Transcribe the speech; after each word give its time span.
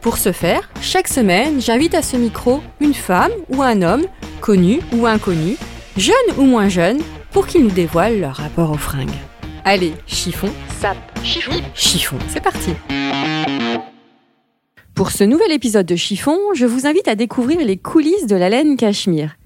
Pour 0.00 0.16
ce 0.16 0.30
faire, 0.30 0.70
chaque 0.80 1.08
semaine, 1.08 1.60
j'invite 1.60 1.94
à 1.94 2.02
ce 2.02 2.16
micro 2.16 2.60
une 2.80 2.94
femme 2.94 3.32
ou 3.48 3.62
un 3.62 3.82
homme, 3.82 4.04
connu 4.40 4.80
ou 4.92 5.06
inconnu, 5.06 5.56
jeune 5.96 6.14
ou 6.38 6.42
moins 6.42 6.68
jeune, 6.68 7.00
pour 7.32 7.46
qu'ils 7.48 7.64
nous 7.64 7.70
dévoilent 7.70 8.20
leur 8.20 8.36
rapport 8.36 8.70
aux 8.70 8.78
fringues. 8.78 9.10
Allez, 9.64 9.92
chiffon, 10.06 10.50
sap, 10.80 10.96
chiffon, 11.24 11.60
chiffon, 11.74 12.16
c'est 12.28 12.42
parti. 12.42 12.70
Pour 14.94 15.10
ce 15.10 15.24
nouvel 15.24 15.52
épisode 15.52 15.86
de 15.86 15.96
Chiffon, 15.96 16.38
je 16.54 16.66
vous 16.66 16.86
invite 16.86 17.06
à 17.06 17.14
découvrir 17.14 17.60
les 17.64 17.76
coulisses 17.76 18.26
de 18.26 18.36
la 18.36 18.48
laine 18.48 18.76
cachemire. 18.76 19.36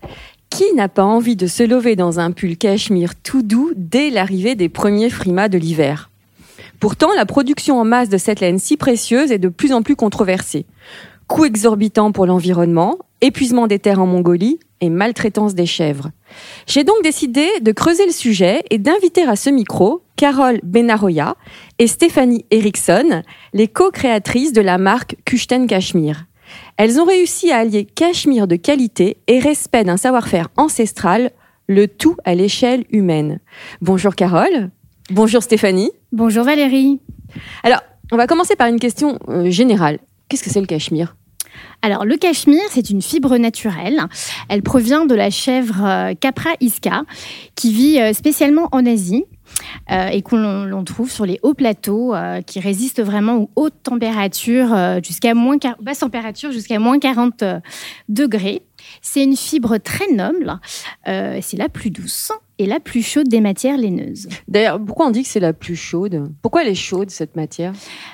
Qui 0.50 0.74
n'a 0.74 0.88
pas 0.88 1.04
envie 1.04 1.36
de 1.36 1.46
se 1.46 1.62
lever 1.62 1.96
dans 1.96 2.20
un 2.20 2.30
pull 2.30 2.58
cachemire 2.58 3.14
tout 3.16 3.42
doux 3.42 3.72
dès 3.74 4.10
l'arrivée 4.10 4.54
des 4.54 4.68
premiers 4.68 5.10
frimas 5.10 5.48
de 5.48 5.58
l'hiver? 5.58 6.11
Pourtant, 6.80 7.10
la 7.14 7.26
production 7.26 7.80
en 7.80 7.84
masse 7.84 8.08
de 8.08 8.18
cette 8.18 8.40
laine 8.40 8.58
si 8.58 8.76
précieuse 8.76 9.32
est 9.32 9.38
de 9.38 9.48
plus 9.48 9.72
en 9.72 9.82
plus 9.82 9.96
controversée. 9.96 10.66
Coûts 11.28 11.44
exorbitants 11.44 12.12
pour 12.12 12.26
l'environnement, 12.26 12.98
épuisement 13.20 13.66
des 13.66 13.78
terres 13.78 14.00
en 14.00 14.06
Mongolie 14.06 14.58
et 14.80 14.90
maltraitance 14.90 15.54
des 15.54 15.66
chèvres. 15.66 16.10
J'ai 16.66 16.84
donc 16.84 17.02
décidé 17.02 17.48
de 17.60 17.72
creuser 17.72 18.04
le 18.04 18.12
sujet 18.12 18.62
et 18.70 18.78
d'inviter 18.78 19.22
à 19.22 19.36
ce 19.36 19.48
micro 19.48 20.02
Carole 20.16 20.60
Benaroya 20.62 21.36
et 21.78 21.86
Stéphanie 21.86 22.44
Eriksson, 22.50 23.22
les 23.54 23.68
co-créatrices 23.68 24.52
de 24.52 24.60
la 24.60 24.78
marque 24.78 25.16
Kuchten 25.24 25.66
Cachemire. 25.66 26.26
Elles 26.76 27.00
ont 27.00 27.04
réussi 27.04 27.50
à 27.50 27.58
allier 27.58 27.84
cachemire 27.84 28.46
de 28.46 28.56
qualité 28.56 29.18
et 29.26 29.38
respect 29.38 29.84
d'un 29.84 29.96
savoir-faire 29.96 30.48
ancestral, 30.56 31.30
le 31.68 31.86
tout 31.88 32.16
à 32.24 32.34
l'échelle 32.34 32.84
humaine. 32.90 33.40
Bonjour 33.80 34.14
Carole. 34.14 34.70
Bonjour 35.12 35.42
Stéphanie. 35.42 35.90
Bonjour 36.10 36.42
Valérie. 36.42 36.98
Alors, 37.64 37.80
on 38.12 38.16
va 38.16 38.26
commencer 38.26 38.56
par 38.56 38.68
une 38.68 38.80
question 38.80 39.18
euh, 39.28 39.50
générale. 39.50 39.98
Qu'est-ce 40.30 40.42
que 40.42 40.48
c'est 40.48 40.62
le 40.62 40.66
cachemire? 40.66 41.16
Alors, 41.82 42.06
le 42.06 42.16
cachemire, 42.16 42.62
c'est 42.70 42.88
une 42.88 43.02
fibre 43.02 43.36
naturelle. 43.36 44.00
Elle 44.48 44.62
provient 44.62 45.04
de 45.04 45.14
la 45.14 45.28
chèvre 45.28 45.84
euh, 45.84 46.14
Capra 46.18 46.52
isca, 46.60 47.02
qui 47.56 47.74
vit 47.74 48.00
euh, 48.00 48.14
spécialement 48.14 48.70
en 48.72 48.86
Asie. 48.86 49.24
et 49.90 50.22
qu'on 50.22 50.82
trouve 50.86 51.10
sur 51.10 51.26
les 51.26 51.38
hauts 51.42 51.52
plateaux 51.52 52.14
qui 52.46 52.58
résistent 52.58 53.02
vraiment 53.02 53.36
aux 53.36 53.50
hautes 53.56 53.82
températures 53.82 54.74
jusqu'à 55.04 55.34
moins 55.34 55.58
basse 55.82 55.98
température 55.98 56.52
jusqu'à 56.52 56.78
moins 56.78 56.98
40 56.98 57.44
degrés. 58.08 58.62
C'est 59.02 59.24
une 59.24 59.36
fibre 59.36 59.78
très 59.78 60.10
noble, 60.12 60.58
c'est 61.04 61.56
la 61.56 61.68
plus 61.68 61.90
douce 61.90 62.32
et 62.62 62.66
la 62.66 62.78
plus 62.78 63.02
chaude 63.02 63.26
des 63.28 63.40
matières 63.40 63.76
laineuses. 63.76 64.28
D'ailleurs, 64.46 64.80
pourquoi 64.80 65.06
on 65.06 65.10
dit 65.10 65.22
que 65.22 65.28
c'est 65.28 65.40
la 65.40 65.52
plus 65.52 65.74
chaude? 65.74 66.30
Pourquoi 66.42 66.62
elle 66.62 66.68
est 66.68 66.74
chaude, 66.76 67.10
cette 67.10 67.34
matière? 67.34 67.72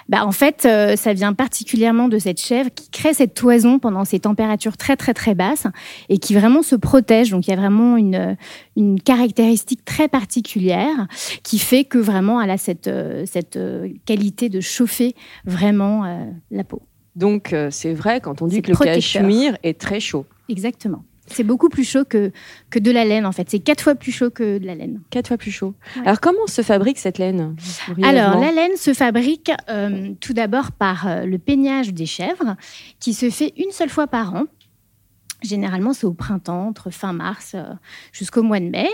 Bah, 0.09 0.25
En 0.25 0.33
fait, 0.33 0.65
euh, 0.65 0.97
ça 0.97 1.13
vient 1.13 1.35
particulièrement 1.35 2.09
de 2.09 2.19
cette 2.19 2.41
chèvre 2.41 2.71
qui 2.75 2.89
crée 2.89 3.13
cette 3.13 3.35
toison 3.35 3.79
pendant 3.79 4.07
ces 4.07 4.21
températures 4.21 4.79
très 4.79 4.97
très 4.97 5.13
très 5.13 5.35
basses 5.35 5.67
et 6.09 6.19
qui 6.19 6.35
vraiment 6.35 6.63
se 6.63 6.77
protège. 6.77 7.31
Donc 7.31 7.47
il 7.47 7.51
y 7.51 7.53
a 7.53 7.57
vraiment 7.57 7.99
une, 7.99 8.37
une 8.77 9.01
caractéristique 9.01 9.85
très 9.85 10.09
particulière 10.09 11.09
qui 11.43 11.59
fait 11.59 11.85
que 11.85 11.99
vraiment 11.99 12.41
elle 12.41 12.51
a 12.51 12.59
cette, 12.59 12.89
euh, 12.89 13.25
cette 13.27 13.57
euh, 13.57 13.89
qualité 14.07 14.49
de 14.49 14.61
chauffer 14.61 15.15
vraiment 15.45 16.05
la 16.51 16.65
peau. 16.65 16.81
Donc 17.17 17.55
c'est 17.71 17.93
vrai 17.93 18.21
quand 18.21 18.43
on 18.43 18.47
dit 18.47 18.63
que 18.63 18.71
le 18.71 18.77
cachemire 18.77 19.57
est 19.63 19.79
très 19.79 20.01
chaud. 20.01 20.25
Exactement. 20.49 21.05
C'est 21.31 21.45
beaucoup 21.45 21.69
plus 21.69 21.85
chaud 21.85 22.05
que, 22.05 22.33
que 22.71 22.79
de 22.79 22.91
la 22.91 23.05
laine, 23.05 23.27
en 23.27 23.33
fait. 23.33 23.49
C'est 23.51 23.59
quatre 23.59 23.83
fois 23.83 23.95
plus 23.95 24.13
chaud 24.13 24.31
que 24.31 24.59
de 24.59 24.67
la 24.67 24.75
laine. 24.75 25.01
Quatre 25.11 25.29
fois 25.29 25.37
plus 25.37 25.51
chaud. 25.51 25.75
Alors, 26.05 26.21
comment 26.21 26.47
se 26.47 26.63
fabrique 26.63 26.99
cette 26.99 27.19
laine 27.19 27.57
Alors, 28.03 28.41
la 28.41 28.53
laine 28.53 28.77
se 28.77 28.95
fabrique 28.95 29.51
euh, 29.69 30.13
tout 30.21 30.33
d'abord 30.33 30.73
par 30.73 31.07
euh, 31.07 31.25
le 31.25 31.39
peignage 31.39 31.93
des 31.93 32.07
chèvres, 32.07 32.57
qui 32.99 33.15
se 33.15 33.31
fait 33.31 33.53
une 33.57 33.71
seule 33.71 33.91
fois 33.91 34.07
par 34.07 34.35
an. 34.35 34.45
Généralement, 35.43 35.93
c'est 35.93 36.07
au 36.07 36.15
printemps, 36.15 36.67
entre 36.67 36.91
fin 36.91 37.13
mars 37.13 37.53
euh, 37.55 37.63
jusqu'au 38.13 38.43
mois 38.43 38.59
de 38.59 38.69
mai. 38.69 38.89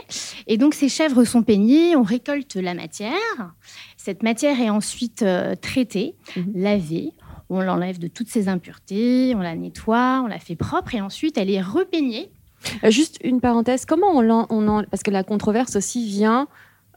Et 0.47 0.59
donc, 0.59 0.75
ces 0.75 0.89
chèvres 0.89 1.25
sont 1.25 1.43
peignées, 1.43 1.97
on 1.97 2.03
récolte 2.03 2.57
la 2.57 2.75
matière. 2.75 3.55
Cette 3.97 4.23
matière 4.23 4.61
est 4.61 4.71
ensuite 4.71 5.25
traitée, 5.63 6.15
mhm. 6.37 6.53
lavée, 6.55 7.13
on 7.51 7.61
l'enlève 7.61 7.99
de 7.99 8.09
toutes 8.09 8.29
ses 8.29 8.49
impuretés, 8.49 9.35
on 9.37 9.41
la 9.41 9.55
nettoie, 9.55 10.23
on 10.25 10.27
la 10.27 10.39
fait 10.39 10.57
propre 10.57 10.95
et 10.95 11.01
ensuite 11.01 11.39
elle 11.39 11.51
est 11.51 11.63
repeignée. 11.63 12.31
Euh, 12.83 12.91
juste 12.91 13.19
une 13.23 13.41
parenthèse, 13.41 13.85
comment 13.85 14.11
on, 14.13 14.31
en, 14.31 14.85
parce 14.85 15.03
que 15.03 15.11
la 15.11 15.23
controverse 15.23 15.77
aussi 15.77 16.07
vient 16.07 16.49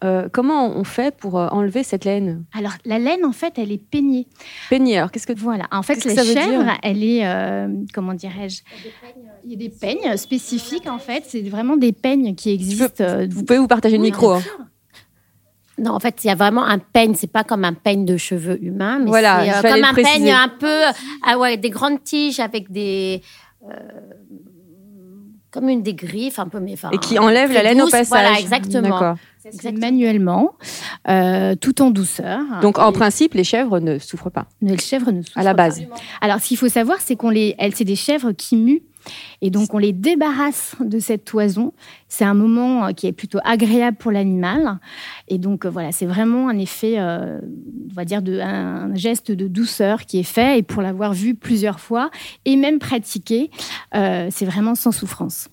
euh, 0.03 0.29
comment 0.31 0.69
on 0.77 0.83
fait 0.83 1.15
pour 1.15 1.39
euh, 1.39 1.47
enlever 1.47 1.83
cette 1.83 2.05
laine? 2.05 2.45
Alors, 2.53 2.73
la 2.85 2.99
laine, 2.99 3.25
en 3.25 3.31
fait, 3.31 3.57
elle 3.57 3.71
est 3.71 3.83
peignée. 3.83 4.27
Peignée, 4.69 4.97
alors 4.97 5.11
qu'est-ce 5.11 5.25
que... 5.25 5.33
Voilà, 5.33 5.65
en 5.71 5.81
fait, 5.81 6.05
la 6.05 6.23
chèvre, 6.23 6.71
elle 6.83 7.03
est, 7.03 7.25
comment 7.93 8.13
dirais-je? 8.13 8.61
Il 9.43 9.51
y 9.51 9.55
a 9.55 9.57
des 9.57 9.69
peignes 9.69 10.15
spécifiques, 10.15 10.87
en 10.87 10.99
fait. 10.99 11.23
C'est 11.27 11.41
vraiment 11.41 11.77
des 11.77 11.93
peignes 11.93 12.35
qui 12.35 12.51
existent. 12.51 13.25
vous 13.27 13.43
pouvez 13.43 13.59
vous 13.59 13.67
partager 13.67 13.97
le 13.97 14.03
micro. 14.03 14.33
Hein. 14.33 14.41
Non, 15.79 15.91
en 15.91 15.99
fait, 15.99 16.23
il 16.23 16.27
y 16.27 16.29
a 16.29 16.35
vraiment 16.35 16.65
un 16.65 16.79
peigne. 16.79 17.13
C'est 17.15 17.31
pas 17.31 17.43
comme 17.43 17.63
un 17.63 17.73
peigne 17.73 18.05
de 18.05 18.17
cheveux 18.17 18.61
humains, 18.63 18.99
mais 18.99 19.11
c'est 19.11 19.27
euh, 19.27 19.73
comme 19.73 19.83
un 19.83 19.93
peigne 19.93 20.31
un 20.31 20.49
peu, 20.49 20.81
ah 21.25 21.37
ouais, 21.37 21.57
des 21.57 21.69
grandes 21.69 22.03
tiges 22.03 22.39
avec 22.39 22.71
des, 22.71 23.21
euh, 23.63 23.73
comme 25.51 25.69
une 25.69 25.81
des 25.81 25.93
griffes 25.93 26.39
un 26.39 26.47
peu, 26.47 26.59
mais 26.59 26.75
et 26.91 26.97
qui 26.97 27.17
enlève 27.19 27.51
la 27.51 27.63
laine 27.63 27.81
au 27.81 27.89
passage. 27.89 28.07
Voilà, 28.07 28.39
exactement. 28.39 29.15
manuellement, 29.73 30.53
euh, 31.09 31.55
tout 31.55 31.81
en 31.81 31.89
douceur. 31.89 32.39
Donc, 32.61 32.79
en 32.79 32.91
principe, 32.91 33.33
les 33.33 33.43
chèvres 33.43 33.79
ne 33.79 33.97
souffrent 33.99 34.31
pas. 34.31 34.47
Les 34.61 34.77
chèvres 34.77 35.11
ne 35.11 35.21
souffrent 35.21 35.35
pas. 35.35 35.41
À 35.41 35.43
la 35.43 35.53
base. 35.53 35.81
Alors, 36.21 36.39
ce 36.39 36.47
qu'il 36.47 36.57
faut 36.57 36.69
savoir, 36.69 36.97
c'est 37.01 37.15
qu'on 37.15 37.29
les, 37.29 37.55
elles, 37.57 37.75
c'est 37.75 37.85
des 37.85 37.95
chèvres 37.95 38.31
qui 38.31 38.55
muent 38.55 38.81
et 39.41 39.49
donc, 39.49 39.73
on 39.73 39.77
les 39.77 39.93
débarrasse 39.93 40.75
de 40.79 40.99
cette 40.99 41.25
toison. 41.25 41.73
C'est 42.07 42.25
un 42.25 42.33
moment 42.33 42.85
euh, 42.85 42.91
qui 42.91 43.07
est 43.07 43.11
plutôt 43.11 43.39
agréable 43.43 43.97
pour 43.97 44.11
l'animal. 44.11 44.79
Et 45.27 45.37
donc, 45.37 45.65
euh, 45.65 45.69
voilà, 45.69 45.91
c'est 45.91 46.05
vraiment 46.05 46.49
un 46.49 46.57
effet, 46.57 46.95
euh, 46.97 47.39
on 47.91 47.93
va 47.93 48.05
dire, 48.05 48.21
de, 48.21 48.39
un 48.39 48.93
geste 48.95 49.31
de 49.31 49.47
douceur 49.47 50.05
qui 50.05 50.19
est 50.19 50.23
fait. 50.23 50.59
Et 50.59 50.63
pour 50.63 50.81
l'avoir 50.81 51.13
vu 51.13 51.35
plusieurs 51.35 51.79
fois 51.79 52.09
et 52.45 52.55
même 52.55 52.79
pratiqué, 52.79 53.51
c'est 53.93 54.45
vraiment 54.45 54.75
sans 54.75 54.91
souffrance. 54.91 55.49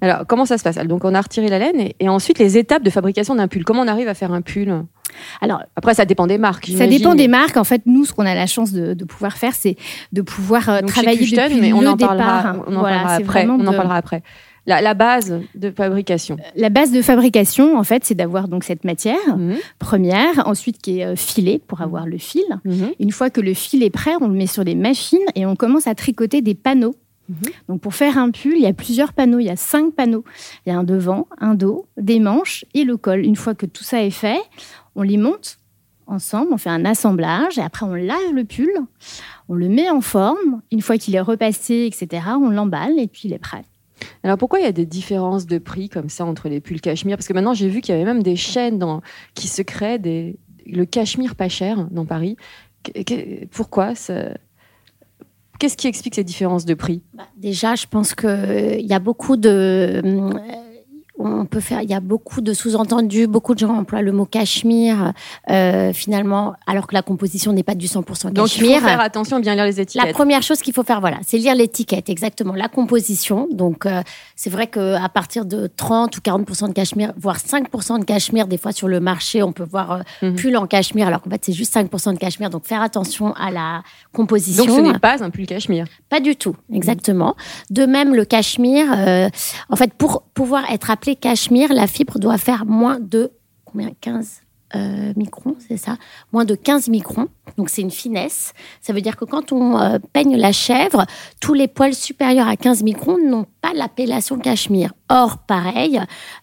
Alors, 0.00 0.26
comment 0.26 0.44
ça 0.44 0.58
se 0.58 0.62
passe? 0.62 0.76
Donc, 0.86 1.04
on 1.04 1.14
a 1.14 1.20
retiré 1.20 1.48
la 1.48 1.58
laine 1.58 1.90
et, 1.98 2.08
ensuite 2.08 2.38
les 2.38 2.56
étapes 2.56 2.82
de 2.82 2.90
fabrication 2.90 3.34
d'un 3.34 3.48
pull. 3.48 3.64
Comment 3.64 3.82
on 3.82 3.88
arrive 3.88 4.08
à 4.08 4.14
faire 4.14 4.32
un 4.32 4.42
pull? 4.42 4.84
Alors, 5.40 5.62
après, 5.76 5.94
ça 5.94 6.04
dépend 6.04 6.26
des 6.26 6.38
marques. 6.38 6.70
Ça 6.76 6.86
dépend 6.86 7.14
des 7.14 7.28
marques. 7.28 7.56
En 7.56 7.64
fait, 7.64 7.82
nous, 7.86 8.04
ce 8.04 8.12
qu'on 8.12 8.26
a 8.26 8.34
la 8.34 8.46
chance 8.46 8.72
de, 8.72 9.04
pouvoir 9.04 9.36
faire, 9.36 9.54
c'est 9.54 9.76
de 10.12 10.22
pouvoir 10.22 10.68
euh, 10.68 10.80
travailler 10.80 11.26
depuis 11.26 11.60
mais 11.60 11.72
on 11.72 11.80
le 11.80 11.88
en 11.88 11.96
parlera, 11.96 12.56
On 12.66 12.76
en 12.76 12.82
parlera 12.82 13.14
après. 13.14 13.46
On 13.48 13.66
en 13.66 13.72
parlera 13.72 13.96
après. 13.96 14.22
La, 14.66 14.94
base 14.94 15.40
de 15.54 15.70
fabrication. 15.70 16.36
Euh, 16.40 16.50
la 16.56 16.70
base 16.70 16.90
de 16.90 17.00
fabrication, 17.00 17.78
en 17.78 17.84
fait, 17.84 18.04
c'est 18.04 18.16
d'avoir 18.16 18.48
donc 18.48 18.64
cette 18.64 18.84
matière 18.84 19.36
mhm. 19.36 19.56
première, 19.78 20.46
ensuite 20.46 20.78
qui 20.78 21.00
est 21.00 21.04
euh, 21.04 21.16
filée 21.16 21.60
pour 21.64 21.82
avoir 21.82 22.06
le 22.06 22.18
fil. 22.18 22.42
Mhm. 22.64 22.90
Une 22.98 23.12
fois 23.12 23.30
que 23.30 23.40
le 23.40 23.54
fil 23.54 23.84
est 23.84 23.90
prêt, 23.90 24.14
on 24.20 24.26
le 24.26 24.34
met 24.34 24.48
sur 24.48 24.64
des 24.64 24.74
machines 24.74 25.18
et 25.36 25.46
on 25.46 25.54
commence 25.54 25.86
à 25.86 25.94
tricoter 25.94 26.42
des 26.42 26.54
panneaux 26.54 26.96
Mhm. 27.28 27.36
Donc 27.68 27.80
pour 27.80 27.94
faire 27.94 28.18
un 28.18 28.30
pull, 28.30 28.54
il 28.54 28.62
y 28.62 28.66
a 28.66 28.72
plusieurs 28.72 29.12
panneaux, 29.12 29.38
il 29.38 29.46
y 29.46 29.50
a 29.50 29.56
cinq 29.56 29.94
panneaux. 29.94 30.24
Il 30.64 30.70
y 30.70 30.72
a 30.72 30.78
un 30.78 30.84
devant, 30.84 31.26
un 31.38 31.54
dos, 31.54 31.86
des 31.96 32.20
manches 32.20 32.64
et 32.74 32.84
le 32.84 32.96
col. 32.96 33.24
Une 33.24 33.36
fois 33.36 33.54
que 33.54 33.66
tout 33.66 33.84
ça 33.84 34.02
est 34.02 34.10
fait, 34.10 34.40
on 34.94 35.02
les 35.02 35.16
monte 35.16 35.58
ensemble, 36.06 36.52
on 36.52 36.56
fait 36.56 36.70
un 36.70 36.84
assemblage 36.84 37.58
et 37.58 37.62
après 37.62 37.84
on 37.84 37.94
lave 37.94 38.32
le 38.32 38.44
pull, 38.44 38.70
on 39.48 39.54
le 39.54 39.68
met 39.68 39.90
en 39.90 40.00
forme. 40.00 40.62
Une 40.70 40.82
fois 40.82 40.98
qu'il 40.98 41.14
est 41.14 41.20
repassé, 41.20 41.90
etc., 41.92 42.22
on 42.40 42.50
l'emballe 42.50 42.98
et 42.98 43.08
puis 43.08 43.22
il 43.24 43.32
est 43.32 43.38
prêt. 43.38 43.64
Alors 44.22 44.36
pourquoi 44.36 44.60
il 44.60 44.64
y 44.64 44.68
a 44.68 44.72
des 44.72 44.86
différences 44.86 45.46
de 45.46 45.58
prix 45.58 45.88
comme 45.88 46.08
ça 46.08 46.24
entre 46.24 46.48
les 46.48 46.60
pulls 46.60 46.80
cachemire? 46.80 47.16
Parce 47.16 47.26
que 47.26 47.32
maintenant 47.32 47.54
j'ai 47.54 47.68
vu 47.68 47.80
qu'il 47.80 47.94
y 47.94 47.96
avait 47.96 48.04
même 48.04 48.22
des 48.22 48.36
chaînes 48.36 48.84
qui 49.34 49.48
se 49.48 49.62
créent 49.62 49.98
des... 49.98 50.36
le 50.66 50.84
cachemire 50.84 51.34
pas 51.34 51.48
cher 51.48 51.88
dans 51.90 52.04
Paris. 52.04 52.36
Pourquoi 53.50 53.94
ça... 53.94 54.34
Qu'est-ce 55.58 55.76
qui 55.76 55.86
explique 55.86 56.14
ces 56.14 56.24
différences 56.24 56.64
de 56.64 56.74
prix? 56.74 57.02
Bah, 57.14 57.24
Déjà, 57.36 57.74
je 57.74 57.86
pense 57.86 58.14
qu'il 58.14 58.86
y 58.86 58.92
a 58.92 58.98
beaucoup 58.98 59.36
de... 59.36 60.02
Euh, 60.04 60.30
on 61.18 61.46
peut 61.46 61.60
faire. 61.60 61.82
Il 61.82 61.90
y 61.90 61.94
a 61.94 62.00
beaucoup 62.00 62.40
de 62.40 62.52
sous-entendus. 62.52 63.26
Beaucoup 63.26 63.54
de 63.54 63.58
gens 63.60 63.74
emploient 63.74 64.02
le 64.02 64.12
mot 64.12 64.26
cachemire 64.26 65.12
euh, 65.50 65.92
finalement, 65.92 66.54
alors 66.66 66.86
que 66.86 66.94
la 66.94 67.02
composition 67.02 67.52
n'est 67.52 67.62
pas 67.62 67.74
du 67.74 67.86
100% 67.86 68.04
cachemire. 68.04 68.32
Donc 68.32 68.56
il 68.56 68.74
faut 68.74 68.80
faire 68.80 69.00
attention, 69.00 69.40
bien 69.40 69.54
lire 69.54 69.64
les 69.64 69.80
étiquettes. 69.80 70.06
La 70.06 70.12
première 70.12 70.42
chose 70.42 70.60
qu'il 70.60 70.74
faut 70.74 70.82
faire, 70.82 71.00
voilà, 71.00 71.18
c'est 71.26 71.38
lire 71.38 71.54
l'étiquette 71.54 72.08
exactement, 72.08 72.54
la 72.54 72.68
composition. 72.68 73.48
Donc 73.50 73.86
euh, 73.86 74.02
c'est 74.36 74.50
vrai 74.50 74.66
que 74.66 74.94
à 74.94 75.08
partir 75.08 75.46
de 75.46 75.66
30 75.66 76.16
ou 76.16 76.20
40% 76.20 76.68
de 76.68 76.72
cachemire, 76.74 77.12
voire 77.16 77.38
5% 77.38 78.00
de 78.00 78.04
cachemire, 78.04 78.46
des 78.46 78.58
fois 78.58 78.72
sur 78.72 78.86
le 78.86 79.00
marché, 79.00 79.42
on 79.42 79.52
peut 79.52 79.64
voir 79.64 79.92
euh, 79.92 80.00
mhm. 80.22 80.36
pull 80.36 80.56
en 80.56 80.66
cachemire, 80.66 81.08
alors 81.08 81.22
qu'en 81.22 81.30
fait 81.30 81.44
c'est 81.44 81.54
juste 81.54 81.74
5% 81.74 82.12
de 82.12 82.18
cachemire. 82.18 82.50
Donc 82.50 82.66
faire 82.66 82.82
attention 82.82 83.32
à 83.34 83.50
la 83.50 83.82
composition. 84.12 84.66
Donc 84.66 84.76
ce 84.76 84.92
n'est 84.92 84.98
pas 84.98 85.24
un 85.24 85.30
pull 85.30 85.46
cachemire. 85.46 85.86
Pas 86.10 86.20
du 86.20 86.36
tout, 86.36 86.54
exactement. 86.72 87.34
De 87.70 87.86
même 87.86 88.14
le 88.14 88.26
cachemire, 88.26 88.92
euh, 88.94 89.28
en 89.70 89.76
fait 89.76 89.94
pour 89.94 90.22
pouvoir 90.34 90.70
être 90.70 90.90
appelé 90.90 91.16
cachemire, 91.16 91.72
la 91.72 91.86
fibre 91.86 92.18
doit 92.18 92.38
faire 92.38 92.66
moins 92.66 93.00
de 93.00 93.32
combien? 93.64 93.90
15 94.00 94.42
euh, 94.74 95.12
microns, 95.16 95.54
c'est 95.66 95.76
ça 95.76 95.96
Moins 96.32 96.44
de 96.44 96.54
15 96.54 96.88
microns. 96.88 97.28
Donc 97.56 97.70
c'est 97.70 97.82
une 97.82 97.90
finesse. 97.90 98.52
Ça 98.80 98.92
veut 98.92 99.00
dire 99.00 99.16
que 99.16 99.24
quand 99.24 99.52
on 99.52 99.78
euh, 99.78 99.98
peigne 100.12 100.36
la 100.36 100.52
chèvre, 100.52 101.06
tous 101.40 101.54
les 101.54 101.68
poils 101.68 101.94
supérieurs 101.94 102.48
à 102.48 102.56
15 102.56 102.82
microns 102.82 103.18
n'ont 103.18 103.46
pas 103.60 103.72
l'appellation 103.74 104.38
cachemire. 104.38 104.92
Or, 105.08 105.38
pareil, 105.38 106.00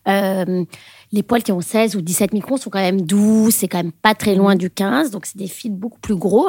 euh, 0.08 0.64
les 1.12 1.24
poils 1.24 1.44
qui 1.44 1.52
ont 1.52 1.62
16 1.62 1.96
ou 1.96 2.02
17 2.02 2.34
microns 2.34 2.58
sont 2.58 2.70
quand 2.70 2.80
même 2.80 3.02
doux, 3.02 3.52
c'est 3.52 3.68
quand 3.68 3.80
même 3.80 3.92
pas 3.92 4.16
très 4.16 4.36
loin 4.36 4.56
du 4.56 4.70
15, 4.70 5.12
donc 5.12 5.26
c'est 5.26 5.38
des 5.38 5.48
fils 5.48 5.72
beaucoup 5.72 6.00
plus 6.00 6.16
gros. 6.16 6.48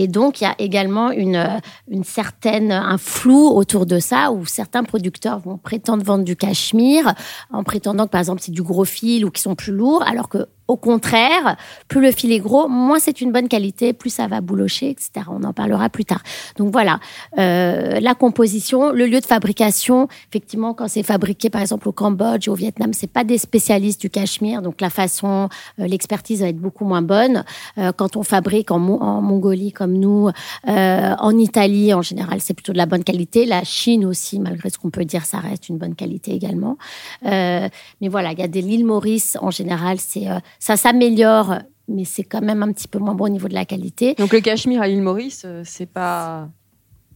Et 0.00 0.06
donc, 0.06 0.40
il 0.40 0.44
y 0.44 0.46
a 0.46 0.54
également 0.60 1.10
une, 1.10 1.60
une 1.88 2.04
certaine, 2.04 2.70
un 2.70 2.98
flou 2.98 3.48
autour 3.48 3.84
de 3.84 3.98
ça 3.98 4.30
où 4.30 4.46
certains 4.46 4.84
producteurs 4.84 5.40
vont 5.40 5.58
prétendre 5.58 6.04
vendre 6.04 6.22
du 6.22 6.36
cachemire 6.36 7.14
en 7.50 7.64
prétendant 7.64 8.06
que, 8.06 8.12
par 8.12 8.20
exemple, 8.20 8.40
c'est 8.40 8.52
du 8.52 8.62
gros 8.62 8.84
fil 8.84 9.24
ou 9.24 9.30
qu'ils 9.32 9.42
sont 9.42 9.56
plus 9.56 9.72
lourds, 9.72 10.04
alors 10.04 10.28
que 10.28 10.46
au 10.68 10.76
contraire, 10.76 11.56
plus 11.88 12.02
le 12.02 12.12
fil 12.12 12.30
est 12.30 12.40
gros, 12.40 12.68
moins 12.68 12.98
c'est 12.98 13.22
une 13.22 13.32
bonne 13.32 13.48
qualité, 13.48 13.94
plus 13.94 14.10
ça 14.10 14.26
va 14.26 14.42
boulocher, 14.42 14.90
etc. 14.90 15.26
On 15.30 15.42
en 15.42 15.54
parlera 15.54 15.88
plus 15.88 16.04
tard. 16.04 16.22
Donc 16.56 16.70
voilà, 16.72 17.00
euh, 17.38 17.98
la 18.00 18.14
composition, 18.14 18.92
le 18.92 19.06
lieu 19.06 19.20
de 19.20 19.26
fabrication. 19.26 20.08
Effectivement, 20.28 20.74
quand 20.74 20.86
c'est 20.86 21.02
fabriqué, 21.02 21.48
par 21.48 21.62
exemple 21.62 21.88
au 21.88 21.92
Cambodge, 21.92 22.48
au 22.48 22.54
Vietnam, 22.54 22.92
c'est 22.92 23.10
pas 23.10 23.24
des 23.24 23.38
spécialistes 23.38 24.00
du 24.02 24.10
cachemire, 24.10 24.60
donc 24.60 24.82
la 24.82 24.90
façon, 24.90 25.48
euh, 25.80 25.86
l'expertise 25.86 26.42
va 26.42 26.48
être 26.48 26.58
beaucoup 26.58 26.84
moins 26.84 27.02
bonne. 27.02 27.44
Euh, 27.78 27.92
quand 27.92 28.16
on 28.16 28.22
fabrique 28.22 28.70
en, 28.70 28.78
Mongolie 28.78 29.72
comme 29.72 29.94
nous, 29.94 30.30
en 30.66 31.38
Italie, 31.38 31.94
en 31.94 32.02
général, 32.02 32.40
c'est 32.40 32.54
plutôt 32.54 32.72
de 32.72 32.78
la 32.78 32.86
bonne 32.86 33.04
qualité. 33.04 33.46
La 33.46 33.64
Chine 33.64 34.04
aussi, 34.04 34.38
malgré 34.38 34.68
ce 34.70 34.78
qu'on 34.78 34.90
peut 34.90 35.04
dire, 35.04 35.24
ça 35.24 35.38
reste 35.38 35.68
une 35.68 35.78
bonne 35.78 35.94
qualité 35.94 36.32
également. 36.32 36.76
mais 37.22 37.70
voilà, 38.02 38.32
il 38.32 38.38
y 38.38 38.42
a 38.42 38.48
des 38.48 38.60
l'île 38.60 38.84
Maurice, 38.84 39.38
en 39.40 39.50
général, 39.50 39.98
c'est 39.98 40.26
ça 40.58 40.76
s'améliore, 40.76 41.58
mais 41.88 42.04
c'est 42.04 42.24
quand 42.24 42.42
même 42.42 42.62
un 42.62 42.72
petit 42.72 42.88
peu 42.88 42.98
moins 42.98 43.14
bon 43.14 43.24
au 43.24 43.28
niveau 43.28 43.48
de 43.48 43.54
la 43.54 43.64
qualité. 43.64 44.14
Donc 44.14 44.32
le 44.32 44.40
cachemire 44.40 44.82
à 44.82 44.88
l'île 44.88 45.02
Maurice, 45.02 45.42
euh, 45.44 45.62
c'est 45.64 45.86
pas 45.86 46.48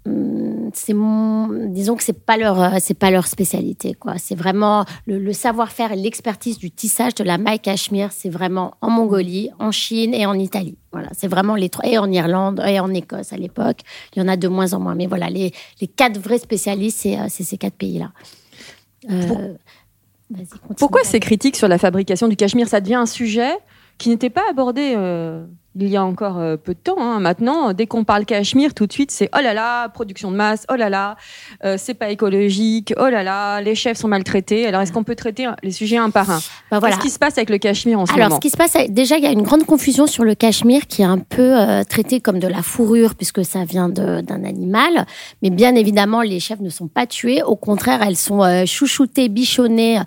hum, 0.06 0.70
c'est 0.72 0.94
disons 1.68 1.96
que 1.96 2.02
c'est 2.02 2.24
pas 2.24 2.36
leur 2.38 2.60
euh, 2.60 2.78
c'est 2.80 2.94
pas 2.98 3.10
leur 3.10 3.26
spécialité 3.26 3.94
quoi. 3.94 4.14
C'est 4.16 4.34
vraiment 4.34 4.84
le, 5.06 5.32
savoir-faire 5.32 5.92
et 5.92 5.96
l'expertise 5.96 6.58
du 6.58 6.70
tissage 6.70 7.14
de 7.14 7.24
la 7.24 7.36
maille 7.36 7.60
cachemire 7.60 8.10
c'est 8.12 8.30
vraiment 8.30 8.74
en 8.80 8.90
Mongolie 8.90 9.50
en 9.58 9.70
Chine 9.70 10.14
et 10.14 10.24
en 10.24 10.34
Italie. 10.34 10.78
Voilà 10.92 11.08
c'est 11.12 11.28
vraiment 11.28 11.54
les 11.54 11.68
trois 11.68 11.86
et 11.86 11.98
en 11.98 12.10
Irlande 12.10 12.62
et 12.66 12.80
en 12.80 12.92
Écosse 12.94 13.32
à 13.32 13.36
l'époque. 13.36 13.80
Il 14.14 14.20
y 14.20 14.22
en 14.22 14.28
a 14.28 14.36
de 14.36 14.48
moins 14.48 14.72
en 14.72 14.80
moins. 14.80 14.94
Mais 14.94 15.06
voilà 15.06 15.28
les, 15.28 15.52
les 15.80 15.86
quatre 15.86 16.18
vrais 16.18 16.38
spécialistes 16.38 17.00
c'est 17.00 17.18
euh, 17.18 17.26
ces 17.28 17.58
quatre 17.58 17.76
pays 17.76 17.98
là 17.98 18.12
pourquoi 20.78 21.02
ces 21.04 21.20
critiques 21.20 21.56
sur 21.56 21.68
la 21.68 21.78
fabrication 21.78 22.28
du 22.28 22.36
cachemire? 22.36 22.68
Ça 22.68 22.80
devient 22.80 22.94
un 22.94 23.06
sujet 23.06 23.52
qui 23.98 24.08
n'était 24.08 24.30
pas 24.30 24.42
abordé 24.50 24.94
euh, 24.96 25.46
il 25.74 25.88
y 25.88 25.96
a 25.96 26.04
encore 26.04 26.38
euh, 26.38 26.56
peu 26.56 26.74
de 26.74 26.78
temps. 26.78 27.00
Hein. 27.00 27.20
Maintenant, 27.20 27.72
dès 27.72 27.86
qu'on 27.86 28.04
parle 28.04 28.24
cachemire, 28.24 28.74
tout 28.74 28.86
de 28.86 28.92
suite, 28.92 29.10
c'est 29.10 29.30
oh 29.36 29.42
là 29.42 29.54
là, 29.54 29.88
production 29.88 30.30
de 30.30 30.36
masse, 30.36 30.66
oh 30.70 30.76
là 30.76 30.90
là, 30.90 31.16
euh, 31.64 31.76
c'est 31.78 31.94
pas 31.94 32.10
écologique, 32.10 32.92
oh 32.98 33.08
là 33.08 33.22
là, 33.22 33.60
les 33.60 33.74
chefs 33.74 33.98
sont 33.98 34.08
maltraités. 34.08 34.66
Alors, 34.66 34.82
est-ce 34.82 34.92
qu'on 34.92 35.04
peut 35.04 35.14
traiter 35.14 35.48
les 35.62 35.70
sujets 35.70 35.96
un 35.96 36.10
par 36.10 36.30
un? 36.30 36.40
Bah, 36.70 36.78
voilà. 36.78 36.96
Qu'est-ce 36.96 37.06
qui 37.06 37.10
se 37.10 37.18
passe 37.18 37.38
avec 37.38 37.50
le 37.50 37.58
cachemire 37.58 38.00
en 38.00 38.06
ce 38.06 38.12
moment 38.12 38.26
Alors, 38.26 38.36
ce 38.36 38.40
qui 38.40 38.50
se 38.50 38.56
passe, 38.56 38.76
déjà, 38.88 39.16
il 39.16 39.24
y 39.24 39.26
a 39.26 39.32
une 39.32 39.42
grande 39.42 39.64
confusion 39.64 40.06
sur 40.06 40.24
le 40.24 40.34
cachemire 40.34 40.86
qui 40.86 41.02
est 41.02 41.06
un 41.06 41.18
peu 41.18 41.54
traité 41.88 42.20
comme 42.20 42.38
de 42.38 42.48
la 42.48 42.62
fourrure 42.62 43.14
puisque 43.14 43.44
ça 43.44 43.64
vient 43.64 43.88
d'un 43.88 44.44
animal. 44.44 45.06
Mais 45.42 45.50
bien 45.50 45.74
évidemment, 45.74 46.22
les 46.22 46.40
chefs 46.40 46.60
ne 46.60 46.70
sont 46.70 46.88
pas 46.88 47.06
tués. 47.06 47.42
Au 47.42 47.56
contraire, 47.56 48.02
elles 48.02 48.16
sont 48.16 48.42
chouchoutées, 48.66 49.28
bichonnées 49.28 50.00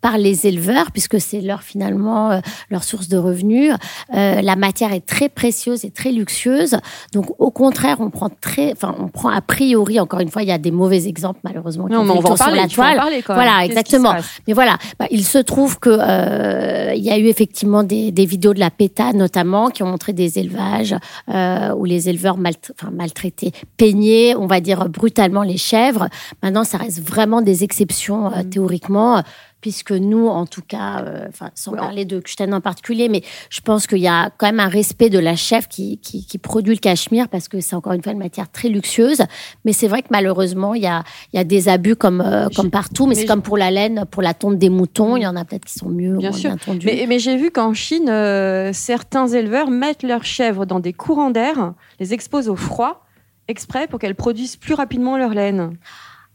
par 0.00 0.18
les 0.18 0.46
éleveurs, 0.46 0.90
puisque 0.92 1.20
c'est 1.20 1.40
leur 1.40 1.62
finalement 1.62 2.30
euh, 2.30 2.40
leur 2.70 2.84
source 2.84 3.08
de 3.08 3.16
revenus. 3.16 3.72
Euh, 4.14 4.40
la 4.40 4.56
matière 4.56 4.92
est 4.92 5.04
très 5.04 5.28
précieuse 5.28 5.84
et 5.84 5.90
très 5.90 6.12
luxueuse. 6.12 6.76
Donc 7.12 7.26
au 7.38 7.50
contraire, 7.50 7.98
on 8.00 8.10
prend 8.10 8.28
très, 8.28 8.72
enfin 8.72 8.94
on 8.98 9.08
prend 9.08 9.28
a 9.28 9.40
priori. 9.40 10.00
Encore 10.00 10.20
une 10.20 10.30
fois, 10.30 10.42
il 10.42 10.48
y 10.48 10.52
a 10.52 10.58
des 10.58 10.70
mauvais 10.70 11.06
exemples 11.06 11.40
malheureusement 11.44 11.86
qui 11.86 11.92
non, 11.92 12.00
on 12.00 12.20
va 12.20 12.36
sur 12.36 12.50
la 12.50 12.68
toile. 12.68 13.00
voilà, 13.26 13.64
exactement. 13.64 14.14
Mais 14.46 14.54
voilà, 14.54 14.78
bah, 14.98 15.06
il 15.10 15.24
se 15.24 15.38
trouve 15.38 15.78
que 15.78 15.90
euh, 15.90 16.94
il 16.94 17.02
y 17.02 17.10
a 17.10 17.18
eu 17.18 17.26
effectivement 17.26 17.82
des, 17.82 18.12
des, 18.12 18.26
vidéos 18.26 18.54
de 18.54 18.60
la 18.60 18.70
PETA 18.70 19.12
notamment 19.12 19.68
qui 19.68 19.82
ont 19.82 19.86
montré 19.86 20.12
des 20.12 20.38
élevages 20.38 20.94
euh, 21.28 21.74
où 21.74 21.84
les 21.84 22.08
éleveurs 22.08 22.36
mal, 22.36 22.54
enfin, 22.72 22.90
maltraités, 22.92 23.52
peignaient, 23.76 24.34
on 24.36 24.46
va 24.46 24.60
dire 24.60 24.88
brutalement 24.88 25.42
les 25.42 25.56
chèvres. 25.56 26.08
Maintenant, 26.42 26.64
ça 26.64 26.78
reste 26.78 27.00
vraiment 27.00 27.42
des 27.42 27.64
exceptions 27.64 28.26
euh, 28.26 28.42
mmh. 28.42 28.50
théoriquement 28.50 29.22
puisque 29.60 29.92
nous, 29.92 30.28
en 30.28 30.46
tout 30.46 30.62
cas, 30.62 31.02
euh, 31.02 31.28
sans 31.54 31.72
parler 31.72 32.04
de 32.04 32.20
Kuchten 32.20 32.54
en 32.54 32.60
particulier, 32.60 33.08
mais 33.08 33.22
je 33.50 33.60
pense 33.60 33.86
qu'il 33.86 33.98
y 33.98 34.08
a 34.08 34.30
quand 34.36 34.46
même 34.46 34.60
un 34.60 34.68
respect 34.68 35.10
de 35.10 35.18
la 35.18 35.34
chef 35.34 35.68
qui, 35.68 35.98
qui, 35.98 36.38
produit 36.38 36.74
le 36.74 36.80
cachemire, 36.80 37.28
parce 37.28 37.48
que 37.48 37.60
c'est 37.60 37.74
encore 37.74 37.92
une 37.92 38.02
fois 38.02 38.12
une 38.12 38.18
matière 38.18 38.50
très 38.50 38.68
luxueuse. 38.68 39.22
Mais 39.64 39.72
c'est 39.72 39.88
vrai 39.88 40.02
que 40.02 40.08
malheureusement, 40.10 40.74
il 40.74 40.82
y 40.82 40.86
a, 40.86 41.02
il 41.32 41.36
y 41.36 41.40
a 41.40 41.44
des 41.44 41.68
abus 41.68 41.96
comme, 41.96 42.20
euh, 42.20 42.48
comme 42.54 42.70
partout, 42.70 43.06
mais, 43.06 43.16
c'est 43.16 43.26
comme 43.26 43.42
pour 43.42 43.58
la 43.58 43.70
laine, 43.70 44.04
pour 44.10 44.22
la 44.22 44.34
tonte 44.34 44.58
des 44.58 44.70
moutons, 44.70 45.16
il 45.16 45.22
y 45.22 45.26
en 45.26 45.34
a 45.34 45.44
peut-être 45.44 45.64
qui 45.64 45.74
sont 45.74 45.88
mieux 45.88 46.16
bien 46.16 46.32
sûr. 46.32 46.54
Mais, 46.84 47.06
mais 47.08 47.18
j'ai 47.18 47.36
vu 47.36 47.50
qu'en 47.50 47.74
Chine, 47.74 48.08
euh, 48.08 48.72
certains 48.72 49.26
éleveurs 49.26 49.70
mettent 49.70 50.04
leurs 50.04 50.24
chèvres 50.24 50.66
dans 50.66 50.80
des 50.80 50.92
courants 50.92 51.30
d'air, 51.30 51.74
les 51.98 52.14
exposent 52.14 52.48
au 52.48 52.56
froid, 52.56 53.04
exprès 53.48 53.88
pour 53.88 53.98
qu'elles 53.98 54.14
produisent 54.14 54.56
plus 54.56 54.74
rapidement 54.74 55.16
leur 55.16 55.34
laine. 55.34 55.76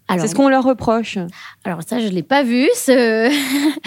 C'est 0.10 0.28
ce 0.28 0.36
qu'on 0.36 0.50
leur 0.50 0.64
reproche. 0.64 1.18
Alors 1.64 1.82
ça, 1.86 2.00
je 2.00 2.08
l'ai 2.08 2.24
pas 2.24 2.44
vu. 2.44 2.68
Ce... 2.76 3.32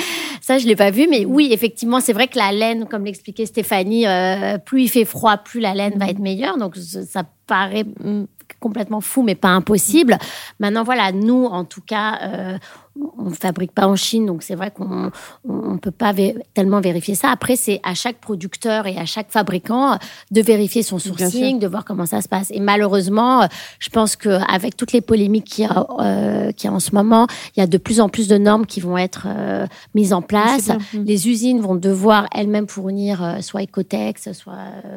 ça, 0.40 0.58
je 0.58 0.66
l'ai 0.66 0.76
pas 0.76 0.90
vu, 0.90 1.06
mais 1.08 1.24
oui, 1.24 1.48
effectivement, 1.52 2.00
c'est 2.00 2.12
vrai 2.12 2.28
que 2.28 2.38
la 2.38 2.52
laine, 2.52 2.86
comme 2.86 3.04
l'expliquait 3.04 3.46
Stéphanie, 3.46 4.06
euh, 4.06 4.58
plus 4.58 4.84
il 4.84 4.88
fait 4.88 5.04
froid, 5.04 5.36
plus 5.36 5.60
la 5.60 5.74
laine 5.74 5.98
va 5.98 6.08
être 6.08 6.18
meilleure. 6.18 6.58
Donc 6.58 6.76
ça 6.76 7.24
paraît 7.46 7.84
mm, 7.84 8.24
complètement 8.60 9.00
fou, 9.00 9.22
mais 9.22 9.34
pas 9.34 9.48
impossible. 9.48 10.18
Maintenant, 10.58 10.84
voilà, 10.84 11.12
nous, 11.12 11.44
en 11.44 11.64
tout 11.64 11.82
cas, 11.82 12.18
euh, 12.22 12.58
on 13.18 13.30
ne 13.30 13.34
fabrique 13.34 13.72
pas 13.72 13.86
en 13.86 13.96
Chine, 13.96 14.26
donc 14.26 14.42
c'est 14.42 14.54
vrai 14.54 14.70
qu'on 14.70 15.10
ne 15.44 15.78
peut 15.78 15.90
pas 15.90 16.14
tellement 16.54 16.80
vérifier 16.80 17.14
ça. 17.14 17.30
Après, 17.30 17.56
c'est 17.56 17.80
à 17.82 17.94
chaque 17.94 18.18
producteur 18.18 18.86
et 18.86 18.96
à 18.96 19.04
chaque 19.04 19.30
fabricant 19.30 19.98
de 20.30 20.42
vérifier 20.42 20.82
son 20.82 20.98
sourcing, 20.98 21.58
de 21.58 21.66
voir 21.66 21.84
comment 21.84 22.06
ça 22.06 22.20
se 22.20 22.28
passe. 22.28 22.50
Et 22.50 22.60
malheureusement, 22.60 23.46
je 23.78 23.88
pense 23.90 24.16
qu'avec 24.16 24.76
toutes 24.76 24.92
les 24.92 25.00
polémiques 25.00 25.44
qu'il 25.44 25.64
y, 25.64 25.66
a, 25.66 25.86
euh, 26.00 26.52
y 26.62 26.66
a 26.66 26.72
en 26.72 26.80
ce 26.80 26.94
moment, 26.94 27.26
il 27.56 27.60
y 27.60 27.62
a 27.62 27.66
de 27.66 27.78
plus 27.78 28.00
en 28.00 28.08
plus 28.08 28.28
de 28.28 28.38
normes 28.38 28.66
qui 28.66 28.80
vont 28.80 28.98
être 28.98 29.26
euh, 29.26 29.66
mises 29.94 30.12
en 30.12 30.22
place. 30.22 30.70
Les 30.92 31.28
usines 31.28 31.60
vont 31.60 31.74
devoir 31.74 32.26
elles-mêmes 32.32 32.68
fournir 32.68 33.22
euh, 33.22 33.40
soit 33.40 33.62
Ecotex, 33.62 34.32
soit 34.32 34.56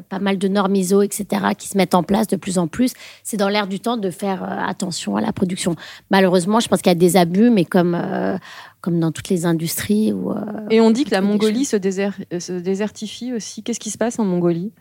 pas 0.10 0.20
mal 0.20 0.38
de 0.38 0.48
normes 0.48 0.76
ISO, 0.76 1.02
etc., 1.02 1.26
qui 1.58 1.68
se 1.68 1.78
mettent 1.78 1.96
en 1.96 2.04
place 2.04 2.28
de 2.28 2.36
plus 2.36 2.58
en 2.58 2.68
plus. 2.68 2.94
C'est 3.24 3.38
dans 3.38 3.50
l'air 3.50 3.68
du 3.68 3.80
temps 3.80 3.98
de 3.98 4.10
faire 4.10 4.44
attention 4.68 5.16
à 5.16 5.22
la 5.22 5.32
production. 5.32 5.76
Malheureusement, 6.12 6.60
je 6.60 6.68
pense 6.68 6.82
qu'il 6.82 6.92
y 6.92 6.96
a 6.96 6.96
des 6.96 7.18
abus, 7.18 7.50
mais 7.50 7.66
comme 7.66 7.89
euh, 7.96 8.38
comme, 8.82 9.00
dans 9.00 9.12
toutes 9.12 9.30
les 9.30 9.46
industries. 9.46 10.14
Où, 10.14 10.32
euh, 10.32 10.36
Et 10.70 10.82
on 10.82 10.92
dit 10.92 11.06
que 11.06 11.12
la 11.12 11.22
Mongolie 11.22 11.66
se, 11.66 11.76
euh, 11.78 12.40
se, 12.40 12.52
désertifie 12.54 13.34
aussi. 13.34 13.64
Qu'est-ce 13.64 13.80
qui 13.80 13.92
se 13.92 13.98
passe 13.98 14.20
en 14.20 14.26
Mongolie? 14.26 14.72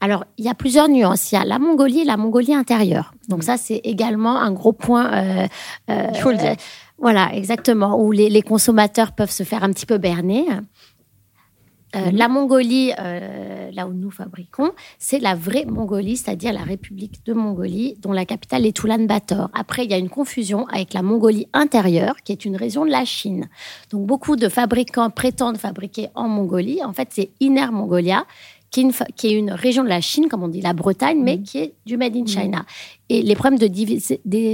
Alors, 0.00 0.24
il 0.38 0.44
y 0.44 0.48
a 0.48 0.54
plusieurs 0.54 0.88
nuances. 0.88 1.32
Il 1.32 1.36
y 1.36 1.38
a 1.38 1.44
la 1.44 1.58
Mongolie 1.58 2.00
et 2.00 2.04
la 2.04 2.16
Mongolie 2.16 2.54
intérieure. 2.54 3.14
Donc 3.28 3.42
ça, 3.42 3.56
c'est 3.56 3.80
également 3.84 4.40
un 4.40 4.52
gros 4.52 4.72
point. 4.72 5.48
il 5.88 6.16
faut 6.18 6.30
le 6.30 6.36
dire. 6.36 6.56
voilà, 6.98 7.34
exactement, 7.34 8.00
où 8.00 8.12
les, 8.12 8.28
les, 8.28 8.42
consommateurs 8.42 9.12
peuvent 9.12 9.30
se 9.30 9.42
faire 9.42 9.64
un 9.64 9.70
petit 9.70 9.86
peu 9.86 9.98
berner. 9.98 10.44
Euh, 11.96 12.10
mhm. 12.10 12.16
La 12.16 12.28
Mongolie, 12.28 12.92
euh, 12.98 13.70
là 13.72 13.86
où 13.86 13.92
nous 13.92 14.10
fabriquons, 14.10 14.72
c'est 14.98 15.18
la 15.18 15.34
vraie 15.34 15.64
Mongolie, 15.64 16.16
c'est-à-dire 16.16 16.52
la 16.52 16.62
République 16.62 17.24
de 17.24 17.32
Mongolie, 17.32 17.96
dont 18.00 18.12
la 18.12 18.24
capitale 18.24 18.66
est 18.66 18.82
Ulaanbaatar. 18.82 19.50
Après, 19.54 19.84
il 19.84 19.90
y 19.90 19.94
a 19.94 19.98
une 19.98 20.10
confusion 20.10 20.66
avec 20.68 20.92
la 20.92 21.02
Mongolie 21.02 21.48
intérieure, 21.52 22.16
qui 22.24 22.32
est 22.32 22.44
une 22.44 22.56
région 22.56 22.84
de 22.84 22.90
la 22.90 23.04
Chine. 23.04 23.48
Donc, 23.90 24.06
beaucoup 24.06 24.36
de 24.36 24.48
fabricants 24.48 25.10
prétendent 25.10 25.58
fabriquer 25.58 26.08
en 26.14 26.28
Mongolie. 26.28 26.84
En 26.84 26.92
fait, 26.92 27.08
c'est 27.10 27.30
Inner 27.40 27.70
Mongolia, 27.72 28.26
qui 28.76 28.80
est, 28.80 28.84
une, 28.84 28.92
qui 29.16 29.28
est 29.28 29.32
une 29.32 29.52
région 29.52 29.84
de 29.84 29.88
la 29.88 30.02
Chine, 30.02 30.28
comme 30.28 30.42
on 30.42 30.48
dit 30.48 30.60
la 30.60 30.74
Bretagne, 30.74 31.22
mais 31.22 31.40
qui 31.40 31.58
est 31.58 31.74
du 31.86 31.96
Made 31.96 32.14
in 32.14 32.26
China. 32.26 32.66
Et 33.08 33.22
les 33.22 33.34
problèmes 33.34 33.58
de 33.58 33.68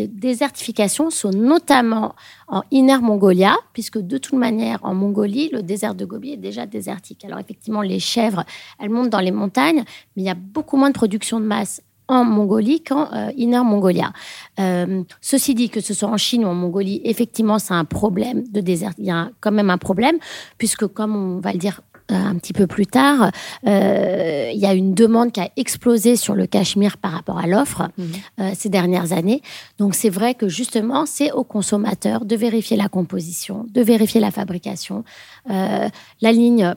désertification 0.06 1.10
sont 1.10 1.30
notamment 1.30 2.14
en 2.46 2.62
Inner 2.70 2.98
Mongolia, 2.98 3.56
puisque 3.72 3.98
de 3.98 4.18
toute 4.18 4.38
manière, 4.38 4.78
en 4.82 4.94
Mongolie, 4.94 5.48
le 5.52 5.62
désert 5.62 5.96
de 5.96 6.04
Gobi 6.04 6.34
est 6.34 6.36
déjà 6.36 6.66
désertique. 6.66 7.24
Alors 7.24 7.40
effectivement, 7.40 7.82
les 7.82 7.98
chèvres, 7.98 8.44
elles 8.78 8.90
montent 8.90 9.10
dans 9.10 9.18
les 9.18 9.32
montagnes, 9.32 9.82
mais 10.14 10.22
il 10.22 10.26
y 10.26 10.30
a 10.30 10.34
beaucoup 10.34 10.76
moins 10.76 10.90
de 10.90 10.94
production 10.94 11.40
de 11.40 11.46
masse 11.46 11.82
en 12.06 12.24
Mongolie 12.24 12.80
qu'en 12.82 13.12
euh, 13.12 13.30
Inner 13.36 13.64
Mongolia. 13.64 14.12
Euh, 14.60 15.02
ceci 15.20 15.54
dit, 15.54 15.68
que 15.68 15.80
ce 15.80 15.94
soit 15.94 16.08
en 16.08 16.16
Chine 16.16 16.44
ou 16.44 16.48
en 16.48 16.54
Mongolie, 16.54 17.00
effectivement, 17.04 17.58
c'est 17.58 17.74
un 17.74 17.84
problème 17.84 18.44
de 18.48 18.60
désert. 18.60 18.92
Il 18.98 19.06
y 19.06 19.10
a 19.10 19.30
quand 19.40 19.52
même 19.52 19.70
un 19.70 19.78
problème, 19.78 20.18
puisque 20.58 20.86
comme 20.86 21.16
on 21.16 21.40
va 21.40 21.52
le 21.52 21.58
dire 21.58 21.80
un 22.14 22.36
petit 22.36 22.52
peu 22.52 22.66
plus 22.66 22.86
tard, 22.86 23.30
euh, 23.66 24.50
il 24.52 24.58
y 24.60 24.66
a 24.66 24.74
une 24.74 24.94
demande 24.94 25.32
qui 25.32 25.40
a 25.40 25.50
explosé 25.56 26.16
sur 26.16 26.34
le 26.34 26.46
Cachemire 26.46 26.98
par 26.98 27.12
rapport 27.12 27.38
à 27.38 27.46
l'offre 27.46 27.90
mhm. 27.98 28.06
euh, 28.40 28.50
ces 28.54 28.68
dernières 28.68 29.12
années. 29.12 29.42
Donc 29.78 29.94
c'est 29.94 30.10
vrai 30.10 30.34
que 30.34 30.48
justement, 30.48 31.06
c'est 31.06 31.32
aux 31.32 31.44
consommateurs 31.44 32.24
de 32.24 32.36
vérifier 32.36 32.76
la 32.76 32.88
composition, 32.88 33.66
de 33.70 33.82
vérifier 33.82 34.20
la 34.20 34.30
fabrication. 34.30 35.04
la 35.46 36.32
ligne 36.32 36.74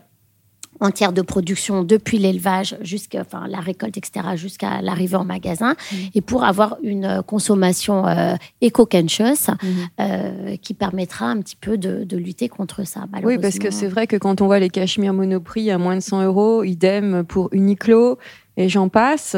entière 0.79 1.13
de 1.13 1.21
production 1.21 1.83
depuis 1.83 2.17
l'élevage 2.17 2.77
jusqu'à 2.81 3.21
enfin, 3.21 3.47
la 3.47 3.59
récolte, 3.59 3.97
etc., 3.97 4.35
jusqu'à 4.35 4.81
l'arrivée 4.81 5.15
en 5.15 5.23
magasin, 5.23 5.73
mmh. 5.73 5.95
et 6.15 6.21
pour 6.21 6.43
avoir 6.43 6.77
une 6.83 7.21
consommation 7.25 8.07
euh, 8.07 8.35
éco-conscious 8.61 9.49
mmh. 9.49 9.67
euh, 9.99 10.57
qui 10.57 10.73
permettra 10.73 11.27
un 11.27 11.39
petit 11.41 11.55
peu 11.55 11.77
de, 11.77 12.15
lutter 12.15 12.47
contre 12.47 12.85
ça. 12.87 13.05
Oui, 13.23 13.37
parce 13.37 13.59
que 13.59 13.71
c'est 13.71 13.87
vrai 13.87 14.07
que 14.07 14.15
quand 14.15 14.41
on 14.41 14.45
voit 14.45 14.59
les 14.59 14.69
cachemires 14.69 15.13
monoprix 15.13 15.69
à 15.69 15.77
moins 15.77 15.95
de 15.95 16.01
100 16.01 16.23
euros, 16.23 16.63
idem 16.63 17.25
pour 17.25 17.49
Uniqlo, 17.51 18.17
et 18.57 18.69
j'en 18.69 18.87
passe, 18.87 19.35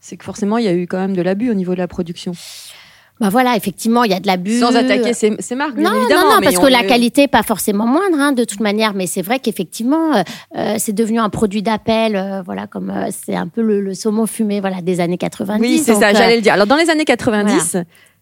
c'est 0.00 0.16
que 0.16 0.24
forcément, 0.24 0.58
il 0.58 0.64
y 0.64 0.68
a 0.68 0.74
eu 0.74 0.86
quand 0.86 0.98
même 0.98 1.16
de 1.16 1.22
l'abus 1.22 1.50
au 1.50 1.54
niveau 1.54 1.72
de 1.72 1.78
la 1.78 1.88
production. 1.88 2.32
Bah 3.22 3.28
voilà, 3.28 3.54
effectivement, 3.56 4.02
il 4.02 4.10
y 4.10 4.14
a 4.14 4.18
de 4.18 4.26
l'abus. 4.26 4.58
Sans 4.58 4.74
attaquer 4.74 5.14
ces, 5.14 5.30
marques, 5.54 5.76
non, 5.76 5.94
évidemment. 5.94 6.22
Non, 6.22 6.34
non, 6.34 6.40
parce 6.42 6.58
que 6.58 6.66
la 6.66 6.82
qualité 6.82 7.20
n'est 7.20 7.28
pas 7.28 7.44
forcément 7.44 7.86
moindre, 7.86 8.18
hein, 8.18 8.32
de 8.32 8.42
toute 8.42 8.58
manière. 8.58 8.94
Mais 8.94 9.06
c'est 9.06 9.22
vrai 9.22 9.38
qu'effectivement, 9.38 10.16
euh, 10.16 10.22
euh, 10.58 10.74
c'est 10.78 10.92
devenu 10.92 11.20
un 11.20 11.28
produit 11.28 11.62
d'appel, 11.62 12.16
euh, 12.16 12.42
voilà, 12.42 12.66
comme 12.66 12.92
c'est 13.12 13.36
un 13.36 13.46
peu 13.46 13.62
le, 13.62 13.94
saumon 13.94 14.26
fumé, 14.26 14.60
voilà, 14.60 14.82
des 14.82 14.98
années 14.98 15.18
90. 15.18 15.60
Oui, 15.62 15.78
c'est 15.78 15.94
ça, 15.94 16.12
j'allais 16.12 16.34
le 16.34 16.42
dire. 16.42 16.54
Alors, 16.54 16.66
dans 16.66 16.74
les 16.74 16.90
années 16.90 17.04
90, 17.04 17.76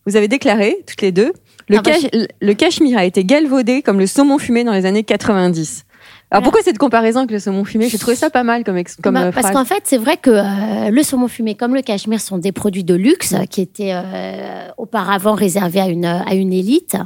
vous 0.05 0.17
avez 0.17 0.29
déclaré, 0.29 0.77
toutes 0.87 1.01
les 1.01 1.13
deux, 1.13 1.33
le, 1.71 1.79
ah, 1.79 2.19
le 2.43 2.53
cachemire 2.53 2.99
a 2.99 3.07
été 3.07 3.25
galvaudé 3.25 3.81
comme 3.81 3.99
le 3.99 4.07
saumon 4.07 4.37
fumé 4.37 4.65
dans 4.65 4.73
les 4.75 4.85
années 4.85 5.05
90. 5.05 5.87
Alors 6.31 6.45
pourquoi 6.45 6.63
cette 6.63 6.79
comparaison 6.79 7.21
avec 7.21 7.33
le 7.33 7.41
saumon 7.41 7.65
fumé? 7.65 7.89
J'ai 7.89 7.99
trouvé 7.99 8.15
ça 8.15 8.31
pas 8.31 8.45
mal 8.45 8.63
comme, 8.63 8.81
comme 9.03 9.15
bah, 9.15 9.25
euh, 9.25 9.33
Parce 9.33 9.51
qu'en 9.51 9.65
fait, 9.65 9.83
c'est 9.85 9.99
vrai 9.99 10.17
que 10.17 10.31
euh, 10.31 10.91
le 10.91 11.03
saumon 11.03 11.27
fumé 11.27 11.57
comme 11.57 11.75
le 11.75 11.83
cachemire 11.83 12.21
sont 12.21 12.39
des 12.39 12.53
produits 12.53 12.85
de 12.85 12.95
luxe 12.95 13.35
qui 13.51 13.61
étaient 13.61 13.93
euh, 13.93 14.69
auparavant 14.79 15.35
réservés 15.35 15.81
à 15.81 15.89
une, 15.89 16.05
à 16.05 16.35
une 16.35 16.53
élite. 16.53 16.97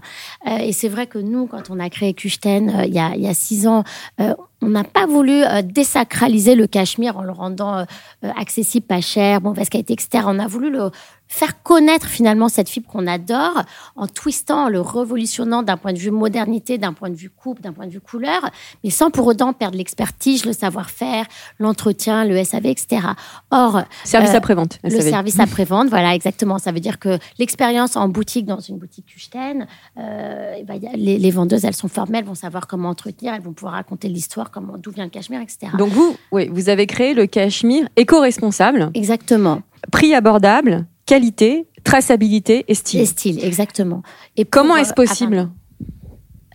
et 0.60 0.72
c'est 0.72 0.88
vrai 0.88 1.06
que 1.06 1.18
nous, 1.18 1.46
quand 1.46 1.70
on 1.70 1.80
a 1.80 1.88
créé 1.88 2.12
Kuchten 2.12 2.84
il, 2.86 2.94
y 2.94 2.98
a, 2.98 3.12
il 3.16 3.22
y 3.22 3.28
a 3.28 3.34
six 3.34 3.66
ans, 3.66 3.84
on 4.18 4.68
n'a 4.68 4.84
pas 4.84 5.06
voulu 5.06 5.42
désacraliser 5.64 6.54
le 6.54 6.66
cachemire 6.66 7.16
en 7.16 7.22
le 7.22 7.32
rendant 7.32 7.86
accessible, 8.22 8.86
pas 8.86 9.00
cher, 9.00 9.40
bon, 9.40 9.54
parce 9.54 9.70
qu'il 9.70 9.80
été 9.80 9.94
etc. 9.94 10.24
On 10.26 10.38
a 10.38 10.46
voulu 10.46 10.70
le, 10.70 10.90
faire 11.28 11.62
connaître 11.62 12.06
finalement 12.06 12.48
cette 12.48 12.68
fibre 12.68 12.88
qu'on 12.88 13.06
adore 13.06 13.62
en 13.96 14.06
twistant, 14.06 14.64
en 14.64 14.68
le 14.68 14.80
révolutionnant 14.80 15.62
d'un 15.62 15.76
point 15.76 15.92
de 15.92 15.98
vue 15.98 16.10
modernité, 16.10 16.78
d'un 16.78 16.92
point 16.92 17.10
de 17.10 17.16
vue 17.16 17.30
coupe, 17.30 17.60
d'un 17.60 17.72
point 17.72 17.86
de 17.86 17.92
vue 17.92 18.00
couleur, 18.00 18.50
mais 18.82 18.90
sans 18.90 19.10
pour 19.10 19.26
autant 19.26 19.52
perdre 19.52 19.76
l'expertise, 19.76 20.44
le 20.44 20.52
savoir-faire, 20.52 21.26
l'entretien, 21.58 22.24
le 22.24 22.42
SAV, 22.42 22.66
etc. 22.66 23.06
Or, 23.50 23.82
service 24.04 24.30
euh, 24.30 24.36
après-vente. 24.36 24.78
Le 24.84 25.00
service 25.00 25.40
après-vente, 25.40 25.88
voilà, 25.88 26.14
exactement. 26.14 26.58
Ça 26.58 26.72
veut 26.72 26.80
dire 26.80 26.98
que 26.98 27.18
l'expérience 27.38 27.96
en 27.96 28.08
boutique, 28.08 28.46
dans 28.46 28.60
une 28.60 28.78
boutique 28.78 29.06
Kuchten, 29.06 29.66
euh, 29.98 30.62
ben, 30.64 30.80
les, 30.94 31.18
les, 31.18 31.30
vendeuses, 31.30 31.64
elles 31.64 31.74
sont 31.74 31.88
formelles, 31.88 32.20
elles 32.20 32.28
vont 32.28 32.34
savoir 32.34 32.66
comment 32.66 32.90
entretenir, 32.90 33.34
elles 33.34 33.42
vont 33.42 33.52
pouvoir 33.52 33.74
raconter 33.74 34.08
l'histoire, 34.08 34.50
comment 34.50 34.76
d'où 34.78 34.90
vient 34.90 35.04
le 35.04 35.10
cachemire, 35.10 35.40
etc. 35.40 35.72
Donc 35.78 35.90
vous, 35.90 36.16
oui, 36.32 36.48
vous 36.52 36.68
avez 36.68 36.86
créé 36.86 37.14
le 37.14 37.26
cachemire 37.26 37.88
éco-responsable. 37.96 38.90
Exactement. 38.94 39.62
Prix 39.90 40.14
abordable 40.14 40.86
qualité, 41.06 41.68
traçabilité 41.84 42.64
et 42.68 42.74
style. 42.74 43.00
Et 43.00 43.06
style, 43.06 43.44
exactement. 43.44 44.02
Et 44.36 44.44
comment 44.44 44.76
est-ce 44.76 44.94
possible? 44.94 45.50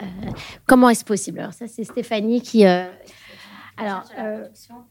euh, 0.02 0.06
Comment 0.66 0.90
est-ce 0.90 1.06
possible? 1.06 1.40
Alors 1.40 1.54
ça, 1.54 1.68
c'est 1.68 1.84
Stéphanie 1.84 2.42
qui, 2.42 2.66
euh, 2.66 2.86
alors, 3.80 4.04
euh, 4.18 4.46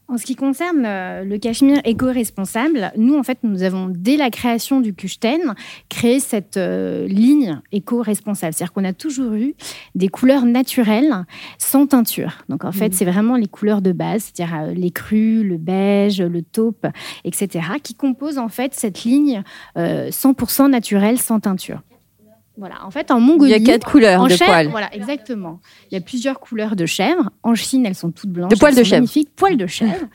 en 0.07 0.17
ce 0.17 0.25
qui 0.25 0.35
concerne 0.35 0.83
euh, 0.85 1.23
le 1.23 1.37
cachemire 1.37 1.79
éco-responsable, 1.83 2.91
nous, 2.97 3.15
en 3.15 3.23
fait, 3.23 3.37
nous 3.43 3.61
avons, 3.61 3.87
dès 3.87 4.17
la 4.17 4.31
création 4.31 4.81
du 4.81 4.95
Kuchten, 4.95 5.53
créé 5.89 6.19
cette 6.19 6.57
euh, 6.57 7.07
ligne 7.07 7.61
éco-responsable. 7.71 8.53
C'est-à-dire 8.53 8.73
qu'on 8.73 8.85
a 8.85 8.93
toujours 8.93 9.33
eu 9.33 9.53
des 9.93 10.07
couleurs 10.07 10.45
naturelles 10.45 11.25
sans 11.59 11.85
teinture. 11.85 12.39
Donc, 12.49 12.65
en 12.65 12.71
fait, 12.71 12.89
mmh. 12.89 12.93
c'est 12.93 13.05
vraiment 13.05 13.35
les 13.35 13.47
couleurs 13.47 13.83
de 13.83 13.91
base, 13.91 14.31
c'est-à-dire 14.33 14.73
les 14.73 14.91
crus, 14.91 15.43
le 15.43 15.57
beige, 15.57 16.21
le 16.21 16.41
taupe, 16.41 16.87
etc., 17.23 17.67
qui 17.83 17.93
composent, 17.93 18.39
en 18.39 18.49
fait, 18.49 18.73
cette 18.73 19.03
ligne 19.03 19.43
100% 19.75 20.69
naturelle 20.69 21.19
sans 21.19 21.39
teinture. 21.39 21.81
Voilà, 22.59 22.85
en 22.85 22.91
fait, 22.91 23.09
en 23.09 23.21
Mongolie. 23.21 23.51
Il 23.51 23.57
y 23.57 23.69
a 23.69 23.73
quatre 23.73 23.89
couleurs 23.89 24.27
de 24.27 24.35
poils. 24.35 24.67
Voilà, 24.67 24.93
exactement. 24.93 25.61
Il 25.89 25.95
y 25.95 25.97
a 25.97 26.01
plusieurs 26.01 26.41
couleurs 26.41 26.75
de 26.75 26.85
chèvre. 26.85 27.29
En 27.41 27.55
Chine, 27.55 27.85
elles 27.85 27.95
sont 27.95 28.11
toutes 28.11 28.31
blanches. 28.31 28.51
De 28.51 28.57
poils 28.57 28.75
de 28.75 28.83
chèvre. 28.83 28.97
Magnifiques, 28.97 29.29
poils 29.35 29.57
de 29.57 29.67
chèvre. 29.67 29.93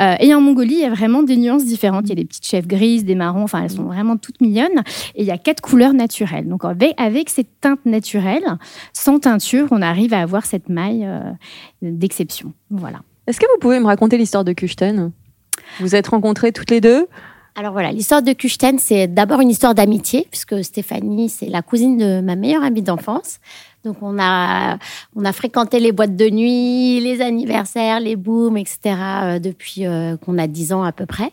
Euh, 0.00 0.16
et 0.18 0.34
en 0.34 0.40
Mongolie, 0.40 0.74
il 0.74 0.80
y 0.80 0.84
a 0.84 0.90
vraiment 0.90 1.22
des 1.22 1.36
nuances 1.36 1.64
différentes. 1.64 2.06
Il 2.06 2.08
y 2.08 2.12
a 2.12 2.16
des 2.16 2.24
petites 2.24 2.44
chèvres 2.44 2.66
grises, 2.66 3.04
des 3.04 3.14
marrons. 3.14 3.44
Enfin, 3.44 3.62
elles 3.62 3.70
sont 3.70 3.84
vraiment 3.84 4.16
toutes 4.16 4.40
mignonnes. 4.40 4.82
Et 5.14 5.22
il 5.22 5.24
y 5.24 5.30
a 5.30 5.38
quatre 5.38 5.60
couleurs 5.60 5.94
naturelles. 5.94 6.48
Donc, 6.48 6.64
avec, 6.64 6.94
avec 6.96 7.30
cette 7.30 7.60
teinte 7.60 7.86
naturelle, 7.86 8.42
sans 8.92 9.20
teinture, 9.20 9.68
on 9.70 9.82
arrive 9.82 10.12
à 10.12 10.20
avoir 10.20 10.46
cette 10.46 10.68
maille 10.68 11.04
euh, 11.06 11.20
d'exception. 11.80 12.52
Voilà. 12.70 13.02
Est-ce 13.28 13.38
que 13.38 13.46
vous 13.52 13.60
pouvez 13.60 13.78
me 13.78 13.86
raconter 13.86 14.18
l'histoire 14.18 14.42
de 14.42 14.52
Kuchten 14.52 15.12
Vous 15.78 15.94
êtes 15.94 16.08
rencontrées 16.08 16.50
toutes 16.50 16.72
les 16.72 16.80
deux? 16.80 17.06
Alors 17.56 17.72
voilà, 17.72 17.92
l'histoire 17.92 18.20
de 18.20 18.32
Kuchten, 18.32 18.78
c'est 18.80 19.06
d'abord 19.06 19.40
une 19.40 19.50
histoire 19.50 19.76
d'amitié, 19.76 20.26
puisque 20.28 20.64
Stéphanie, 20.64 21.28
c'est 21.28 21.46
la 21.46 21.62
cousine 21.62 21.96
de 21.96 22.20
ma 22.20 22.34
meilleure 22.34 22.64
amie 22.64 22.82
d'enfance. 22.82 23.38
Donc 23.84 23.98
on 24.00 24.18
a, 24.18 24.78
on 25.14 25.24
a 25.24 25.32
fréquenté 25.32 25.78
les 25.78 25.92
boîtes 25.92 26.16
de 26.16 26.30
nuit, 26.30 27.00
les 27.00 27.20
anniversaires, 27.20 28.00
les 28.00 28.16
booms, 28.16 28.56
etc. 28.56 28.78
Euh, 28.86 29.38
depuis 29.38 29.86
euh, 29.86 30.16
qu'on 30.16 30.38
a 30.38 30.46
10 30.46 30.72
ans 30.72 30.82
à 30.82 30.92
peu 30.92 31.04
près. 31.04 31.30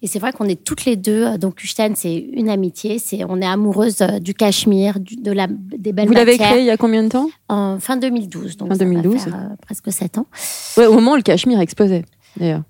Et 0.00 0.06
c'est 0.06 0.20
vrai 0.20 0.32
qu'on 0.32 0.44
est 0.44 0.62
toutes 0.62 0.84
les 0.84 0.94
deux. 0.94 1.24
Euh, 1.24 1.38
donc 1.38 1.56
Kuchten, 1.56 1.96
c'est 1.96 2.14
une 2.14 2.48
amitié. 2.48 3.00
C'est, 3.00 3.24
on 3.28 3.40
est 3.40 3.46
amoureuse 3.46 3.98
du 4.20 4.32
Cachemire, 4.32 4.98
de 5.00 5.32
la, 5.32 5.48
des 5.48 5.92
belles 5.92 6.06
Vous 6.06 6.14
l'avez 6.14 6.38
créé 6.38 6.60
il 6.60 6.66
y 6.66 6.70
a 6.70 6.76
combien 6.76 7.02
de 7.02 7.08
temps? 7.08 7.28
En 7.48 7.80
fin 7.80 7.96
2012. 7.96 8.56
Donc 8.58 8.68
fin 8.68 8.76
2012. 8.76 9.26
presque 9.60 9.90
7 9.90 10.18
ans. 10.18 10.26
Ouais, 10.76 10.86
au 10.86 10.94
moment 10.94 11.12
où 11.12 11.16
le 11.16 11.22
Cachemire 11.22 11.60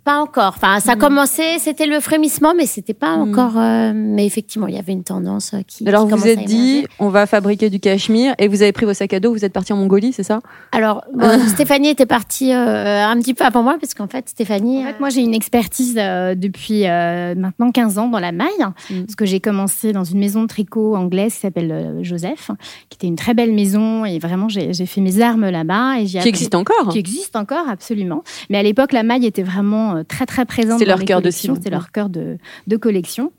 Pas 0.05 0.21
encore. 0.21 0.55
Enfin, 0.57 0.81
ça 0.81 0.93
a 0.93 0.97
mm. 0.97 0.99
commencé, 0.99 1.43
c'était 1.59 1.87
le 1.87 2.01
frémissement, 2.01 2.55
mais 2.57 2.67
c'était 2.67 2.95
pas 2.95 3.17
mm. 3.17 3.21
encore. 3.29 3.59
Euh, 3.59 3.93
mais 3.95 4.27
effectivement, 4.27 4.67
il 4.67 4.75
y 4.75 4.79
avait 4.79 4.93
une 4.93 5.05
tendance 5.05 5.55
euh, 5.55 5.61
qui. 5.67 5.87
Alors, 5.89 6.07
vous 6.07 6.17
vous 6.17 6.27
êtes 6.27 6.45
dit, 6.45 6.87
on 6.99 7.09
va 7.09 7.27
fabriquer 7.27 7.71
du 7.71 7.81
cachemire, 7.81 8.35
et 8.39 8.49
vous 8.49 8.63
avez 8.63 8.73
pris 8.73 8.87
vos 8.87 8.95
sacs 8.95 9.13
à 9.13 9.21
dos, 9.21 9.33
vous 9.33 9.45
êtes 9.45 9.53
parti 9.53 9.73
en 9.73 9.77
Mongolie, 9.77 10.13
c'est 10.13 10.23
ça? 10.23 10.41
Alors, 10.73 11.05
Stéphanie 11.49 11.89
était 11.89 12.07
partie 12.07 12.53
euh, 12.53 13.05
un 13.05 13.17
petit 13.19 13.35
peu 13.35 13.45
avant 13.45 13.63
moi, 13.63 13.77
parce 13.81 13.95
qu'en 13.95 14.09
fait, 14.09 14.29
Stéphanie. 14.29 14.83
En 14.83 14.87
fait, 14.89 15.01
moi, 15.01 15.09
j'ai 15.11 15.21
une 15.21 15.35
expertise 15.35 15.95
depuis 15.95 16.83
maintenant 16.85 17.71
15 17.71 17.99
ans 17.99 18.09
dans 18.09 18.21
la 18.21 18.33
maille, 18.33 18.49
mm. 18.91 19.03
parce 19.03 19.17
que 19.17 19.27
j'ai 19.27 19.41
commencé 19.41 19.93
dans 19.93 20.05
une 20.05 20.19
maison 20.19 20.43
de 20.43 20.49
tricot 20.49 20.97
anglaise 20.97 21.35
qui 21.35 21.41
s'appelle 21.41 21.99
Joseph, 22.03 22.51
qui 22.89 22.97
était 22.97 23.07
une 23.07 23.17
très 23.17 23.35
belle 23.35 23.53
maison, 23.53 24.05
et 24.05 24.19
vraiment, 24.19 24.49
j'ai 24.49 24.87
fait 24.87 25.01
mes 25.01 25.21
armes 25.21 25.49
là-bas. 25.49 26.01
Et 26.01 26.05
qui 26.07 26.29
existe 26.29 26.55
encore 26.55 26.89
Qui 26.91 26.99
existe 26.99 27.37
encore, 27.37 27.69
absolument. 27.69 28.23
Mais 28.51 28.59
à 28.59 28.63
l'époque, 28.63 28.93
la 28.93 29.03
maille 29.03 29.27
était 29.27 29.43
vraiment 29.43 29.58
vraiment 29.59 29.97
euh, 29.97 30.03
très 30.05 30.27
très 30.27 30.45
présente. 30.45 30.79
C'est 30.79 30.85
leur 30.85 31.05
cœur 31.05 31.23
de 31.23 31.31
cible. 31.31 31.59
C'est 31.63 31.71
leur 31.71 31.91
cœur 31.91 32.09
de, 32.09 32.39
de, 32.67 32.77
collection. 32.77 33.33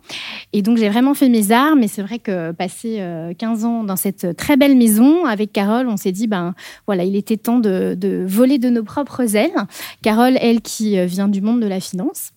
Et 0.53 0.61
donc 0.61 0.77
j'ai 0.77 0.89
vraiment 0.89 1.13
fait 1.13 1.29
mes 1.29 1.51
armes. 1.51 1.83
Et 1.83 1.87
c'est 1.87 2.01
vrai 2.01 2.19
que 2.19 2.51
passer 2.51 3.03
15 3.37 3.63
euh, 3.63 3.67
ans 3.67 3.83
dans 3.83 3.95
cette 3.95 4.35
très 4.35 4.57
belle 4.57 4.77
maison 4.77 5.25
avec 5.25 5.51
Carole, 5.51 5.87
on 5.87 5.97
s'est 5.97 6.11
dit 6.11 6.27
ben 6.27 6.53
voilà, 6.85 7.03
il 7.03 7.15
était 7.15 7.37
temps 7.37 7.59
de, 7.59 7.95
de 7.95 8.23
voler 8.27 8.57
de 8.57 8.69
nos 8.69 8.83
propres 8.83 9.35
ailes. 9.35 9.55
Carole, 10.01 10.37
elle 10.41 10.61
qui 10.61 10.97
euh, 10.97 11.05
vient 11.05 11.27
du 11.27 11.41
monde 11.41 11.61
de 11.61 11.67
la 11.67 11.79
finance. 11.79 12.31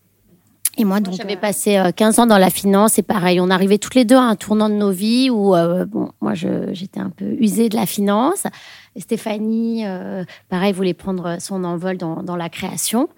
Et 0.79 0.87
moi, 0.87 1.01
donc, 1.01 1.13
j'avais 1.13 1.37
passé 1.37 1.79
15 1.95 2.19
ans 2.21 2.27
dans 2.27 2.39
la 2.39 2.49
finance 2.49 2.99
et 2.99 3.03
pareil, 3.03 3.43
on 3.43 3.51
arrivait 3.51 3.77
toutes 3.77 3.95
les 3.95 4.07
deux 4.07 4.17
à 4.17 4.23
un 4.23 4.37
tournant 4.37 4.71
de 4.71 4.75
nos 4.75 4.91
vies 4.91 5.29
où, 5.29 5.55
bon, 5.87 6.13
moi, 6.23 6.33
j'étais 6.33 6.99
un 6.99 7.11
peu 7.11 7.27
usée 7.39 7.69
de 7.69 7.77
la 7.77 7.85
finance 7.85 8.47
Stéphanie, 8.97 9.85
pareil, 10.49 10.73
voulait 10.73 10.95
prendre 10.95 11.37
son 11.41 11.65
envol 11.65 11.97
dans, 11.97 12.23
dans 12.23 12.37
la 12.37 12.49
création. 12.49 13.09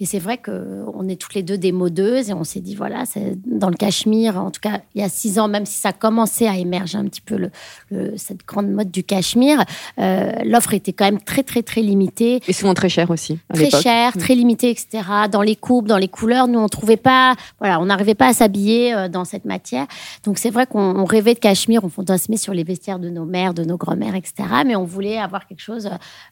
Et 0.00 0.06
c'est 0.06 0.18
vrai 0.18 0.38
qu'on 0.38 1.08
est 1.08 1.16
toutes 1.16 1.34
les 1.34 1.42
deux 1.42 1.58
des 1.58 1.72
modeuses 1.72 2.30
et 2.30 2.32
on 2.34 2.44
s'est 2.44 2.60
dit, 2.60 2.74
voilà, 2.74 3.04
c'est 3.06 3.38
dans 3.46 3.70
le 3.70 3.76
cachemire, 3.76 4.36
en 4.36 4.50
tout 4.50 4.60
cas, 4.60 4.80
il 4.94 5.00
y 5.00 5.04
a 5.04 5.08
six 5.08 5.38
ans, 5.38 5.48
même 5.48 5.64
si 5.64 5.78
ça 5.78 5.92
commençait 5.92 6.48
à 6.48 6.56
émerger 6.56 6.98
un 6.98 7.04
petit 7.04 7.20
peu 7.20 7.36
le, 7.36 8.16
cette 8.16 8.44
grande 8.46 8.70
mode 8.70 8.90
du 8.90 9.04
cachemire, 9.04 9.64
euh, 9.98 10.32
l'offre 10.44 10.74
était 10.74 10.92
quand 10.92 11.04
même 11.04 11.20
très, 11.20 11.42
très, 11.42 11.62
très 11.62 11.82
limitée. 11.82 12.40
Et 12.48 12.52
souvent 12.52 12.74
très 12.74 12.88
cher 12.88 13.10
aussi. 13.10 13.38
très 13.52 13.70
cher, 13.70 14.12
très 14.18 14.34
limitée, 14.34 14.70
etc. 14.70 15.04
Dans 15.30 15.42
les 15.42 15.56
coupes, 15.56 15.86
dans 15.86 15.98
les 15.98 16.08
couleurs, 16.08 16.48
nous, 16.48 16.58
on 16.58 16.68
trouvait 16.68 16.96
pas, 16.96 17.34
voilà, 17.58 17.80
on 17.80 17.86
n'arrivait 17.86 18.14
pas 18.14 18.28
à 18.28 18.32
s'habiller 18.32 18.94
euh, 18.94 19.08
dans 19.08 19.24
cette 19.24 19.44
matière. 19.44 19.86
Donc, 20.24 20.38
c'est 20.38 20.50
vrai 20.50 20.66
qu'on 20.66 21.04
rêvait 21.04 21.34
de 21.34 21.38
cachemire, 21.38 21.84
on 21.84 21.88
fantasmait 21.88 22.36
sur 22.36 22.54
les 22.54 22.64
vestiaires 22.64 22.98
de 22.98 23.08
nos 23.08 23.24
mères, 23.24 23.54
de 23.54 23.64
nos 23.64 23.76
grand-mères, 23.76 24.14
etc. 24.14 24.48
Mais 24.66 24.76
on 24.76 24.84
voulait 24.84 25.21
avoir 25.22 25.46
quelque 25.46 25.60
chose 25.60 25.90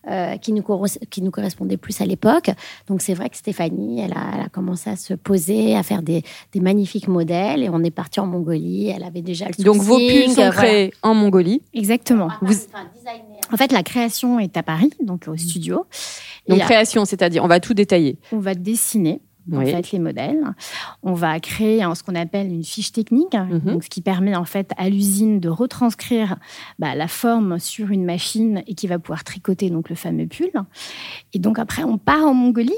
euh, 0.09 0.37
qui, 0.37 0.53
nous, 0.53 0.65
qui 1.11 1.23
nous 1.23 1.31
correspondait 1.31 1.77
plus 1.77 2.01
à 2.01 2.05
l'époque. 2.05 2.51
Donc, 2.87 3.03
c'est 3.03 3.15
vrai 3.15 3.31
que 3.31 3.37
c'était 3.37 3.55
elle 3.61 4.13
a, 4.13 4.49
commencé 4.51 4.91
à 4.91 4.97
se 4.97 5.15
poser, 5.15 5.77
à 5.77 5.83
faire 5.83 6.03
des, 6.03 6.23
magnifiques 6.57 7.09
modèles 7.09 7.63
et 7.63 7.69
on 7.69 7.83
est 7.83 7.91
parti 7.91 8.21
en 8.21 8.27
Mongolie. 8.27 8.89
Elle 8.89 9.05
avait 9.05 9.23
déjà 9.23 9.47
le 9.47 9.65
Donc 9.65 9.81
vos 9.83 9.97
pulls 9.97 10.31
sont 10.31 10.51
créés 10.51 10.93
en 11.03 11.15
Mongolie 11.15 11.63
Exactement. 11.75 12.29
En 13.53 13.57
fait, 13.57 13.73
la 13.73 13.83
création 13.83 14.39
est 14.39 14.57
à 14.57 14.63
Paris, 14.63 14.93
donc 15.03 15.27
au 15.29 15.37
studio. 15.37 15.87
Donc 16.49 16.61
création, 16.61 17.05
c'est-à-dire 17.05 17.45
on 17.45 17.49
va 17.49 17.61
tout 17.61 17.75
détailler. 17.75 18.19
On 18.33 18.39
va 18.39 18.55
dessiner 18.55 19.21
en 19.53 19.65
fait 19.65 19.93
les 19.93 19.99
modèles. 19.99 20.43
On 21.03 21.15
va 21.15 21.39
créer 21.41 21.83
ce 21.95 22.03
qu'on 22.03 22.15
appelle 22.15 22.53
une 22.53 22.65
fiche 22.65 22.93
technique, 22.93 23.35
mhm. 23.35 23.61
donc 23.61 23.85
ce 23.85 23.91
qui 23.91 24.01
permet 24.01 24.37
en 24.37 24.45
fait 24.45 24.73
à 24.77 24.89
l'usine 24.89 25.41
de 25.41 25.49
retranscrire 25.49 26.37
bah, 26.79 26.95
la 26.95 27.09
forme 27.09 27.59
sur 27.59 27.91
une 27.91 28.05
machine 28.05 28.63
et 28.67 28.75
qui 28.75 28.87
va 28.87 28.99
pouvoir 28.99 29.25
tricoter 29.25 29.71
donc 29.71 29.89
le 29.89 29.97
fameux 29.97 30.27
pull. 30.27 30.51
Et 31.33 31.39
donc 31.39 31.59
après 31.59 31.85
on 31.85 31.99
part 31.99 32.27
en 32.27 32.35
Mongolie 32.35 32.73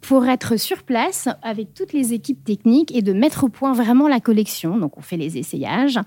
pour 0.00 0.26
être 0.26 0.56
sur 0.56 0.82
place 0.82 1.28
avec 1.42 1.74
toutes 1.74 1.92
les 1.92 2.12
équipes 2.12 2.42
techniques 2.44 2.94
et 2.94 3.02
de 3.02 3.12
mettre 3.12 3.44
au 3.44 3.48
point 3.48 3.72
vraiment 3.72 4.08
la 4.08 4.20
collection. 4.20 4.78
Donc, 4.78 4.96
on 4.96 5.02
fait 5.02 5.16
les 5.16 5.38
essayages, 5.38 5.98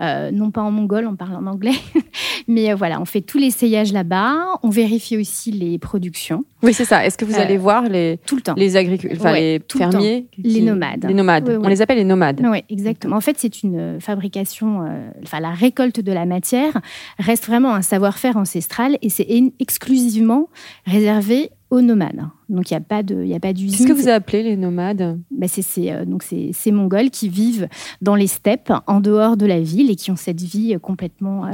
euh, 0.00 0.30
non 0.30 0.50
pas 0.50 0.62
en 0.62 0.70
mongol, 0.70 1.06
on 1.06 1.16
parle 1.16 1.36
en 1.36 1.46
anglais, 1.46 1.74
mais 2.48 2.72
euh, 2.72 2.74
voilà, 2.74 3.00
on 3.00 3.04
fait 3.04 3.20
tous 3.20 3.38
les 3.38 3.46
essayages 3.46 3.92
là-bas. 3.92 4.36
On 4.62 4.70
vérifie 4.70 5.16
aussi 5.16 5.50
les 5.50 5.78
productions. 5.78 6.44
Oui, 6.62 6.72
c'est 6.72 6.84
ça. 6.84 7.04
Est-ce 7.04 7.18
que 7.18 7.24
vous 7.24 7.38
allez 7.38 7.56
euh, 7.56 7.60
voir 7.60 7.82
les 7.84 8.20
tout 8.26 8.36
le 8.36 8.42
temps 8.42 8.54
les 8.56 8.76
agriculteurs, 8.76 9.32
les 9.32 9.60
fermiers, 9.68 10.26
les 10.38 10.60
nomades, 10.60 11.04
les 11.06 11.14
nomades. 11.14 11.58
On 11.62 11.68
les 11.68 11.82
appelle 11.82 11.98
les 11.98 12.04
nomades. 12.04 12.40
Oui, 12.44 12.62
exactement. 12.68 13.16
En 13.16 13.20
fait, 13.20 13.36
c'est 13.38 13.62
une 13.62 14.00
fabrication. 14.00 14.86
enfin, 15.22 15.40
la 15.40 15.50
récolte 15.50 16.00
de 16.00 16.12
la 16.12 16.26
matière 16.26 16.80
reste 17.18 17.46
vraiment 17.46 17.74
un 17.74 17.82
savoir-faire 17.82 18.36
ancestral 18.36 18.98
et 19.02 19.08
c'est 19.08 19.26
exclusivement 19.58 20.48
réservé 20.86 21.50
aux 21.72 21.80
nomades. 21.80 22.28
Donc 22.50 22.70
il 22.70 22.74
n'y 22.74 22.76
a 22.76 22.80
pas 22.80 23.02
de, 23.02 23.24
il 23.24 23.34
a 23.34 23.40
pas 23.40 23.54
d'usine. 23.54 23.78
Qu'est-ce 23.78 23.88
que 23.88 23.94
vous 23.94 24.08
appelez 24.08 24.42
les 24.42 24.56
nomades? 24.56 25.18
Bah, 25.30 25.46
c'est, 25.48 25.90
euh, 25.90 26.04
donc 26.04 26.22
c'est 26.22 26.50
ces 26.52 26.70
Mongols 26.70 27.08
qui 27.08 27.30
vivent 27.30 27.66
dans 28.02 28.14
les 28.14 28.26
steppes, 28.26 28.72
en 28.86 29.00
dehors 29.00 29.38
de 29.38 29.46
la 29.46 29.58
ville, 29.58 29.90
et 29.90 29.96
qui 29.96 30.10
ont 30.10 30.16
cette 30.16 30.42
vie 30.42 30.76
complètement. 30.82 31.46
Euh, 31.46 31.50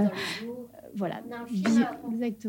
voilà. 0.96 1.20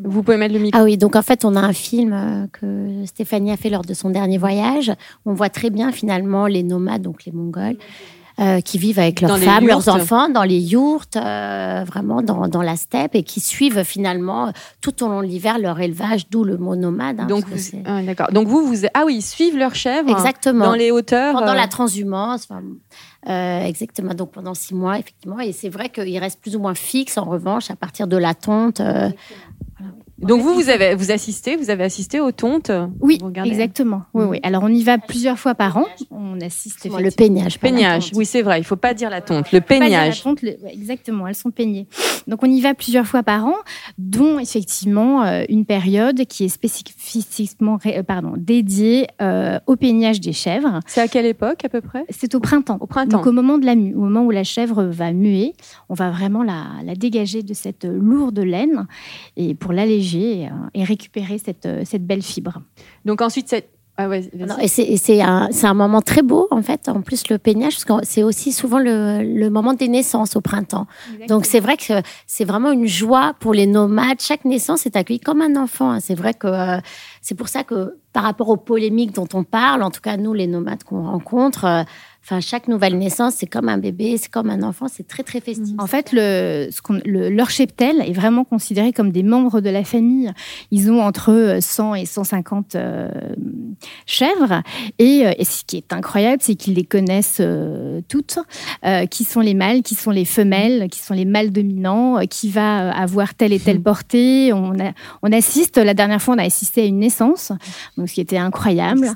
Vous 0.04 0.24
pouvez 0.24 0.38
mettre 0.38 0.56
le 0.56 0.60
micro. 0.60 0.82
Ah 0.82 0.84
oui, 0.84 0.98
donc 0.98 1.16
en 1.16 1.22
fait, 1.22 1.46
on 1.46 1.56
a 1.56 1.60
un 1.60 1.74
film 1.74 2.14
euh, 2.14 2.48
que 2.52 3.06
Stéphanie 3.06 3.52
a 3.52 3.58
fait 3.58 3.70
lors 3.70 3.84
de 3.84 3.94
son 3.94 4.10
dernier 4.10 4.40
voyage. 4.40 4.92
On 5.26 5.34
voit 5.34 5.50
très 5.50 5.70
bien 5.70 5.92
finalement 5.92 6.48
les 6.48 6.64
nomades, 6.64 7.04
donc 7.04 7.26
les 7.26 7.32
Mongols, 7.32 7.78
euh, 8.40 8.62
qui 8.62 8.78
vivent 8.78 9.00
avec 9.00 9.22
leurs 9.22 9.38
femmes, 9.38 9.68
leurs 9.68 9.90
enfants, 9.90 10.30
dans 10.30 10.44
les 10.44 10.60
yourtes, 10.60 11.18
euh, 11.18 11.84
vraiment 11.86 12.22
dans, 12.22 12.48
dans, 12.48 12.62
la 12.62 12.78
steppe, 12.78 13.16
et 13.16 13.24
qui 13.24 13.40
suivent 13.40 13.84
finalement 13.84 14.54
tout 14.82 15.04
au 15.04 15.10
long 15.10 15.22
de 15.22 15.28
l'hiver 15.28 15.60
leur 15.60 15.80
élevage, 15.80 16.30
d'où 16.30 16.44
le 16.44 16.58
mot 16.58 16.76
nomade. 16.76 17.20
Hein, 17.20 17.26
Donc, 17.26 17.46
vous, 17.48 17.78
ah, 17.86 18.02
d'accord. 18.02 18.32
Donc 18.32 18.48
vous, 18.48 18.66
vous, 18.66 18.86
ah 18.94 19.04
oui, 19.06 19.16
ils 19.18 19.22
suivent 19.22 19.58
leurs 19.58 19.76
chèvres 19.76 20.10
exactement. 20.10 20.66
dans 20.66 20.74
les 20.74 20.92
hauteurs. 20.92 21.34
Pendant 21.34 21.54
la 21.54 21.64
euh, 21.64 21.68
transhumance. 21.68 22.48
Euh, 23.28 23.64
exactement. 23.66 24.14
Donc 24.14 24.32
pendant 24.32 24.54
six 24.54 24.74
mois, 24.74 24.98
effectivement. 24.98 25.40
Et 25.40 25.52
c'est 25.52 25.70
vrai 25.70 25.90
qu'ils 25.90 26.18
restent 26.18 26.40
plus 26.40 26.56
ou 26.56 26.60
moins 26.60 26.76
fixes, 26.76 27.18
en 27.18 27.26
revanche, 27.26 27.70
à 27.70 27.76
partir 27.76 28.08
de 28.08 28.18
la 28.18 28.34
tonte. 28.34 28.80
Euh, 28.80 29.10
donc 30.22 30.42
vous, 30.42 30.54
vous 30.54 30.70
avez 30.70 30.96
vous 30.96 31.12
assistez, 31.12 31.56
vous 31.56 31.70
avez 31.70 31.84
assisté 31.84 32.20
aux 32.20 32.32
tontes 32.32 32.72
Oui, 33.00 33.20
exactement. 33.46 34.04
Oui, 34.14 34.26
oui. 34.26 34.40
Alors 34.44 34.64
on 34.64 34.70
y 34.70 34.84
va 34.84 34.98
plusieurs 34.98 35.40
fois 35.40 35.56
par 35.56 35.78
an. 35.78 35.86
On 36.12 36.40
assiste 36.42 36.86
le 36.86 37.12
peignage. 37.12 37.60
Peignage, 37.60 38.12
oui 38.14 38.26
c'est 38.26 38.42
vrai. 38.42 38.60
Il 38.60 38.64
faut 38.64 38.76
pas 38.76 38.94
dire 38.94 39.10
la 39.10 39.22
tonte. 39.22 39.52
Le 39.52 39.62
peignage. 39.62 40.24
exactement. 40.72 41.28
Elles 41.28 41.36
sont 41.36 41.52
peignées. 41.52 41.88
Donc 42.28 42.44
on 42.44 42.48
y 42.48 42.62
va 42.62 42.74
plusieurs 42.74 43.06
fois 43.06 43.24
par 43.24 43.46
an, 43.46 43.56
dont 43.98 44.40
effectivement 44.40 45.24
euh, 45.24 45.44
une 45.50 45.66
période 45.66 46.26
qui 46.26 46.46
est 46.46 46.50
spécifiquement 46.50 47.80
euh, 47.86 48.04
pardon 48.04 48.34
dédiée 48.38 49.08
euh, 49.22 49.60
au 49.68 49.76
peignage 49.76 50.20
des 50.20 50.34
chèvres. 50.34 50.80
C'est 50.86 51.02
à 51.02 51.08
quelle 51.08 51.26
époque 51.26 51.64
à 51.64 51.70
peu 51.70 51.82
près? 51.82 52.06
C'est 52.10 52.36
au 52.36 52.40
printemps. 52.40 52.78
Au 52.82 52.88
printemps. 52.88 53.18
Donc 53.18 53.28
au 53.28 53.32
moment 53.32 53.58
de 53.58 53.66
la 53.66 53.76
mue, 53.76 53.96
au 53.96 54.02
moment 54.02 54.24
où 54.24 54.32
la 54.32 54.44
chèvre 54.44 54.84
va 54.84 55.14
muer, 55.14 55.54
on 55.88 55.94
va 55.94 56.12
vraiment 56.12 56.44
la, 56.44 56.66
la 56.84 56.96
dégager 56.96 57.42
de 57.44 57.54
cette 57.54 57.86
lourde 57.86 58.40
laine 58.40 58.88
et 59.38 59.56
pour 59.56 59.74
l'alléger 59.74 60.09
euh, 60.16 60.48
et, 60.74 60.84
récupérer 60.84 61.38
cette, 61.38 61.66
euh, 61.66 61.84
cette 61.86 62.06
belle 62.06 62.22
fibre. 62.22 62.62
Donc 63.06 63.22
ensuite, 63.22 63.50
cette, 63.50 63.70
ah 64.00 64.08
c'est 64.68 65.22
un, 65.22 65.50
un, 65.64 65.74
moment 65.74 66.02
très 66.02 66.22
beau, 66.22 66.48
en 66.52 66.62
fait. 66.62 66.88
En 66.88 67.02
plus, 67.02 67.28
le 67.28 67.38
peignage, 67.38 67.74
parce 67.74 67.84
que 67.84 68.06
c'est 68.06 68.24
aussi 68.24 68.54
souvent 68.54 68.80
le, 68.80 69.22
le, 69.24 69.50
moment 69.50 69.74
des 69.74 69.90
naissances 69.90 70.38
au 70.38 70.42
printemps. 70.42 70.88
Donc, 71.28 71.46
c'est 71.46 71.60
vrai 71.60 71.76
que 71.76 72.02
c'est 72.26 72.46
vraiment 72.46 72.72
une 72.72 72.88
joie 72.88 73.34
pour 73.42 73.54
les 73.54 73.68
nomades. 73.68 74.22
Chaque 74.22 74.46
naissance 74.46 74.86
est 74.86 74.96
accueillie 74.96 75.20
comme 75.20 75.42
un 75.42 75.58
enfant. 75.58 75.92
Hein. 75.92 76.00
C'est 76.00 76.16
vrai 76.16 76.34
que 76.34 76.48
euh, 76.48 76.80
c'est 77.22 77.36
pour 77.36 77.50
ça 77.50 77.66
que, 77.66 77.98
par 78.14 78.24
rapport 78.24 78.48
aux 78.48 78.58
polémiques 78.58 79.14
dont 79.14 79.28
on 79.34 79.44
parle, 79.44 79.84
en 79.84 79.92
tout 79.92 80.02
cas, 80.02 80.16
nous, 80.16 80.34
les 80.34 80.48
nomades 80.48 80.84
qu'on 80.86 81.04
rencontre, 81.04 81.86
Enfin, 82.24 82.42
chaque 82.42 82.68
nouvelle 82.68 82.98
naissance, 82.98 83.36
c'est 83.38 83.48
comme 83.48 83.70
un 83.70 83.78
bébé, 83.78 84.18
c'est 84.18 84.30
comme 84.30 84.50
un 84.50 84.62
enfant, 84.62 84.88
c'est 84.92 85.08
très 85.08 85.24
très 85.24 85.40
festif. 85.40 85.74
En 85.80 85.88
fait, 85.88 86.12
le, 86.12 86.70
ce 86.70 86.82
le, 87.06 87.30
leur 87.30 87.50
cheptel 87.50 88.02
est 88.02 88.14
vraiment 88.14 88.44
considéré 88.44 88.94
comme 88.94 89.12
des 89.12 89.24
membres 89.24 89.62
de 89.62 89.70
la 89.70 89.84
famille. 89.84 90.32
Ils 90.70 90.92
ont 90.92 91.02
entre 91.02 91.58
100 91.60 91.96
et 91.96 92.06
150 92.06 92.76
euh, 92.76 93.10
chèvres, 94.06 94.62
et, 95.00 95.26
euh, 95.26 95.32
et, 95.38 95.46
ce 95.46 95.64
qui 95.66 95.78
est 95.78 95.94
incroyable, 95.94 96.42
c'est 96.42 96.56
qu'ils 96.56 96.74
les 96.74 96.84
connaissent 96.84 97.38
euh, 97.40 98.02
toutes, 98.08 98.40
qui 99.10 99.24
sont 99.24 99.42
les 99.42 99.54
mâles, 99.54 99.82
qui 99.82 99.96
sont 99.96 100.12
les 100.12 100.26
femelles, 100.26 100.90
qui 100.90 101.00
sont 101.00 101.14
les 101.14 101.26
mâles 101.26 101.52
dominants, 101.52 102.20
qui 102.30 102.50
va 102.50 102.92
avoir 102.92 103.34
telle 103.34 103.54
et 103.54 103.60
telle 103.60 103.82
portée. 103.82 104.52
On, 104.54 104.78
a, 104.80 104.92
on 105.22 105.32
assiste, 105.32 105.78
la 105.78 105.94
dernière 105.94 106.22
fois, 106.22 106.36
on 106.36 106.38
a 106.38 106.44
assisté 106.44 106.82
à 106.82 106.86
une 106.86 107.00
naissance, 107.00 107.52
donc 107.98 108.10
ce 108.10 108.14
qui 108.14 108.22
était 108.22 108.38
incroyable. 108.38 109.10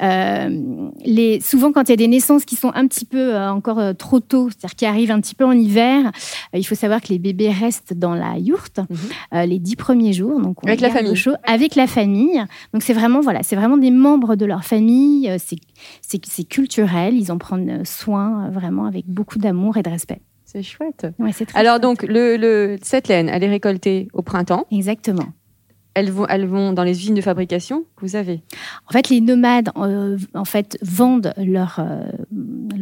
les, 0.00 1.40
souvent, 1.40 1.72
quand 1.72 1.84
il 1.84 1.90
y 1.90 1.92
a 1.92 1.96
des 1.96 2.08
naissances 2.08 2.44
qui 2.46 2.56
sont 2.56 2.70
un 2.74 2.86
petit 2.86 3.04
peu 3.04 3.34
euh, 3.34 3.50
encore 3.50 3.78
euh, 3.78 3.92
trop 3.92 4.20
tôt, 4.20 4.48
c'est-à-dire 4.48 4.74
qui 4.74 4.86
arrivent 4.86 5.10
un 5.10 5.20
petit 5.20 5.34
peu 5.34 5.44
en 5.44 5.52
hiver. 5.52 6.06
Euh, 6.06 6.58
il 6.58 6.64
faut 6.64 6.74
savoir 6.74 7.00
que 7.00 7.08
les 7.08 7.18
bébés 7.18 7.50
restent 7.50 7.92
dans 7.92 8.14
la 8.14 8.38
yourte 8.38 8.78
mhm. 8.78 9.42
les 9.46 9.58
dix 9.58 9.76
premiers 9.76 10.12
jours, 10.12 10.40
donc 10.40 10.58
avec 10.64 10.80
la 10.80 10.90
famille, 10.90 11.16
chaud, 11.16 11.34
avec 11.44 11.74
la 11.74 11.86
famille. 11.86 12.42
Donc 12.72 12.82
c'est 12.82 12.94
vraiment 12.94 13.20
voilà, 13.20 13.42
c'est 13.42 13.56
vraiment 13.56 13.76
des 13.76 13.90
membres 13.90 14.36
de 14.36 14.46
leur 14.46 14.64
famille. 14.64 15.30
C'est 16.02 16.44
culturel, 16.44 17.14
ils 17.14 17.30
en 17.30 17.38
prennent 17.38 17.84
soin 17.84 18.50
vraiment 18.50 18.86
avec 18.86 19.06
beaucoup 19.06 19.38
d'amour 19.38 19.76
et 19.76 19.82
de 19.82 19.90
respect. 19.90 20.20
C'est 20.44 20.62
chouette. 20.62 21.06
Alors 21.54 21.80
donc 21.80 22.02
le, 22.02 22.36
le, 22.36 22.78
cette 22.82 23.08
laine, 23.08 23.28
elle 23.28 23.42
est 23.42 23.50
récoltée 23.50 24.08
au 24.12 24.22
printemps. 24.22 24.64
Exactement 24.70 25.26
elles 25.96 26.10
vont, 26.10 26.26
elles 26.26 26.46
vont 26.46 26.74
dans 26.74 26.84
les 26.84 27.00
usines 27.00 27.14
de 27.14 27.22
fabrication 27.22 27.86
que 27.96 28.02
vous 28.02 28.16
avez? 28.16 28.42
En 28.86 28.92
fait, 28.92 29.08
les 29.08 29.22
nomades 29.22 29.70
euh, 29.78 30.18
en 30.34 30.44
fait, 30.44 30.78
vendent 30.82 31.32
leur, 31.38 31.78
euh, 31.78 32.06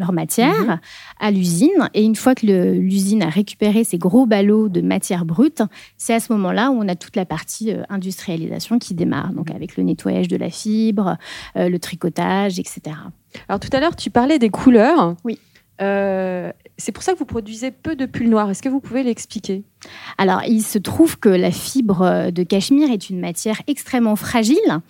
leur 0.05 0.13
matière 0.13 0.61
mhm. 0.61 0.81
à 1.21 1.31
l'usine. 1.31 1.91
Et 1.95 2.03
une 2.03 2.17
fois 2.17 2.35
que 2.35 2.47
l'usine 2.47 3.23
a 3.23 3.29
récupéré 3.29 3.85
ces 3.85 3.99
gros 3.99 4.27
ballots 4.27 4.69
de 4.69 4.81
matière 4.81 5.25
brute, 5.25 5.63
c'est 5.97 6.15
à 6.15 6.21
ce 6.21 6.33
moment-là 6.33 6.71
où 6.71 6.75
on 6.75 6.89
a 6.89 6.95
toute 6.95 7.17
la 7.17 7.25
partie 7.25 7.73
euh, 7.73 7.83
industrialisation 7.89 8.79
qui 8.79 8.95
démarre. 8.95 9.33
Donc 9.33 9.51
avec 9.51 9.77
le 9.77 9.85
nettoyage 9.85 10.29
de 10.29 10.37
la 10.37 10.51
fibre, 10.51 11.17
le 11.57 11.79
tricotage, 11.79 12.59
etc. 12.59 12.97
Alors 13.49 13.61
tout 13.61 13.71
à 13.73 13.81
l'heure, 13.81 13.97
tu 13.97 14.11
parlais 14.11 14.39
des 14.39 14.51
couleurs. 14.51 15.17
Oui. 15.25 15.39
C'est 15.79 16.93
pour 16.93 17.03
ça 17.03 17.13
que 17.13 17.19
vous 17.19 17.25
produisez 17.25 17.71
peu 17.71 17.97
de 17.97 18.07
pulls 18.07 18.29
noirs. 18.29 18.51
Est-ce 18.51 18.63
que 18.63 18.69
vous 18.69 18.81
pouvez 18.81 19.03
l'expliquer? 19.03 19.65
Alors, 20.19 20.43
il 20.47 20.63
se 20.63 20.79
trouve 20.79 21.19
que 21.19 21.29
la 21.29 21.51
fibre 21.51 22.31
de 22.31 22.43
cachemire 22.43 22.91
est 22.91 23.11
une 23.11 23.21
matière 23.21 23.61
extrêmement 23.67 24.17
fragile, 24.17 24.81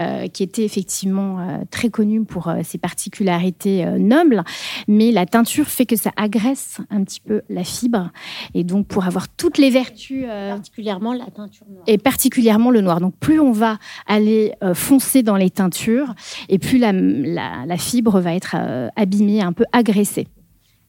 euh, 0.00 0.28
qui 0.28 0.42
était 0.42 0.64
effectivement 0.64 1.40
euh, 1.40 1.58
très 1.70 1.90
connue 1.90 2.24
pour 2.24 2.48
euh, 2.48 2.60
ses 2.62 2.78
particularités 2.78 3.84
nobles, 3.98 4.44
mais 4.86 5.12
la 5.12 5.26
teinture 5.26 5.66
fait 5.66 5.86
que 5.86 5.96
ça 5.96 6.10
agresse 6.16 6.78
un 6.90 7.02
petit 7.04 7.20
peu 7.20 7.42
la 7.48 7.64
fibre, 7.64 8.10
et 8.54 8.64
donc 8.64 8.86
pour 8.86 9.06
avoir 9.06 9.28
toutes 9.28 9.58
les 9.58 9.70
vertus, 9.70 10.24
particulièrement 10.26 11.12
la 11.12 11.26
teinture 11.26 11.66
noire, 11.68 11.84
et 11.86 11.98
particulièrement 11.98 12.70
le 12.70 12.80
noir. 12.80 13.00
Donc, 13.00 13.14
plus 13.16 13.40
on 13.40 13.52
va 13.52 13.78
aller 14.06 14.52
foncer 14.74 15.22
dans 15.22 15.36
les 15.36 15.50
teintures, 15.50 16.14
et 16.48 16.58
plus 16.58 16.78
la 16.78 17.76
fibre 17.76 18.20
va 18.20 18.34
être 18.34 18.56
abîmée, 18.96 19.42
un 19.42 19.52
peu 19.52 19.64
agressée. 19.72 20.17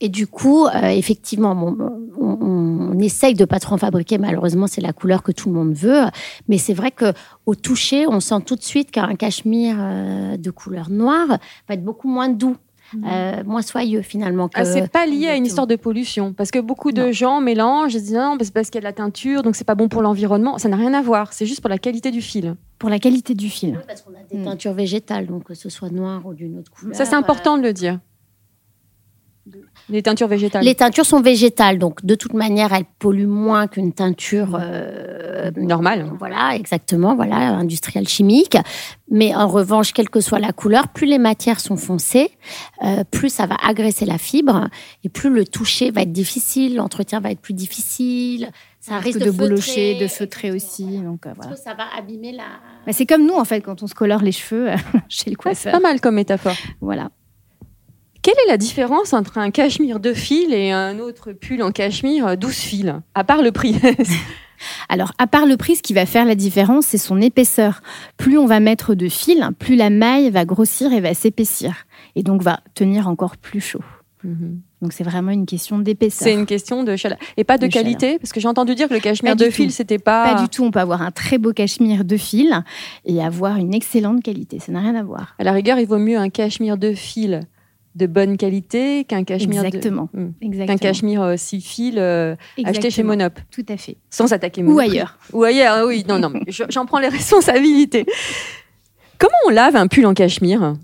Et 0.02 0.10
du 0.10 0.28
coup, 0.28 0.68
effectivement, 0.74 1.52
on 1.52 2.10
on, 2.20 3.00
essaye 3.00 3.34
de 3.34 3.46
pas 3.46 3.60
trop 3.60 3.76
en 3.76 3.78
fabriquer. 3.78 4.18
Malheureusement, 4.18 4.68
c'est 4.68 4.82
la 4.82 4.94
couleur 4.94 5.24
que 5.24 5.32
tout 5.32 5.50
le 5.50 5.56
monde 5.56 5.74
veut. 5.74 6.06
Mais 6.48 6.58
c'est 6.58 6.74
vrai 6.74 6.92
que 6.92 7.14
au 7.46 7.56
toucher, 7.56 8.08
on 8.08 8.20
sent 8.20 8.42
tout 8.46 8.56
de 8.56 8.64
suite 8.64 8.92
qu'un 8.92 9.16
cachemire 9.16 9.78
euh, 9.80 10.38
de 10.38 10.52
couleur 10.52 10.90
noire 10.90 11.28
va 11.68 11.74
être 11.74 11.84
beaucoup 11.84 12.08
moins 12.08 12.30
doux. 12.30 12.58
Mhm. 12.92 13.04
Euh, 13.06 13.44
moins 13.46 13.62
soyeux 13.62 14.02
finalement. 14.02 14.50
Ah, 14.56 14.66
c'est 14.66 14.92
pas 14.92 15.06
lié 15.06 15.28
à 15.28 15.36
une 15.36 15.46
histoire 15.46 15.68
de 15.68 15.76
pollution 15.76 16.34
parce 16.34 16.50
que 16.50 16.58
beaucoup 16.58 16.92
de 16.92 17.12
gens 17.12 17.40
mélangent 17.40 17.96
et 17.96 18.00
disent 18.00 18.16
non, 18.16 18.36
c'est 18.42 18.52
parce 18.52 18.72
qu'il 18.72 18.78
y 18.78 18.80
a 18.80 18.82
de 18.82 18.86
la 18.86 18.94
teinture 18.94 19.44
donc 19.44 19.56
c'est 19.56 19.64
pas 19.64 19.76
bon 19.76 19.88
pour 19.90 20.02
l'environnement. 20.02 20.58
Ça 20.58 20.70
n'a 20.70 20.76
rien 20.76 20.96
à 20.96 21.02
voir, 21.04 21.32
c'est 21.32 21.46
juste 21.46 21.62
pour 21.62 21.70
la 21.70 21.78
qualité 21.78 22.10
du 22.10 22.24
fil. 22.24 22.56
Pour 22.80 22.90
la 22.90 22.98
qualité 22.98 23.36
du 23.36 23.48
fil. 23.48 23.76
Oui, 23.78 23.84
parce 23.86 24.02
qu'on 24.02 24.14
a 24.14 24.24
des 24.32 24.40
mm. 24.40 24.44
teintures 24.44 24.74
végétales, 24.74 25.28
donc 25.28 25.44
que 25.44 25.54
ce 25.54 25.70
soit 25.70 25.92
noir 25.92 26.26
ou 26.26 26.34
d'une 26.34 26.58
autre 26.58 26.72
couleur. 26.72 26.96
Ça 26.96 27.06
c'est 27.06 27.16
important 27.16 27.60
de 27.60 27.62
le 27.62 27.74
dire. 27.74 28.00
Les 29.90 30.04
teintures 30.04 30.28
végétales. 30.28 30.64
Les 30.64 30.76
teintures 30.76 31.06
sont 31.06 31.22
végétales, 31.22 31.80
donc 31.80 32.06
de 32.06 32.16
toute 32.16 32.34
manière, 32.34 32.74
elles 32.74 32.86
polluent 33.00 33.28
moins 33.28 33.68
qu'une 33.68 33.94
teinture 33.94 34.58
euh, 34.60 35.52
normale. 35.58 36.12
Voilà, 36.20 36.56
exactement, 36.56 37.16
voilà, 37.16 37.36
industrielle 37.36 38.08
chimique. 38.08 38.58
Mais 39.10 39.34
en 39.34 39.48
revanche, 39.48 39.94
quelle 39.94 40.10
que 40.10 40.22
soit 40.22 40.40
la 40.40 40.52
couleur, 40.52 40.90
plus 40.90 41.08
les 41.08 41.18
matières 41.18 41.60
sont 41.60 41.78
foncées, 41.78 42.32
euh, 42.84 43.04
plus 43.10 43.30
ça 43.30 43.48
va 43.48 43.56
agresser 43.64 44.06
la 44.06 44.18
fibre 44.18 44.70
et 45.04 45.10
plus 45.10 45.32
le 45.32 45.46
toucher 45.46 45.90
va 45.90 46.02
être 46.02 46.12
difficile, 46.12 46.76
l'entretien 46.76 47.20
va 47.20 47.32
être 47.32 47.42
plus 47.42 47.56
difficile. 47.56 48.52
Ça 48.80 48.98
risque 48.98 49.20
de, 49.20 49.26
de 49.26 49.32
boulocher, 49.32 49.96
de 50.00 50.08
feutrer 50.08 50.52
aussi. 50.52 51.00
Donc 51.00 51.26
euh, 51.26 51.34
voilà. 51.36 51.56
Ça 51.56 51.74
va 51.74 51.86
abîmer 51.98 52.32
la. 52.32 52.94
C'est 52.94 53.06
comme 53.06 53.26
nous 53.26 53.36
en 53.36 53.44
fait 53.44 53.62
quand 53.62 53.84
on 53.84 53.88
se 53.88 53.96
colore 53.96 54.22
les 54.22 54.32
cheveux 54.32 54.70
chez 55.10 55.30
le 55.30 55.36
coiffeur. 55.36 55.74
c'est 55.74 55.80
pas 55.80 55.86
mal 55.86 56.00
comme 56.00 56.16
métaphore. 56.16 56.56
Voilà. 56.80 57.10
Quelle 58.22 58.36
est 58.46 58.50
la 58.50 58.58
différence 58.58 59.14
entre 59.14 59.38
un 59.38 59.50
cachemire 59.50 60.00
de 60.00 60.14
fil 60.14 60.54
et 60.54 60.72
un 60.72 61.00
autre 61.00 61.32
pull 61.32 61.64
en 61.64 61.72
cachemire 61.72 62.38
12 62.38 62.54
fils, 62.54 62.94
à 63.16 63.24
part 63.24 63.42
le 63.42 63.52
prix 63.52 63.76
Alors, 64.90 65.14
à 65.18 65.28
part 65.28 65.46
le 65.46 65.56
prix, 65.56 65.78
ce 65.78 65.82
qui 65.82 65.94
va 65.94 66.06
faire 66.06 66.26
la 66.26 66.36
différence, 66.36 66.88
c'est 66.88 66.98
son 66.98 67.22
épaisseur. 67.22 67.82
Plus 68.18 68.38
on 68.38 68.46
va 68.46 68.60
mettre 68.60 68.94
de 68.94 69.08
fil, 69.08 69.48
plus 69.58 69.76
la 69.76 69.90
maille 69.90 70.30
va 70.30 70.44
grossir 70.44 70.92
et 70.92 71.00
va 71.00 71.14
s'épaissir. 71.14 71.86
Et 72.16 72.24
donc, 72.24 72.42
va 72.42 72.60
tenir 72.74 73.08
encore 73.08 73.38
plus 73.38 73.62
chaud. 73.62 73.84
Mhm. 74.26 74.60
Donc, 74.82 74.92
c'est 74.94 75.04
vraiment 75.04 75.32
une 75.32 75.46
question 75.46 75.80
d'épaisseur. 75.80 76.28
C'est 76.28 76.34
une 76.34 76.46
question 76.46 76.84
de 76.84 76.96
chaleur. 76.98 77.18
Et 77.38 77.46
pas 77.46 77.58
de, 77.58 77.68
qualité? 77.68 78.20
Parce 78.20 78.34
que 78.34 78.40
j'ai 78.40 78.48
entendu 78.48 78.76
dire 78.76 78.90
que 78.90 78.94
le 78.94 79.00
cachemire 79.00 79.36
de 79.36 79.50
fil, 79.50 79.72
c'était 79.72 80.00
pas. 80.00 80.34
Pas 80.36 80.42
du 80.42 80.50
tout. 80.50 80.64
On 80.64 80.72
peut 80.72 80.80
avoir 80.80 81.02
un 81.02 81.12
très 81.12 81.38
beau 81.38 81.54
cachemire 81.54 82.04
de 82.04 82.18
fil 82.18 82.64
et 83.06 83.24
avoir 83.24 83.58
une 83.58 83.74
excellente 83.74 84.24
qualité. 84.24 84.60
Ça 84.60 84.72
n'a 84.72 84.82
rien 84.82 84.96
à 84.96 85.04
voir. 85.04 85.36
À 85.40 85.44
la 85.44 85.52
rigueur, 85.54 85.80
il 85.80 85.88
vaut 85.88 85.98
mieux 85.98 86.18
un 86.18 86.30
cachemire 86.30 86.78
de 86.78 86.94
fil 86.94 87.42
de 88.00 88.08
bonne 88.08 88.38
qualité 88.38 89.04
qu'un 89.04 89.24
cachemire 89.24 89.66
exactement, 89.66 90.10
de, 90.14 90.22
hmm. 90.22 90.66
qu'un 90.66 90.78
cachemire 90.78 91.22
euh, 91.22 91.36
six 91.38 91.62
fils 91.62 91.96
euh, 91.98 92.36
acheté 92.64 92.90
chez 92.90 93.04
Monop. 93.04 93.40
Tout 93.52 93.66
à 93.68 93.78
fait. 93.78 93.98
Sans 94.10 94.32
attaquer 94.32 94.64
Ou 94.64 94.80
ailleurs. 94.80 95.20
Ou 95.34 95.44
ailleurs, 95.44 95.86
oui. 95.86 96.06
Non, 96.08 96.18
non, 96.18 96.34
j'en 96.48 96.86
prends 96.86 97.00
les 97.00 97.08
responsabilités. 97.20 98.06
Comment 99.18 99.36
on 99.48 99.50
lave 99.50 99.76
un 99.76 99.88
pull 99.88 100.06
en 100.06 100.14
cachemire? 100.14 100.76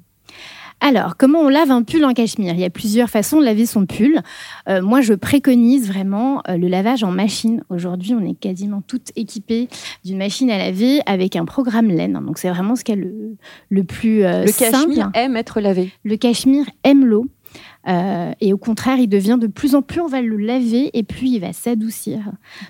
Alors, 0.85 1.17
comment 1.17 1.39
on 1.39 1.49
lave 1.49 1.71
un 1.71 1.81
pull 1.81 2.05
en 2.05 2.13
cachemire? 2.13 2.53
Il 2.53 2.59
y 2.59 2.63
a 2.63 2.69
plusieurs 2.69 3.09
façons 3.09 3.39
de 3.39 3.45
laver 3.45 3.65
son 3.65 3.87
pull. 3.87 4.21
Euh, 4.69 4.83
moi, 4.83 5.01
je 5.01 5.15
préconise 5.15 5.87
vraiment 5.87 6.43
euh, 6.47 6.57
le 6.57 6.67
lavage 6.67 7.03
en 7.03 7.09
machine. 7.09 7.63
Aujourd'hui, 7.69 8.13
on 8.13 8.23
est 8.23 8.35
quasiment 8.35 8.83
toutes 8.85 9.11
équipées 9.15 9.67
d'une 10.03 10.19
machine 10.19 10.51
à 10.51 10.59
laver 10.59 10.99
avec 11.07 11.37
un 11.37 11.45
programme 11.45 11.87
laine. 11.87 12.21
Donc, 12.23 12.37
c'est 12.37 12.51
vraiment 12.51 12.75
ce 12.75 12.83
qui 12.83 12.91
est 12.91 12.97
le, 12.97 13.35
le 13.69 13.83
plus 13.83 14.23
euh, 14.23 14.45
simple. 14.45 14.61
Le 14.63 14.71
cachemire 14.71 15.11
aime 15.15 15.35
être 15.37 15.59
lavé. 15.59 15.91
Le 16.03 16.17
cachemire 16.17 16.65
aime 16.83 17.03
l'eau. 17.03 17.25
Euh, 17.87 18.31
et 18.41 18.53
au 18.53 18.57
contraire, 18.57 18.97
il 18.97 19.07
devient 19.07 19.37
de 19.39 19.47
plus 19.47 19.75
en 19.75 19.81
plus, 19.81 20.01
on 20.01 20.07
va 20.07 20.21
le 20.21 20.37
laver 20.37 20.89
et 20.97 21.03
puis 21.03 21.31
il 21.31 21.39
va 21.39 21.53
s'adoucir. 21.53 22.19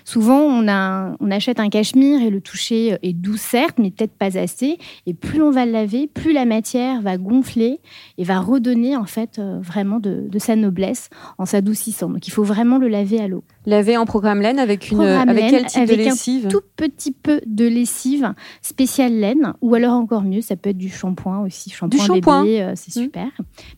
Souvent, 0.04 0.40
on, 0.40 1.30
achète 1.30 1.60
un 1.60 1.68
cachemire 1.68 2.22
et 2.22 2.30
le 2.30 2.40
toucher 2.40 2.98
est 3.02 3.12
doux, 3.12 3.36
certes, 3.36 3.78
mais 3.78 3.90
peut-être 3.90 4.12
pas 4.12 4.38
assez. 4.38 4.78
Et 5.06 5.14
plus 5.14 5.42
on 5.42 5.50
va 5.50 5.66
le 5.66 5.72
laver, 5.72 6.06
plus 6.06 6.32
la 6.32 6.44
matière 6.44 7.00
va 7.02 7.16
gonfler 7.16 7.80
et 8.18 8.24
va 8.24 8.40
redonner 8.40 8.96
en 8.96 9.06
fait 9.06 9.38
euh, 9.38 9.58
vraiment 9.60 9.98
de, 10.00 10.28
sa 10.38 10.56
noblesse 10.56 11.08
en 11.38 11.46
s'adoucissant. 11.46 12.10
Donc 12.10 12.26
il 12.28 12.30
faut 12.30 12.44
vraiment 12.44 12.78
le 12.78 12.88
laver 12.88 13.20
à 13.20 13.28
l'eau. 13.28 13.42
Laver 13.66 13.96
en 13.96 14.06
programme 14.06 14.40
laine 14.40 14.58
avec, 14.58 14.90
une, 14.90 15.00
avec 15.00 15.50
quel 15.50 15.66
type 15.66 15.82
avec 15.82 15.98
de 15.98 16.04
lessive 16.04 16.46
un 16.46 16.48
tout 16.48 16.62
petit 16.76 17.12
peu 17.12 17.40
de 17.46 17.66
lessive 17.66 18.32
spéciale 18.62 19.12
laine 19.12 19.54
ou 19.60 19.74
alors 19.74 19.94
encore 19.94 20.22
mieux, 20.22 20.40
ça 20.40 20.56
peut 20.56 20.70
être 20.70 20.78
du 20.78 20.88
shampoing 20.88 21.40
aussi. 21.40 21.70
Shampoing 21.70 21.98
du 21.98 22.06
shampoing. 22.06 22.44
bébé, 22.44 22.62
euh, 22.62 22.72
c'est 22.76 22.96
mmh. 22.96 23.02
super. 23.02 23.28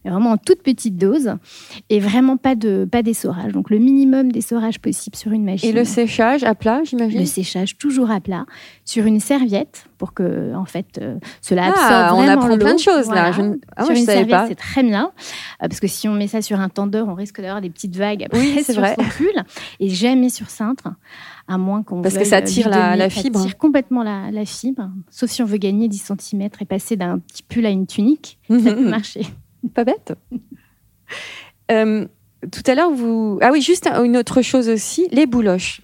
Mais 0.04 0.10
vraiment 0.10 0.32
en 0.32 0.36
toute 0.36 0.62
petite 0.62 0.96
dose 0.96 1.34
et 1.88 2.00
vraiment 2.00 2.36
pas 2.36 2.54
de 2.54 2.86
pas 2.90 3.02
d'essorage. 3.02 3.52
Donc 3.52 3.70
le 3.70 3.78
minimum 3.78 4.30
d'essorage 4.30 4.78
possible 4.78 5.16
sur 5.16 5.32
une 5.32 5.44
machine. 5.44 5.68
Et 5.68 5.72
le 5.72 5.84
séchage 5.84 6.44
à 6.44 6.54
plat, 6.54 6.82
j'imagine? 6.84 7.20
Le 7.20 7.26
séchage 7.26 7.78
toujours 7.78 8.10
à 8.10 8.20
plat 8.20 8.46
sur 8.84 9.06
une 9.06 9.20
serviette 9.20 9.87
pour 9.98 10.14
que 10.14 10.54
en 10.54 10.64
fait 10.64 10.98
euh, 10.98 11.18
cela 11.42 11.64
ah, 11.64 11.68
absorbe 11.68 11.92
ah, 11.92 12.14
on 12.14 12.28
apprend 12.28 12.56
plein 12.56 12.74
de 12.74 12.80
choses 12.80 13.10
là. 13.10 13.32
Je... 13.32 13.42
Ah, 13.76 13.84
sur 13.84 13.94
une 13.94 14.04
serviette, 14.04 14.46
c'est 14.48 14.54
très 14.54 14.82
bien 14.82 15.12
euh, 15.62 15.68
parce 15.68 15.80
que 15.80 15.88
si 15.88 16.08
on 16.08 16.14
met 16.14 16.28
ça 16.28 16.40
sur 16.40 16.58
un 16.60 16.68
tendeur, 16.68 17.08
on 17.08 17.14
risque 17.14 17.40
d'avoir 17.40 17.60
des 17.60 17.70
petites 17.70 17.96
vagues 17.96 18.24
après 18.24 18.38
oui, 18.38 18.64
sur 18.64 18.74
vrai. 18.74 18.94
son 18.96 19.04
pull 19.04 19.42
et 19.80 19.88
jamais 19.90 20.30
sur 20.30 20.48
cintre 20.48 20.88
à 21.48 21.58
moins 21.58 21.82
qu'on 21.82 22.02
Parce 22.02 22.16
que 22.16 22.24
ça 22.24 22.42
tire 22.42 22.68
la, 22.68 23.10
fibre. 23.10 23.40
Ça 23.40 23.46
tire 23.46 23.58
complètement 23.58 24.02
la, 24.02 24.30
la, 24.30 24.44
fibre, 24.44 24.90
sauf 25.10 25.30
si 25.30 25.42
on 25.42 25.46
veut 25.46 25.56
gagner 25.56 25.88
10 25.88 26.12
cm 26.18 26.48
et 26.60 26.64
passer 26.64 26.96
d'un 26.96 27.18
petit 27.18 27.42
pull 27.42 27.66
à 27.66 27.70
une 27.70 27.86
tunique, 27.86 28.38
ça 28.48 28.72
peut 28.74 28.88
marcher. 28.88 29.26
Pas 29.74 29.84
bête. 29.84 30.14
Euh, 31.70 32.06
tout 32.52 32.62
à 32.66 32.74
l'heure, 32.74 32.90
vous. 32.90 33.38
Ah 33.42 33.50
oui, 33.50 33.60
juste 33.60 33.88
une 33.88 34.16
autre 34.16 34.42
chose 34.42 34.68
aussi, 34.68 35.08
les 35.10 35.26
bouloches. 35.26 35.80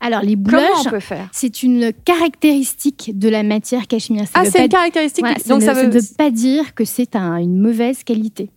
Alors, 0.00 0.22
les 0.22 0.36
bouloches, 0.36 0.86
c'est 1.32 1.62
une 1.62 1.92
caractéristique 2.04 3.18
de 3.18 3.28
la 3.28 3.42
matière 3.42 3.86
cachemire. 3.86 4.24
ah, 4.34 4.44
c'est 4.44 4.64
une 4.64 4.68
caractéristique. 4.68 5.24
donc, 5.48 5.62
ça 5.62 5.74
ne 5.74 5.90
veut... 5.90 6.00
pas 6.16 6.30
dire 6.30 6.74
que 6.74 6.84
c'est 6.84 7.16
une 7.16 7.60
mauvaise 7.60 8.04
qualité. 8.04 8.50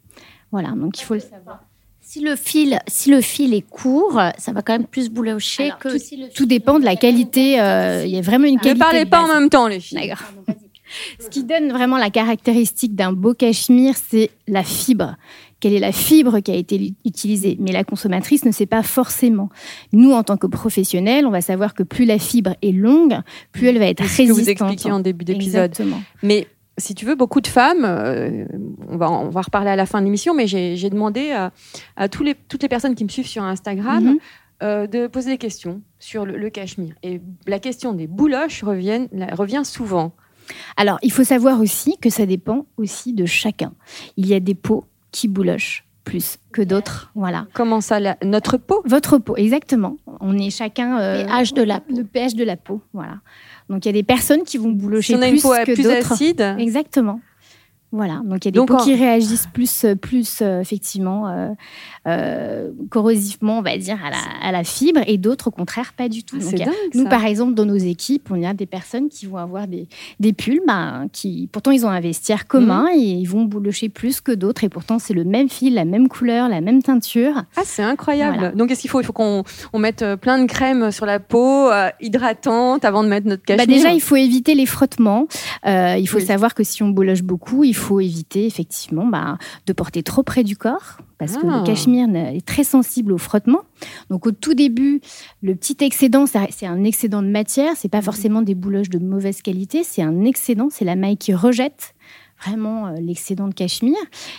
Voilà, 0.52 0.70
donc 0.70 1.00
il 1.00 1.04
faut 1.04 1.14
le 1.14 1.20
savoir. 1.22 1.64
Si 2.02 2.20
le 2.20 2.36
fil, 2.36 2.78
si 2.88 3.10
le 3.10 3.22
fil 3.22 3.54
est 3.54 3.62
court, 3.62 4.20
ça 4.38 4.52
va 4.52 4.62
quand 4.62 4.74
même 4.74 4.86
plus 4.86 5.10
boulocher 5.10 5.72
que 5.80 5.88
tout, 5.88 5.98
si 5.98 6.18
le 6.18 6.28
tout 6.28 6.46
dépend 6.46 6.78
de 6.78 6.84
la 6.84 6.98
qualité. 6.98 7.62
Euh, 7.62 8.04
il 8.06 8.12
y 8.12 8.18
a 8.18 8.22
vraiment 8.22 8.48
une 8.48 8.60
qualité. 8.60 8.74
Ne 8.74 8.84
parlez 8.84 9.06
pas 9.06 9.22
en 9.22 9.28
même 9.28 9.50
temps, 9.50 9.68
les 9.68 9.80
filles. 9.80 10.10
D'accord. 10.10 10.28
Ce 11.20 11.30
qui 11.30 11.46
donne 11.46 11.72
vraiment 11.72 11.98
la 11.98 12.10
caractéristique 12.10 12.96
d'un 12.96 13.14
beau 13.14 13.34
cachemire, 13.34 13.96
c'est 14.10 14.30
la 14.48 14.64
fibre. 14.64 15.16
Quelle 15.62 15.74
est 15.74 15.80
la 15.80 15.92
fibre 15.92 16.40
qui 16.40 16.52
a 16.52 16.56
été 16.56 16.96
utilisée 17.06 17.56
Mais 17.60 17.72
la 17.72 17.84
consommatrice 17.84 18.46
ne 18.46 18.52
sait 18.52 18.66
pas 18.66 18.82
forcément. 18.82 19.50
Nous, 19.94 20.12
en 20.12 20.24
tant 20.24 20.36
que 20.36 20.48
professionnels, 20.48 21.28
on 21.28 21.30
va 21.30 21.42
savoir 21.42 21.76
que 21.76 21.84
plus 21.84 22.06
la 22.06 22.18
fibre 22.18 22.56
est 22.64 22.72
longue, 22.72 23.18
plus 23.52 23.68
elle 23.68 23.78
va 23.78 23.86
être 23.86 24.02
résistante. 24.02 24.28
Que 24.28 24.42
vous 24.42 24.50
expliquiez 24.50 24.92
en 24.92 25.00
début 25.00 25.24
d'épisode. 25.24 25.74
Mais 26.24 26.48
si 26.80 26.96
tu 26.96 27.06
veux, 27.06 27.14
beaucoup 27.14 27.42
de 27.42 27.48
femmes, 27.48 27.86
euh, 27.86 28.46
on, 28.90 28.98
va, 28.98 29.12
on 29.12 29.30
va 29.30 29.42
reparler 29.42 29.70
à 29.70 29.76
la 29.76 29.86
fin 29.86 30.00
de 30.00 30.06
l'émission, 30.06 30.34
mais 30.34 30.48
j'ai 30.48 30.90
demandé 30.90 31.32
à, 31.96 32.10
tous 32.10 32.24
les, 32.24 32.34
toutes 32.34 32.64
les 32.64 32.70
personnes 32.70 32.96
qui 32.96 33.04
me 33.04 33.10
suivent 33.10 33.28
sur 33.28 33.44
Instagram 33.44 34.04
mhm. 34.04 34.20
euh, 34.64 34.88
de 34.88 35.06
poser 35.06 35.30
des 35.30 35.38
questions 35.38 35.82
sur 36.00 36.26
le, 36.26 36.38
le, 36.38 36.50
cachemire. 36.50 36.96
Et 37.04 37.22
la 37.46 37.60
question 37.60 37.94
des 37.94 38.08
bouloches 38.08 38.64
revient, 38.64 39.08
revient 39.34 39.62
souvent. 39.64 40.14
Alors, 40.76 40.98
il 41.04 41.12
faut 41.12 41.24
savoir 41.24 41.62
aussi 41.62 41.98
que 42.00 42.10
ça 42.10 42.26
dépend 42.26 42.66
aussi 42.78 43.14
de 43.14 43.26
chacun. 43.26 43.74
Il 44.18 44.26
y 44.26 44.34
a 44.34 44.40
des 44.40 44.56
peaux 44.56 44.86
qui 45.12 45.28
boulochent 45.28 45.86
plus 46.04 46.38
que 46.52 46.62
d'autres. 46.62 47.12
Voilà. 47.16 47.48
Comment 47.54 47.82
ça 47.82 48.00
Notre 48.24 48.58
peau? 48.58 48.82
Votre 48.86 49.18
peau, 49.18 49.36
exactement. 49.38 49.98
On 50.20 50.38
est 50.38 50.50
chacun. 50.50 51.00
Euh, 51.00 51.26
pH 51.26 51.54
de 51.54 51.62
la 51.62 51.80
peau. 51.80 51.96
Le 51.96 52.04
pH 52.04 52.36
de 52.36 52.44
la 52.44 52.58
peau, 52.58 52.82
voilà. 52.94 53.20
Donc 53.70 53.86
il 53.86 53.88
y 53.88 53.90
a 53.90 53.94
des 53.94 54.04
personnes 54.04 54.44
qui 54.44 54.58
vont 54.58 54.72
boulocher 54.72 55.18
plus 55.18 55.28
une 55.28 55.42
peau 55.42 55.54
que 55.66 55.74
plus 55.74 55.88
acide? 55.88 56.56
Exactement. 56.58 57.20
Voilà, 57.94 58.22
donc 58.24 58.46
il 58.46 58.48
y 58.48 58.48
a 58.48 58.52
des 58.62 58.66
peaux 58.66 58.78
qui 58.78 58.96
réagissent 58.96 59.50
plus, 59.52 59.86
plus 60.02 60.40
euh, 60.42 60.62
effectivement 60.62 61.28
euh, 61.28 61.50
euh, 62.08 62.72
corrosivement, 62.90 63.58
on 63.58 63.62
va 63.62 63.78
dire, 63.78 63.98
à 64.02 64.10
la, 64.10 64.18
à 64.42 64.54
la 64.54 64.64
fibre, 64.64 65.02
et 65.08 65.18
d'autres 65.18 65.50
au 65.50 65.52
contraire 65.52 65.92
pas 65.92 66.08
du 66.08 66.24
tout. 66.24 66.38
Ah, 66.42 66.70
nous, 66.94 67.10
par 67.10 67.26
exemple, 67.26 67.54
dans 67.54 67.66
nos 67.66 67.76
équipes, 67.76 68.30
on 68.32 68.42
a 68.44 68.54
des 68.54 68.66
personnes 68.66 69.10
qui 69.10 69.26
vont 69.26 69.36
avoir 69.36 69.68
des, 69.68 69.90
des 70.22 70.32
pulls, 70.32 70.62
ben, 70.66 71.08
qui 71.12 71.50
pourtant 71.52 71.72
ils 71.72 71.86
ont 71.86 71.90
un 71.90 72.00
vestiaire 72.00 72.48
commun 72.48 72.84
mhm. 72.84 72.98
et 72.98 73.04
ils 73.04 73.26
vont 73.26 73.44
boulocher 73.44 73.90
plus 73.90 74.22
que 74.22 74.32
d'autres, 74.32 74.64
et 74.64 74.70
pourtant 74.70 74.98
c'est 74.98 75.14
le 75.14 75.26
même 75.26 75.50
fil, 75.50 75.74
la 75.74 75.84
même 75.84 76.08
couleur, 76.08 76.48
la 76.48 76.62
même 76.62 76.82
teinture. 76.82 77.44
Ah, 77.58 77.64
c'est 77.66 77.84
incroyable. 77.84 78.54
Donc 78.56 78.70
qu'est-ce 78.70 78.82
qu'il 78.82 78.90
faut 78.90 79.02
Il 79.02 79.06
faut 79.06 79.12
qu'on 79.12 79.44
on 79.74 79.80
mette 79.80 80.06
plein 80.22 80.40
de 80.40 80.46
crème 80.46 80.92
sur 80.92 81.06
la 81.06 81.20
peau, 81.20 81.70
hydratante, 82.00 82.86
avant 82.86 83.04
de 83.04 83.10
mettre 83.10 83.28
notre 83.28 83.44
bah, 83.46 83.58
cachemire? 83.58 83.68
Bah 83.68 83.74
déjà, 83.74 83.94
il 83.94 84.02
faut 84.02 84.16
éviter 84.16 84.56
les 84.56 84.66
frottements. 84.66 85.28
il 85.66 86.08
faut 86.08 86.22
savoir 86.22 86.56
que 86.56 86.64
si 86.64 86.84
on 86.84 86.90
bouloche 86.90 87.24
beaucoup, 87.24 87.66
il 87.66 87.76
faut 87.76 87.81
faut 87.82 88.00
éviter 88.00 88.46
effectivement 88.46 89.06
bah, 89.06 89.38
de 89.66 89.74
porter 89.74 90.04
trop 90.04 90.24
près 90.24 90.44
du 90.44 90.56
corps 90.56 90.98
parce 91.18 91.38
que 91.38 91.46
le 91.46 91.54
ah. 91.54 91.64
cachemire 91.64 92.08
est 92.16 92.44
très 92.44 92.64
sensible 92.64 93.14
au 93.14 93.20
frottement. 93.20 93.62
Donc 94.10 94.26
au 94.26 94.32
tout 94.32 94.56
début, 94.56 95.02
le 95.44 95.56
petit 95.56 95.78
excédent, 95.82 96.26
c'est 96.26 96.66
un 96.66 96.84
excédent 96.84 97.22
de 97.22 97.28
matière, 97.28 97.74
c'est 97.76 97.90
pas 97.90 98.00
mhm. 98.00 98.04
forcément 98.04 98.42
des 98.42 98.56
bouloches 98.56 98.90
de 98.90 98.98
mauvaise 98.98 99.44
qualité, 99.44 99.84
c'est 99.84 100.02
un 100.02 100.26
excédent, 100.26 100.70
c'est 100.72 100.86
la 100.86 100.96
maille 100.96 101.18
qui 101.18 101.34
rejette 101.34 101.94
vraiment 102.44 102.88
euh, 102.88 102.96
l'excédent 103.00 103.48
de 103.48 103.54
cachemire. 103.54 103.98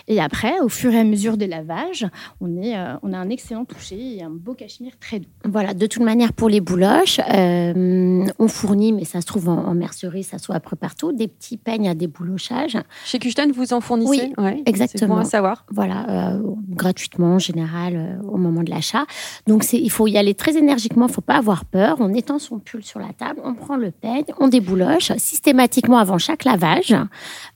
Et 0.09 0.21
après, 0.21 0.61
au 0.61 0.69
fur 0.69 0.93
et 0.93 0.99
à 0.99 1.05
mesure 1.05 1.37
des 1.37 1.47
lavages, 1.47 2.07
on, 2.41 2.61
est, 2.61 2.77
euh, 2.77 2.95
on 3.03 3.13
a 3.13 3.19
un 3.19 3.29
excellent 3.31 3.65
toucher 3.65 4.17
et 4.17 4.23
un 4.23 4.31
beau 4.31 4.55
cachemire 4.55 4.93
très 5.01 5.21
doux. 5.21 5.29
Voilà, 5.45 5.75
de 5.75 5.87
toute 5.87 6.03
manière, 6.03 6.33
pour 6.33 6.49
les 6.49 6.61
bouloches, 6.61 7.21
euh, 7.33 8.25
on 8.39 8.49
fournit, 8.49 8.93
mais 8.93 9.05
ça 9.05 9.21
se 9.21 9.27
trouve 9.27 9.49
en, 9.49 9.75
mercerie, 9.75 10.23
ça 10.23 10.39
soit 10.39 10.55
après 10.55 10.77
partout, 10.77 11.13
des 11.13 11.29
petits 11.29 11.57
peignes 11.57 11.89
à 11.89 11.95
déboulochage. 11.95 12.79
Chez 13.05 13.19
Kuchten, 13.19 13.53
vous 13.53 13.73
en 13.73 13.81
fournissez? 13.81 14.33
Oui, 14.37 14.63
exactement. 14.67 15.17
C'est 15.17 15.23
bon 15.23 15.25
savoir. 15.25 15.65
Voilà, 15.71 16.39
gratuitement 16.69 17.35
en 17.35 17.39
général 17.39 18.21
au 18.29 18.37
moment 18.37 18.63
de 18.63 18.71
l'achat. 18.71 19.05
Donc 19.47 19.65
il 19.73 19.91
faut 19.91 20.07
y 20.07 20.19
aller 20.19 20.35
très 20.35 20.57
énergiquement, 20.57 21.07
il 21.07 21.11
ne 21.11 21.15
faut 21.15 21.21
pas 21.21 21.37
avoir 21.37 21.65
peur. 21.65 21.97
On 22.01 22.13
étend 22.13 22.39
son 22.39 22.59
pull 22.59 22.85
sur 22.85 23.01
la 23.01 23.13
table, 23.13 23.41
on 23.45 23.55
prend 23.55 23.77
le 23.77 23.91
peigne, 23.91 24.25
on 24.39 24.49
débouloche 24.49 25.13
systématiquement 25.17 25.99
avant 25.99 26.19
chaque 26.19 26.45
lavage. 26.45 26.95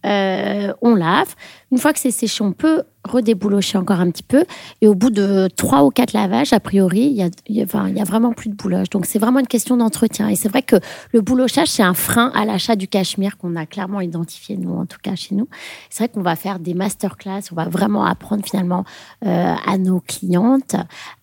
Euh, 0.04 0.36
on 0.83 0.94
lave. 0.94 1.35
Une 1.72 1.79
fois 1.79 1.92
que 1.92 1.99
c'est 1.99 2.11
séché, 2.11 2.44
on 2.44 2.53
peut 2.53 2.85
redéboulocher 3.07 3.79
encore 3.79 4.01
un 4.01 4.11
petit 4.11 4.22
peu. 4.22 4.44
Et 4.81 4.88
au 4.88 4.94
bout 4.94 5.11
de 5.11 5.49
trois 5.57 5.85
ou 5.85 5.90
quatre 5.90 6.12
lavages, 6.12 6.53
a 6.53 6.61
priori, 6.61 7.03
il 7.03 7.57
y 7.57 7.62
a, 7.62 8.05
vraiment 8.05 8.33
plus 8.33 8.51
de 8.51 8.55
bouloche. 8.55 8.90
Donc 8.90 9.07
c'est 9.07 9.18
vraiment 9.18 9.40
une 9.40 9.46
question 9.46 9.77
d'entretien. 9.77 10.29
Et 10.29 10.37
c'est 10.37 10.49
vrai 10.49 10.62
que 10.62 10.77
le 11.12 11.20
boulochage, 11.20 11.68
c'est 11.68 11.83
un 11.83 11.94
frein 11.94 12.31
à 12.35 12.44
l'achat 12.44 12.77
du 12.77 12.88
cachemire 12.88 13.37
qu'on 13.37 13.57
a 13.57 13.66
clairement 13.66 14.01
identifié, 14.01 14.57
nous, 14.57 14.72
en 14.72 14.87
tout 14.87 14.99
cas 15.03 15.16
chez 15.16 15.35
nous. 15.35 15.49
C'est 15.90 16.05
vrai 16.05 16.09
qu'on 16.09 16.22
va 16.22 16.37
faire 16.37 16.59
des 16.59 16.75
masterclass, 16.75 17.42
on 17.53 17.55
va 17.55 17.64
vraiment 17.64 18.05
apprendre 18.05 18.44
finalement 18.44 18.85
euh, 19.25 19.55
à 19.66 19.79
nos 19.79 20.01
clientes 20.01 20.77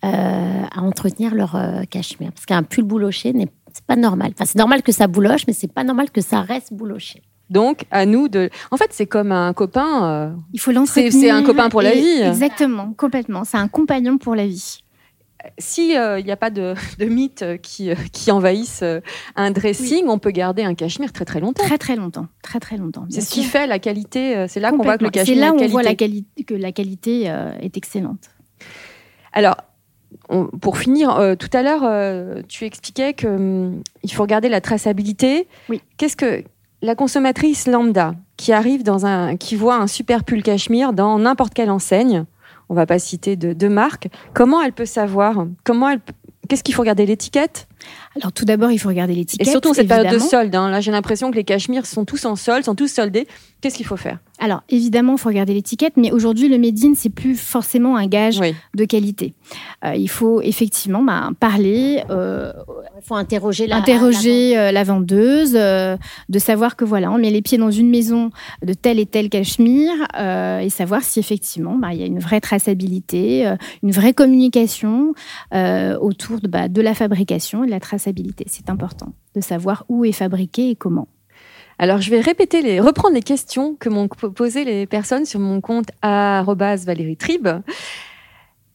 euh, 0.04 0.64
à 0.76 0.82
entretenir 0.82 1.36
leur 1.36 1.58
cachemire. 1.90 2.32
Parce 2.32 2.46
qu'un 2.46 2.64
pull 2.64 2.84
bouloché 2.84 3.34
n'est 3.34 3.50
pas 3.88 3.96
normal. 3.96 4.32
Enfin, 4.34 4.46
c'est 4.46 4.58
normal 4.58 4.84
que 4.84 4.92
ça 4.92 5.08
bouloche, 5.08 5.48
mais 5.48 5.54
c'est 5.54 5.72
pas 5.72 5.84
normal 5.84 6.12
que 6.12 6.22
ça 6.22 6.42
reste 6.42 6.74
bouloché. 6.74 7.22
Donc, 7.50 7.84
à 7.92 8.06
nous 8.06 8.30
de. 8.30 8.50
En 8.72 8.78
fait, 8.78 8.90
c'est 8.92 9.06
comme 9.06 9.32
un 9.32 9.54
copain. 9.54 10.10
Euh, 10.10 10.36
Il 10.54 10.60
faut 10.60 10.72
l'entretenir. 10.72 11.12
C'est 11.12 11.30
un 11.30 11.44
copain 11.44 11.70
pour 11.70 11.82
la 11.82 11.92
vie. 11.92 12.22
Exactement, 12.22 12.94
complètement. 12.98 13.44
C'est 13.44 13.58
un 13.58 13.68
compagnon 13.68 14.18
pour 14.18 14.36
la 14.36 14.48
vie. 14.48 14.80
S'il 15.58 15.90
n'y 15.90 15.98
euh, 15.98 16.22
a 16.26 16.36
pas 16.38 16.50
de, 16.50 16.74
de 17.00 17.06
mythes 17.06 17.44
qui, 17.62 17.92
euh, 17.92 17.96
qui 18.14 18.32
envahissent 18.32 18.84
un 19.36 19.52
dressing, 19.52 20.06
on 20.08 20.18
peut 20.18 20.32
garder 20.32 20.64
un 20.64 20.74
cachemire 20.74 21.12
très 21.12 21.26
très 21.26 21.42
longtemps. 21.42 21.66
Très 21.66 21.78
très 21.78 21.98
longtemps, 21.98 22.28
très 22.42 22.62
très 22.62 22.78
longtemps. 22.78 23.06
C'est 23.10 23.20
ce 23.20 23.30
qui 23.30 23.44
fait 23.44 23.68
la 23.68 23.78
qualité. 23.78 24.48
C'est 24.48 24.62
là 24.62 24.72
qu'on 24.72 24.84
voit 24.84 24.98
que 24.98 25.04
le 25.04 25.10
cachemire. 25.10 25.36
C'est 25.36 25.42
là 25.42 25.54
où 25.54 25.62
on 25.62 25.68
voit 25.68 25.84
la 25.84 25.96
que 25.96 26.54
la 26.54 26.72
qualité 26.72 27.24
est 27.62 27.76
excellente. 27.76 28.30
Alors, 29.34 29.58
pour 30.62 30.78
finir, 30.78 31.36
tout 31.38 31.50
à 31.52 31.62
l'heure, 31.62 32.44
tu 32.48 32.64
expliquais 32.64 33.14
qu'il 33.14 33.28
hum, 33.28 33.84
faut 34.12 34.24
regarder 34.24 34.48
la 34.48 34.62
traçabilité. 34.62 35.50
Oui. 35.68 35.82
Qu'est-ce 35.98 36.16
que 36.16 36.46
la 36.84 36.96
consommatrice 36.96 37.66
lambda 37.66 38.14
qui 38.38 38.52
arrive 38.52 38.84
dans 38.84 39.06
un, 39.06 39.38
qui 39.38 39.56
voit 39.56 39.78
un 39.78 39.88
super 39.88 40.24
pull 40.24 40.44
cachemire 40.44 40.94
dans 40.94 41.18
n'importe 41.18 41.54
quelle 41.54 41.72
enseigne, 41.72 42.26
on 42.70 42.76
va 42.76 42.86
pas 42.86 43.00
citer 43.00 43.36
de, 43.36 43.54
de 43.54 43.68
marque, 43.68 44.10
comment 44.34 44.62
elle 44.62 44.74
peut 44.74 44.86
savoir 44.86 45.48
Comment 45.64 45.90
elle, 45.90 46.02
qu'est-ce 46.50 46.62
qu'il 46.62 46.76
faut 46.76 46.82
regarder 46.82 47.06
l'étiquette? 47.06 47.68
Alors 48.18 48.34
tout 48.34 48.44
d'abord, 48.44 48.70
il 48.70 48.80
faut 48.80 48.90
regarder 48.90 49.16
l'étiquette. 49.16 49.48
Et 49.48 49.52
surtout 49.52 49.70
en 49.70 49.74
cette 49.74 49.88
période 49.88 50.14
de 50.14 50.20
solde. 50.20 50.54
Hein. 50.56 50.70
Là, 50.70 50.82
j'ai 50.82 50.92
l'impression 50.92 51.32
que 51.32 51.38
les 51.38 51.46
cachemires 51.46 51.86
sont 51.86 52.04
tous 52.04 52.26
en 52.26 52.36
solde, 52.36 52.66
sont 52.66 52.76
tous 52.76 52.92
soldés. 52.92 53.28
Qu'est-ce 53.64 53.78
qu'il 53.78 53.86
faut 53.86 53.96
faire? 53.96 54.18
Alors 54.40 54.62
évidemment, 54.68 55.14
il 55.14 55.20
faut 55.20 55.30
regarder 55.30 55.54
l'étiquette, 55.54 55.94
mais 55.96 56.12
aujourd'hui, 56.12 56.50
le 56.50 56.58
made 56.58 56.78
in, 56.84 56.96
c'est 56.96 57.10
plus 57.10 57.38
forcément 57.38 57.96
un 57.96 58.08
gage 58.08 58.42
de 58.76 58.84
qualité. 58.84 59.36
Euh, 59.86 59.96
il 59.96 60.10
faut 60.10 60.42
effectivement 60.42 61.02
bah, 61.02 61.30
parler. 61.40 62.04
Euh, 62.10 62.52
il 62.98 63.06
faut 63.06 63.16
interroger 63.16 63.66
la, 63.66 63.78
interroger 63.78 64.54
la, 64.54 64.82
euh, 64.82 64.84
vendeuse, 64.84 65.54
de 65.54 66.40
savoir 66.40 66.76
que 66.76 66.84
voilà, 66.84 67.10
on 67.10 67.20
met 67.20 67.30
les 67.30 67.42
pieds 67.42 67.58
dans 67.58 67.72
une 67.72 67.90
maison 67.90 68.32
de 68.66 68.74
tel 68.74 69.00
et 69.00 69.06
tel 69.06 69.30
cachemire 69.30 69.94
et 70.14 70.70
savoir 70.70 71.02
si 71.02 71.22
effectivement 71.22 71.78
bah, 71.78 71.94
il 71.94 72.02
y 72.02 72.04
a 72.04 72.08
une 72.08 72.20
vraie 72.20 72.42
traçabilité, 72.42 73.50
une 73.82 73.92
vraie 73.92 74.14
communication 74.14 75.14
autour 75.54 76.42
de, 76.42 76.50
bah, 76.50 76.68
de 76.68 76.82
la 76.82 76.94
fabrication 76.94 77.64
la 77.64 77.80
traçabilité. 77.80 78.44
C'est 78.50 78.70
important 78.70 79.14
de 79.38 79.40
savoir 79.40 79.86
où 79.88 80.04
est 80.04 80.12
fabriqué 80.12 80.72
et 80.72 80.76
comment. 80.76 81.08
Alors, 81.80 82.02
je 82.02 82.10
vais 82.10 82.20
répéter 82.20 82.62
les, 82.62 82.80
reprendre 82.80 83.16
les 83.16 83.22
questions 83.22 83.76
que 83.76 83.90
m'ont 83.90 84.08
posées 84.08 84.64
les 84.64 84.86
personnes 84.86 85.26
sur 85.26 85.40
mon 85.40 85.62
compte 85.62 85.88
Valérie 86.02 87.18
Trib. 87.18 87.48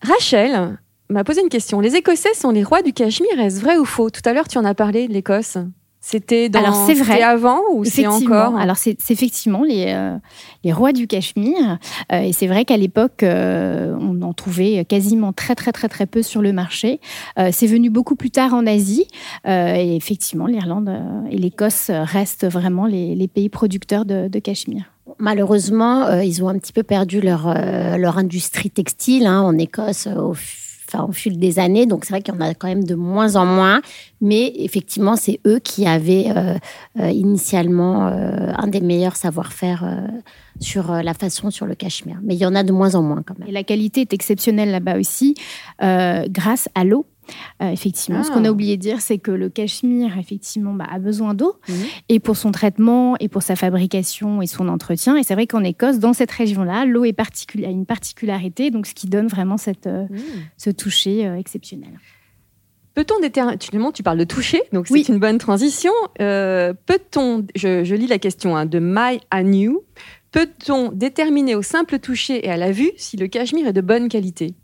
Rachel 0.02 0.78
m'a 1.10 1.24
posé 1.24 1.40
une 1.40 1.48
question. 1.48 1.80
Les 1.80 1.96
Écossais 1.96 2.34
sont 2.34 2.50
les 2.50 2.64
rois 2.64 2.82
du 2.82 2.92
Cachemire. 2.92 3.40
Est-ce 3.40 3.60
vrai 3.60 3.78
ou 3.78 3.84
faux? 3.84 4.10
Tout 4.10 4.22
à 4.24 4.32
l'heure, 4.32 4.48
tu 4.48 4.58
en 4.58 4.64
as 4.64 4.74
parlé 4.74 5.08
de 5.08 5.12
l'Écosse. 5.12 5.58
C'était 6.00 6.48
dans... 6.48 6.60
Alors 6.60 6.86
c'est 6.86 6.94
vrai. 6.94 7.22
avant 7.22 7.60
ou 7.72 7.84
c'est 7.84 8.06
encore 8.06 8.56
Alors 8.56 8.76
c'est 8.76 8.96
effectivement 9.10 9.64
les, 9.64 9.86
euh, 9.88 10.16
les 10.62 10.72
rois 10.72 10.92
du 10.92 11.08
Cachemire. 11.08 11.78
Euh, 12.12 12.20
et 12.20 12.32
c'est 12.32 12.46
vrai 12.46 12.64
qu'à 12.64 12.76
l'époque, 12.76 13.22
euh, 13.22 13.96
on 14.00 14.22
en 14.22 14.32
trouvait 14.32 14.84
quasiment 14.84 15.32
très 15.32 15.56
très 15.56 15.72
très 15.72 15.88
très 15.88 16.06
peu 16.06 16.22
sur 16.22 16.40
le 16.40 16.52
marché. 16.52 17.00
c'est 17.50 17.66
venu 17.66 17.90
beaucoup 17.90 18.14
plus 18.14 18.30
tard 18.30 18.54
en 18.54 18.66
Asie. 18.66 19.06
et 19.44 19.96
effectivement, 19.96 20.46
l'Irlande 20.46 20.90
et 21.30 21.36
l'Écosse 21.36 21.90
restent 21.90 22.46
vraiment 22.46 22.86
les, 22.86 23.14
les, 23.14 23.28
pays 23.28 23.48
producteurs 23.48 24.04
de, 24.04 24.28
de 24.28 24.38
Cachemire. 24.38 24.84
Malheureusement, 25.18 26.20
ils 26.20 26.42
ont 26.42 26.48
un 26.48 26.58
petit 26.58 26.72
peu 26.72 26.82
perdu 26.82 27.20
leur, 27.20 27.52
leur 27.98 28.18
industrie 28.18 28.70
textile 28.70 29.26
hein, 29.26 29.40
en 29.40 29.58
Écosse 29.58 30.06
au 30.06 30.34
enfin, 30.88 31.04
au 31.04 31.12
fil 31.12 31.38
des 31.38 31.58
années. 31.58 31.86
Donc, 31.86 32.04
c'est 32.04 32.12
vrai 32.12 32.22
qu'il 32.22 32.34
y 32.34 32.36
en 32.36 32.40
a 32.40 32.54
quand 32.54 32.68
même 32.68 32.84
de 32.84 32.94
moins 32.94 33.36
en 33.36 33.46
moins. 33.46 33.80
Mais 34.20 34.52
effectivement, 34.56 35.16
c'est 35.16 35.40
eux 35.46 35.58
qui 35.58 35.86
avaient 35.86 36.26
euh, 36.34 36.54
euh, 36.98 37.10
initialement 37.10 38.08
euh, 38.08 38.52
un 38.56 38.66
des 38.66 38.80
meilleurs 38.80 39.16
savoir-faire 39.16 40.08
sur 40.60 40.92
la 40.92 41.14
façon 41.14 41.50
sur 41.50 41.66
le 41.66 41.74
cachemire. 41.74 42.18
Mais 42.22 42.34
il 42.34 42.40
y 42.40 42.46
en 42.46 42.54
a 42.54 42.62
de 42.62 42.72
moins 42.72 42.94
en 42.94 43.02
moins 43.02 43.22
quand 43.24 43.38
même. 43.38 43.48
Et 43.48 43.52
la 43.52 43.62
qualité 43.62 44.00
est 44.02 44.12
exceptionnelle 44.12 44.70
là-bas 44.70 44.98
aussi, 44.98 45.34
grâce 45.80 46.68
à 46.74 46.84
l'eau. 46.84 47.06
Euh, 47.62 47.70
effectivement, 47.70 48.22
ce 48.22 48.30
qu'on 48.30 48.44
a 48.44 48.48
ah. 48.48 48.52
oublié 48.52 48.76
de 48.76 48.82
dire, 48.82 49.00
c'est 49.00 49.18
que 49.18 49.30
le 49.30 49.48
cachemire, 49.48 50.16
effectivement, 50.18 50.74
bah, 50.74 50.86
a 50.90 50.98
besoin 50.98 51.34
d'eau 51.34 51.56
mhm. 51.68 51.74
et 52.08 52.20
pour 52.20 52.36
son 52.36 52.52
traitement 52.52 53.16
et 53.20 53.28
pour 53.28 53.42
sa 53.42 53.56
fabrication 53.56 54.42
et 54.42 54.46
son 54.46 54.68
entretien. 54.68 55.16
Et 55.16 55.22
c'est 55.22 55.34
vrai 55.34 55.46
qu'en 55.46 55.64
Écosse, 55.64 55.98
dans 55.98 56.12
cette 56.12 56.30
région-là, 56.30 56.84
l'eau 56.84 57.04
est 57.04 57.18
a 57.18 57.70
une 57.70 57.86
particularité, 57.86 58.70
donc 58.70 58.86
ce 58.86 58.94
qui 58.94 59.08
donne 59.08 59.26
vraiment 59.26 59.56
cette, 59.56 59.86
euh, 59.86 60.06
mhm. 60.08 60.20
ce 60.56 60.70
toucher 60.70 61.26
euh, 61.26 61.36
exceptionnel. 61.36 61.98
Peut-on 62.94 63.20
déterminer, 63.20 63.92
tu 63.92 64.02
parles 64.02 64.18
de 64.18 64.24
toucher, 64.24 64.60
donc 64.72 64.88
c'est 64.88 65.08
une 65.08 65.20
bonne 65.20 65.38
transition. 65.38 65.92
Peut-on, 66.18 67.46
je, 67.54 67.94
lis 67.94 68.08
la 68.08 68.18
question 68.18 68.56
hein, 68.56 68.66
de 68.66 68.80
My 68.80 69.20
Anu, 69.30 69.76
peut-on 70.32 70.90
déterminer 70.90 71.54
au 71.54 71.62
simple 71.62 72.00
toucher 72.00 72.44
et 72.44 72.50
à 72.50 72.56
la 72.56 72.72
vue 72.72 72.90
si 72.96 73.16
le 73.16 73.28
cachemire 73.28 73.68
est 73.68 73.72
de 73.72 73.80
bonne 73.80 74.08
qualité? 74.08 74.54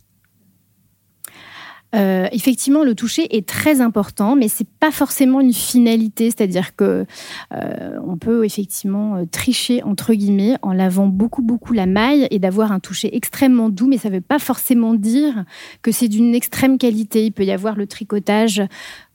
Euh, 1.94 2.26
effectivement, 2.33 2.83
le 2.83 2.94
toucher 2.94 3.37
est 3.37 3.46
très 3.46 3.80
important, 3.80 4.37
mais 4.37 4.48
c'est 4.48 4.68
pas 4.68 4.90
forcément 4.90 5.40
une 5.40 5.52
finalité. 5.52 6.26
C'est-à-dire 6.30 6.74
que 6.74 7.07
euh, 7.52 7.98
on 8.07 8.16
peut 8.16 8.44
effectivement 8.44 9.16
euh, 9.16 9.24
tricher 9.30 9.83
entre 9.83 10.12
guillemets 10.14 10.57
en 10.62 10.72
lavant 10.72 11.07
beaucoup 11.07 11.42
beaucoup 11.42 11.72
la 11.72 11.87
maille 11.87 12.26
et 12.30 12.38
d'avoir 12.38 12.72
un 12.72 12.80
toucher 12.80 13.14
extrêmement 13.16 13.68
doux, 13.68 13.87
mais 13.87 13.98
ça 13.98 14.11
ne 14.11 14.14
veut 14.14 14.20
pas 14.20 14.38
forcément 14.38 14.94
dire 14.94 15.44
que 15.83 15.92
c'est 15.92 16.09
d'une 16.09 16.35
extrême 16.35 16.78
qualité. 16.78 17.26
Il 17.26 17.33
peut 17.33 17.44
y 17.44 17.52
avoir 17.52 17.76
le 17.76 17.87
tricotage 17.87 18.62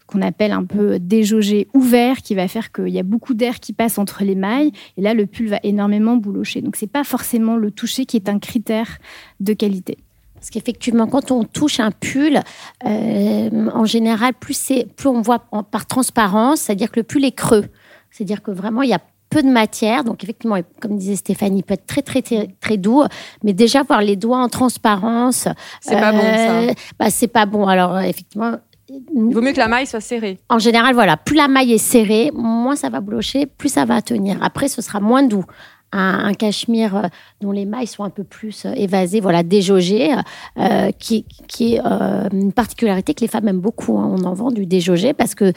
qu'on 0.07 0.21
appelle 0.21 0.53
un 0.53 0.63
peu 0.63 0.97
déjaugé 0.97 1.67
ouvert, 1.73 2.23
qui 2.23 2.33
va 2.33 2.47
faire 2.47 2.71
qu'il 2.71 2.89
y 2.89 2.97
a 2.97 3.03
beaucoup 3.03 3.35
d'air 3.35 3.59
qui 3.59 3.73
passe 3.73 3.99
entre 3.99 4.23
les 4.23 4.33
mailles, 4.33 4.71
et 4.97 5.01
là 5.01 5.13
le 5.13 5.27
pull 5.27 5.47
va 5.47 5.59
énormément 5.63 6.17
boulocher. 6.17 6.61
Donc 6.61 6.77
c'est 6.77 6.91
pas 6.91 7.03
forcément 7.03 7.57
le 7.57 7.69
toucher 7.69 8.05
qui 8.05 8.17
est 8.17 8.27
un 8.27 8.39
critère 8.39 8.97
de 9.39 9.53
qualité. 9.53 9.97
Parce 10.39 10.49
qu'effectivement, 10.51 11.07
quand 11.07 11.31
on 11.31 11.43
touche 11.43 11.79
un 11.79 11.91
pull, 11.91 12.39
euh, 12.85 13.69
en 13.73 13.85
général, 13.85 14.33
plus, 14.33 14.71
plus 14.95 15.09
on 15.09 15.21
voit 15.21 15.39
par 15.69 15.85
transparence, 15.85 16.61
c'est-à-dire 16.61 16.91
que 16.91 16.99
le 16.99 17.03
pull 17.03 17.25
est 17.25 17.33
creux. 17.33 17.65
C'est-à-dire 18.11 18.41
que 18.41 18.51
vraiment, 18.51 18.81
il 18.81 18.89
y 18.89 18.93
a 18.93 19.01
peu 19.29 19.43
de 19.43 19.49
matière. 19.49 20.03
Donc, 20.03 20.23
effectivement, 20.23 20.57
comme 20.79 20.97
disait 20.97 21.17
Stéphanie, 21.17 21.59
il 21.59 21.63
peut 21.63 21.73
être 21.73 21.85
très, 21.85 22.01
très, 22.01 22.21
très, 22.21 22.77
doux. 22.77 23.03
Mais 23.43 23.53
déjà, 23.53 23.83
voir 23.83 24.01
les 24.01 24.15
doigts 24.15 24.39
en 24.39 24.49
transparence. 24.49 25.47
C'est 25.81 25.99
pas 25.99 26.11
bon, 26.11 26.19
ça. 26.19 26.59
Euh, 26.61 26.73
bah, 26.97 27.09
c'est 27.09 27.27
pas 27.27 27.45
bon. 27.45 27.67
Alors, 27.67 27.99
effectivement. 27.99 28.55
Il 28.89 29.33
vaut 29.33 29.41
mieux 29.41 29.51
que 29.51 29.59
la 29.59 29.67
maille 29.67 29.85
soit 29.85 30.01
serrée. 30.01 30.39
En 30.49 30.57
général, 30.57 30.95
voilà. 30.95 31.15
Plus 31.15 31.35
la 31.35 31.47
maille 31.47 31.73
est 31.73 31.77
serrée, 31.77 32.31
moins 32.33 32.75
ça 32.75 32.89
va 32.89 33.01
blocher, 33.01 33.45
plus 33.45 33.69
ça 33.69 33.85
va 33.85 34.01
tenir. 34.01 34.39
Après, 34.41 34.67
ce 34.67 34.81
sera 34.81 34.99
moins 34.99 35.21
doux 35.21 35.45
un, 35.91 36.33
cachemire 36.33 36.95
euh, 36.95 37.07
dont 37.41 37.51
les 37.51 37.65
mailles 37.65 37.87
sont 37.87 38.03
un 38.03 38.09
peu 38.09 38.23
plus 38.23 38.65
euh, 38.65 38.73
évasées, 38.73 39.19
voilà, 39.19 39.43
déjaugées, 39.43 40.11
euh, 40.57 40.91
qui, 40.91 41.25
qui 41.47 41.75
est 41.75 41.79
une 41.79 42.53
particularité 42.53 43.13
que 43.13 43.21
les 43.21 43.27
femmes 43.27 43.47
aiment 43.47 43.59
beaucoup. 43.59 43.97
Hein. 43.97 44.15
On 44.17 44.23
en 44.23 44.33
vend 44.33 44.51
du 44.51 44.65
déjaugé 44.65 45.13
parce 45.13 45.35
que 45.35 45.53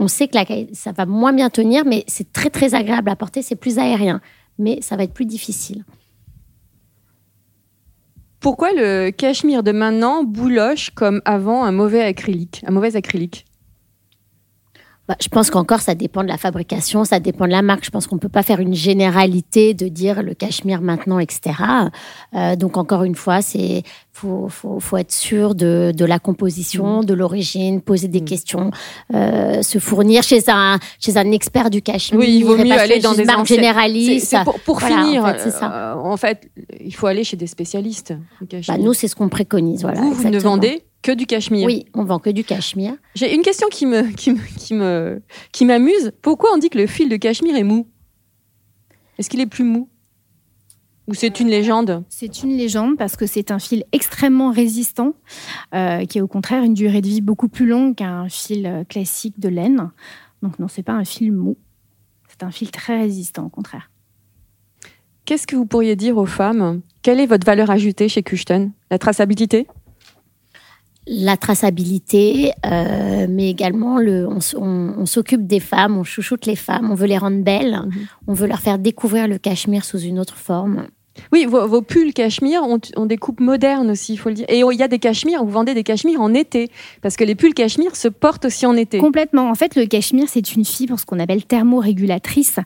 on 0.00 0.06
sait 0.06 0.28
que 0.28 0.38
ça 0.74 0.92
va 0.92 1.06
moins 1.06 1.32
bien 1.32 1.50
tenir, 1.50 1.84
mais 1.84 2.04
c'est 2.06 2.32
très 2.32 2.50
très 2.50 2.74
agréable 2.74 3.10
à 3.10 3.16
porter, 3.16 3.42
c'est 3.42 3.56
plus 3.56 3.78
aérien, 3.78 4.20
mais 4.58 4.80
ça 4.80 4.96
va 4.96 5.02
être 5.02 5.12
plus 5.12 5.26
difficile. 5.26 5.84
Pourquoi 8.38 8.72
le 8.72 9.10
cachemire 9.10 9.64
de 9.64 9.72
maintenant 9.72 10.22
bouloche 10.22 10.90
comme 10.90 11.20
avant 11.24 11.64
un 11.64 11.72
mauvais 11.72 12.04
acrylique, 12.04 12.62
un 12.64 12.70
mauvais 12.70 12.94
acrylique? 12.94 13.44
Bah, 15.08 15.16
je 15.22 15.28
pense 15.28 15.50
qu'encore, 15.50 15.80
ça 15.80 15.94
dépend 15.94 16.22
de 16.22 16.28
la 16.28 16.36
fabrication, 16.36 17.04
ça 17.04 17.18
dépend 17.18 17.46
de 17.46 17.50
la 17.50 17.62
marque. 17.62 17.82
Je 17.82 17.90
pense 17.90 18.06
qu'on 18.06 18.16
ne 18.16 18.20
peut 18.20 18.28
pas 18.28 18.42
faire 18.42 18.60
une 18.60 18.74
généralité 18.74 19.72
de 19.72 19.88
dire 19.88 20.22
le 20.22 20.34
cachemire 20.34 20.82
maintenant, 20.82 21.18
etc. 21.18 21.54
Euh, 22.34 22.56
donc, 22.56 22.76
encore 22.76 23.04
une 23.04 23.14
fois, 23.14 23.40
c'est 23.40 23.84
faut, 24.12 24.48
faut, 24.48 24.80
faut, 24.80 24.98
être 24.98 25.12
sûr 25.12 25.54
de, 25.54 25.94
de 25.96 26.04
la 26.04 26.18
composition, 26.18 27.00
mm. 27.00 27.04
de 27.06 27.14
l'origine, 27.14 27.80
poser 27.80 28.08
des 28.08 28.20
mm. 28.20 28.24
questions, 28.26 28.70
euh, 29.14 29.62
se 29.62 29.78
fournir 29.78 30.22
chez 30.22 30.42
un, 30.48 30.78
chez 31.00 31.16
un 31.16 31.30
expert 31.30 31.70
du 31.70 31.80
cachemire. 31.80 32.20
Oui, 32.20 32.36
il 32.40 32.44
vaut 32.44 32.58
mieux 32.58 32.72
aller 32.72 32.98
dans 32.98 33.14
des 33.14 33.24
marques 33.24 33.46
généralistes. 33.46 34.36
pour, 34.44 34.60
pour 34.60 34.82
finir, 34.82 35.24
en 35.24 35.32
fait, 35.32 35.54
euh, 35.62 35.94
en 35.94 36.16
fait, 36.18 36.50
il 36.80 36.94
faut 36.94 37.06
aller 37.06 37.24
chez 37.24 37.38
des 37.38 37.46
spécialistes. 37.46 38.12
Bah, 38.68 38.76
nous, 38.76 38.92
c'est 38.92 39.08
ce 39.08 39.16
qu'on 39.16 39.30
préconise. 39.30 39.80
Voilà, 39.82 40.02
vous, 40.02 40.12
vous 40.12 40.28
ne 40.28 40.38
vendez 40.38 40.82
que 41.02 41.12
du 41.12 41.26
cachemire. 41.26 41.66
Oui, 41.66 41.86
on 41.94 42.04
vend 42.04 42.18
que 42.18 42.30
du 42.30 42.44
cachemire. 42.44 42.94
J'ai 43.14 43.34
une 43.34 43.42
question 43.42 43.68
qui 43.68 43.86
me 43.86 44.10
qui 44.12 44.32
me 44.32 44.58
qui 44.58 44.74
me 44.74 45.22
qui 45.52 45.64
m'amuse. 45.64 46.12
Pourquoi 46.22 46.50
on 46.54 46.58
dit 46.58 46.70
que 46.70 46.78
le 46.78 46.86
fil 46.86 47.08
de 47.08 47.16
cachemire 47.16 47.56
est 47.56 47.64
mou? 47.64 47.86
Est-ce 49.18 49.30
qu'il 49.30 49.40
est 49.40 49.46
plus 49.46 49.64
mou? 49.64 49.88
Ou 51.08 51.14
c'est 51.14 51.40
une 51.40 51.48
légende? 51.48 52.04
C'est 52.10 52.42
une 52.42 52.56
légende 52.56 52.98
parce 52.98 53.16
que 53.16 53.26
c'est 53.26 53.50
un 53.50 53.58
fil 53.58 53.84
extrêmement 53.92 54.50
résistant, 54.52 55.14
euh, 55.74 56.04
qui 56.04 56.18
a 56.18 56.24
au 56.24 56.28
contraire 56.28 56.62
une 56.62 56.74
durée 56.74 57.00
de 57.00 57.08
vie 57.08 57.22
beaucoup 57.22 57.48
plus 57.48 57.66
longue 57.66 57.94
qu'un 57.94 58.28
fil 58.28 58.66
euh, 58.66 58.84
classique 58.84 59.40
de 59.40 59.48
laine. 59.48 59.90
Donc 60.42 60.58
non, 60.58 60.68
c'est 60.68 60.82
pas 60.82 60.92
un 60.92 61.04
fil 61.04 61.32
mou. 61.32 61.56
C'est 62.28 62.42
un 62.42 62.50
fil 62.50 62.70
très 62.70 62.98
résistant, 62.98 63.46
au 63.46 63.48
contraire. 63.48 63.90
Qu'est-ce 65.24 65.46
que 65.46 65.56
vous 65.56 65.66
pourriez 65.66 65.96
dire 65.96 66.18
aux 66.18 66.26
femmes? 66.26 66.82
Quelle 67.02 67.20
est 67.20 67.26
votre 67.26 67.46
valeur 67.46 67.70
ajoutée 67.70 68.08
chez 68.08 68.22
Kuchten 68.22 68.72
La 68.90 68.98
traçabilité? 68.98 69.66
La 71.08 71.36
traçabilité, 71.36 72.52
euh, 72.66 73.26
mais 73.28 73.50
également 73.50 73.98
le, 73.98 74.28
on, 74.28 75.06
s'occupe 75.06 75.46
des 75.46 75.60
femmes, 75.60 75.96
on 75.96 76.04
chouchoute 76.04 76.44
les 76.44 76.56
femmes, 76.56 76.90
on 76.90 76.94
veut 76.94 77.06
les 77.06 77.18
rendre 77.18 77.42
belles, 77.42 77.80
mhm. 77.86 78.06
on 78.26 78.34
veut 78.34 78.46
leur 78.46 78.60
faire 78.60 78.78
découvrir 78.78 79.26
le 79.26 79.38
cachemire 79.38 79.84
sous 79.84 79.98
une 79.98 80.18
autre 80.18 80.36
forme. 80.36 80.86
Oui, 81.32 81.46
vos, 81.46 81.82
pulls 81.82 82.12
cachemire 82.12 82.62
ont, 82.62 83.06
des 83.06 83.16
coupes 83.16 83.40
modernes 83.40 83.90
aussi, 83.90 84.14
il 84.14 84.16
faut 84.16 84.28
le 84.28 84.34
dire. 84.34 84.46
Et 84.48 84.60
il 84.60 84.78
y 84.78 84.82
a 84.82 84.88
des 84.88 84.98
cachemires, 84.98 85.44
vous 85.44 85.50
vendez 85.50 85.74
des 85.74 85.84
cachemires 85.84 86.20
en 86.20 86.34
été, 86.34 86.70
parce 87.02 87.16
que 87.16 87.24
les 87.24 87.34
pulls 87.34 87.54
cachemire 87.54 87.96
se 87.96 88.08
portent 88.08 88.44
aussi 88.44 88.66
en 88.66 88.76
été. 88.76 88.98
Complètement. 88.98 89.50
En 89.50 89.54
fait, 89.54 89.76
le 89.76 89.86
cachemire, 89.86 90.28
c'est 90.28 90.54
une 90.54 90.64
fibre, 90.64 90.98
ce 90.98 91.06
qu'on 91.06 91.18
appelle 91.18 91.44
thermorégulatrice, 91.44 92.58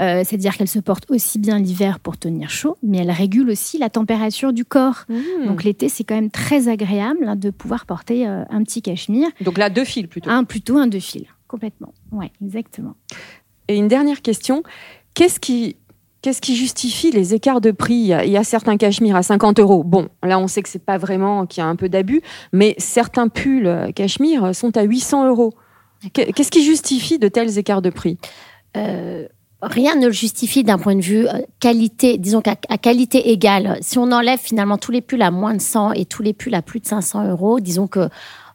euh, 0.00 0.22
c'est-à-dire 0.24 0.56
qu'elle 0.56 0.68
se 0.68 0.78
porte 0.78 1.10
aussi 1.10 1.38
bien 1.38 1.58
l'hiver 1.58 2.00
pour 2.00 2.16
tenir 2.16 2.50
chaud, 2.50 2.76
mais 2.82 2.98
elle 2.98 3.10
régule 3.10 3.50
aussi 3.50 3.78
la 3.78 3.90
température 3.90 4.52
du 4.52 4.64
corps. 4.64 5.04
Mmh. 5.08 5.46
Donc 5.46 5.64
l'été, 5.64 5.88
c'est 5.88 6.04
quand 6.04 6.14
même 6.14 6.30
très 6.30 6.68
agréable 6.68 7.24
hein, 7.26 7.36
de 7.36 7.50
pouvoir 7.50 7.86
porter 7.86 8.26
euh, 8.26 8.44
un 8.50 8.62
petit 8.62 8.82
cachemire. 8.82 9.28
Donc 9.40 9.58
là, 9.58 9.70
deux 9.70 9.84
fils 9.84 10.06
plutôt. 10.06 10.30
Un 10.30 10.44
plutôt 10.44 10.76
un 10.76 10.86
deux 10.86 11.00
fils, 11.00 11.26
complètement. 11.46 11.92
Oui, 12.12 12.26
exactement. 12.44 12.94
Et 13.68 13.76
une 13.76 13.88
dernière 13.88 14.22
question, 14.22 14.62
qu'est-ce 15.14 15.38
qui 15.38 15.76
Qu'est-ce 16.20 16.40
qui 16.40 16.56
justifie 16.56 17.10
les 17.10 17.34
écarts 17.34 17.60
de 17.60 17.70
prix? 17.70 17.94
Il 17.94 18.30
y 18.30 18.36
a 18.36 18.44
certains 18.44 18.76
cachemires 18.76 19.16
à 19.16 19.22
50 19.22 19.60
euros. 19.60 19.84
Bon, 19.84 20.08
là, 20.22 20.38
on 20.38 20.48
sait 20.48 20.62
que 20.62 20.68
c'est 20.68 20.84
pas 20.84 20.98
vraiment 20.98 21.46
qu'il 21.46 21.62
y 21.62 21.64
a 21.64 21.68
un 21.68 21.76
peu 21.76 21.88
d'abus, 21.88 22.22
mais 22.52 22.74
certains 22.78 23.28
pulls 23.28 23.92
cachemire 23.94 24.54
sont 24.54 24.76
à 24.76 24.82
800 24.82 25.28
euros. 25.28 25.54
Qu'est-ce 26.12 26.50
qui 26.50 26.64
justifie 26.64 27.18
de 27.18 27.28
tels 27.28 27.58
écarts 27.58 27.82
de 27.82 27.90
prix? 27.90 28.18
Euh, 28.76 29.26
Rien 29.60 29.96
ne 29.96 30.06
le 30.06 30.12
justifie 30.12 30.62
d'un 30.62 30.78
point 30.78 30.94
de 30.94 31.00
vue 31.00 31.26
euh, 31.26 31.40
qualité, 31.58 32.16
disons 32.16 32.40
qu'à 32.40 32.54
qualité 32.54 33.30
égale. 33.30 33.78
Si 33.80 33.98
on 33.98 34.12
enlève 34.12 34.38
finalement 34.38 34.78
tous 34.78 34.92
les 34.92 35.00
pulls 35.00 35.22
à 35.22 35.32
moins 35.32 35.54
de 35.54 35.60
100 35.60 35.94
et 35.94 36.04
tous 36.04 36.22
les 36.22 36.32
pulls 36.32 36.54
à 36.54 36.62
plus 36.62 36.78
de 36.78 36.86
500 36.86 37.28
euros, 37.28 37.58
disons 37.58 37.88
que 37.88 38.08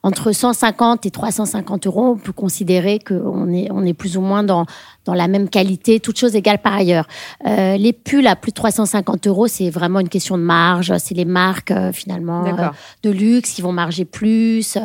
entre 0.04 0.34
150 0.34 1.06
et 1.06 1.12
350 1.12 1.88
euros, 1.88 2.12
on 2.12 2.18
peut 2.18 2.34
considérer 2.34 3.00
qu'on 3.00 3.52
est, 3.54 3.70
on 3.72 3.86
est 3.86 3.94
plus 3.94 4.18
ou 4.18 4.22
moins 4.22 4.44
dans, 4.44 4.66
dans 5.06 5.14
la 5.14 5.30
même 5.30 5.48
qualité, 5.48 6.02
toutes 6.02 6.20
choses 6.20 6.36
égales 6.36 6.60
par 6.60 6.74
ailleurs. 6.74 7.08
Euh, 7.48 7.78
les 7.78 7.94
pulls 7.94 8.28
à 8.28 8.36
plus 8.36 8.52
de 8.52 8.56
350 8.56 9.28
euros, 9.28 9.48
c'est 9.48 9.70
vraiment 9.70 10.02
une 10.02 10.10
question 10.10 10.38
de 10.38 10.44
marge. 10.44 10.94
C'est 10.98 11.16
les 11.16 11.24
marques 11.24 11.72
euh, 11.72 11.94
finalement 11.94 12.46
euh, 12.46 12.70
de 13.04 13.12
luxe 13.12 13.52
qui 13.52 13.62
vont 13.62 13.72
marger 13.72 14.04
plus, 14.04 14.78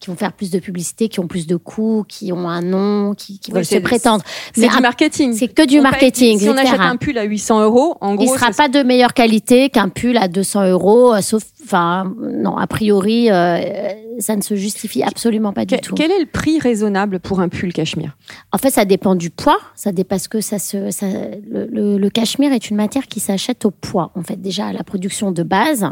qui 0.00 0.08
vont 0.08 0.16
faire 0.16 0.32
plus 0.32 0.50
de 0.50 0.58
publicité, 0.58 1.10
qui 1.10 1.20
ont 1.20 1.26
plus 1.26 1.46
de 1.46 1.56
coûts, 1.56 2.06
qui 2.08 2.32
ont 2.32 2.48
un 2.48 2.62
nom, 2.62 3.14
qui, 3.14 3.38
qui 3.38 3.52
veulent 3.52 3.66
se 3.66 3.76
prétendre. 3.76 4.24
C'est 4.54 4.68
du 4.68 4.80
marketing. 4.80 5.34
C'est 5.34 5.48
que 5.48 5.66
du 5.66 5.82
marketing. 5.82 6.38
si 6.38 6.48
on 6.48 6.56
achète 6.56 6.80
un 6.80 6.96
pull 6.96 7.18
à 7.18 7.24
800 7.24 7.62
euros, 7.62 7.96
en 8.00 8.14
gros, 8.14 8.24
il 8.24 8.38
sera 8.38 8.50
pas 8.52 8.68
de 8.68 8.82
meilleure 8.82 9.12
qualité 9.12 9.68
qu'un 9.68 9.90
pull 9.90 10.16
à 10.16 10.28
200 10.28 10.68
euros, 10.68 11.20
sauf, 11.20 11.42
enfin, 11.62 12.10
non, 12.18 12.56
a 12.56 12.66
priori, 12.66 13.28
ça 14.18 14.36
ne 14.36 14.42
se 14.42 14.54
justifie 14.54 15.02
absolument 15.02 15.52
pas 15.52 15.64
du 15.64 15.76
tout. 15.78 15.94
Quel 15.94 16.10
est 16.10 16.20
le 16.20 16.26
prix 16.26 16.58
raisonnable 16.58 17.20
pour 17.20 17.40
un 17.40 17.48
pull 17.48 17.72
cachemire? 17.72 18.16
En 18.52 18.58
fait, 18.58 18.70
ça 18.70 18.84
dépend 18.84 19.14
du 19.14 19.30
poids 19.30 19.58
ça 19.74 19.92
dépasse 19.92 20.28
que 20.28 20.40
ça 20.40 20.58
se. 20.58 20.76
le, 21.50 22.08
cachemire 22.08 22.52
est 22.52 22.70
une 22.70 22.76
matière 22.76 23.06
qui 23.06 23.20
s'achète 23.20 23.64
au 23.64 23.70
poids, 23.70 24.12
en 24.14 24.22
fait, 24.22 24.40
déjà 24.40 24.66
à 24.66 24.72
la 24.72 24.84
production 24.84 25.32
de 25.32 25.42
base. 25.42 25.86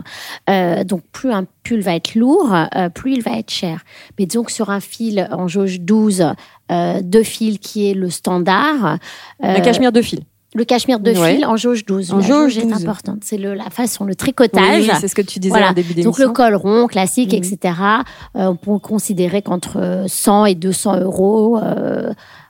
Euh, 0.49 0.85
donc, 0.85 1.03
plus 1.13 1.33
un 1.33 1.45
pull 1.63 1.81
va 1.81 1.97
être 1.97 2.15
lourd, 2.15 2.55
euh, 2.77 2.89
plus 2.89 3.15
il 3.15 3.23
va 3.23 3.39
être 3.39 3.51
cher. 3.51 3.85
Mais 4.19 4.27
donc, 4.27 4.51
sur 4.51 4.71
un 4.71 4.81
fil 4.81 5.29
en 5.33 5.49
jauge 5.49 5.81
12, 5.81 6.25
euh, 6.71 7.01
deux 7.03 7.23
fils 7.23 7.59
qui 7.59 7.91
est 7.91 7.95
le 7.95 8.11
standard. 8.11 8.99
le 9.41 9.61
cachemire 9.61 9.93
de 9.93 10.03
fil. 10.03 10.21
Le 10.55 10.65
cachemire 10.65 10.99
de 10.99 11.15
fil 11.15 11.45
en 11.47 11.57
jauge 11.57 11.85
12. 11.87 12.13
En 12.13 12.21
jauge, 12.21 12.59
est 12.59 12.73
importante. 12.73 13.19
C'est 13.23 13.39
la 13.39 13.71
façon, 13.71 14.05
le 14.05 14.15
tricotage. 14.15 14.83
Oui, 14.83 14.91
c'est 15.01 15.09
ce 15.09 15.15
que 15.15 15.23
tu 15.23 15.39
disais 15.39 15.63
en 15.63 15.73
début 15.73 15.95
d'émission. 15.95 16.11
Donc 16.11 16.19
le 16.19 16.29
col 16.31 16.55
rond, 16.57 16.87
classique, 16.87 17.35
etc. 17.35 17.75
on 18.35 18.57
peut 18.57 18.79
considérer 18.79 19.43
qu'entre 19.43 20.05
100 20.07 20.47
et 20.47 20.55
200 20.55 21.01
euros, 21.01 21.61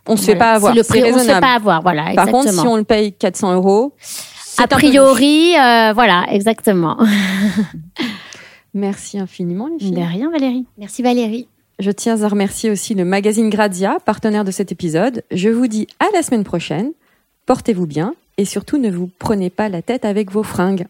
on 0.06 0.12
ne 0.12 0.18
se 0.18 0.24
fait 0.24 0.36
pas 0.36 0.52
avoir. 0.52 0.74
Le 0.74 0.82
prix, 0.82 1.02
on 1.04 1.18
se 1.18 1.24
fait 1.24 1.40
pas 1.40 1.54
avoir, 1.54 1.82
voilà. 1.82 2.14
Par 2.14 2.28
contre, 2.28 2.52
si 2.52 2.66
on 2.66 2.76
le 2.76 2.84
paye 2.84 3.12
400 3.12 3.54
euros, 3.54 3.92
a 4.58 4.66
priori, 4.66 5.54
euh, 5.56 5.92
voilà, 5.94 6.26
exactement. 6.30 6.98
Merci 8.74 9.18
infiniment, 9.18 9.68
les 9.68 9.78
filles. 9.78 9.92
De 9.92 10.00
rien, 10.00 10.30
Valérie. 10.30 10.66
Merci, 10.78 11.02
Valérie. 11.02 11.48
Je 11.78 11.90
tiens 11.90 12.22
à 12.22 12.28
remercier 12.28 12.70
aussi 12.70 12.94
le 12.94 13.04
magazine 13.04 13.48
Gradia, 13.48 13.96
partenaire 14.04 14.44
de 14.44 14.50
cet 14.50 14.70
épisode. 14.70 15.24
Je 15.30 15.48
vous 15.48 15.66
dis 15.66 15.86
à 15.98 16.06
la 16.12 16.22
semaine 16.22 16.44
prochaine. 16.44 16.92
Portez-vous 17.50 17.88
bien 17.88 18.14
et 18.38 18.44
surtout 18.44 18.78
ne 18.78 18.92
vous 18.92 19.10
prenez 19.18 19.50
pas 19.50 19.68
la 19.68 19.82
tête 19.82 20.04
avec 20.04 20.30
vos 20.30 20.44
fringues. 20.44 20.86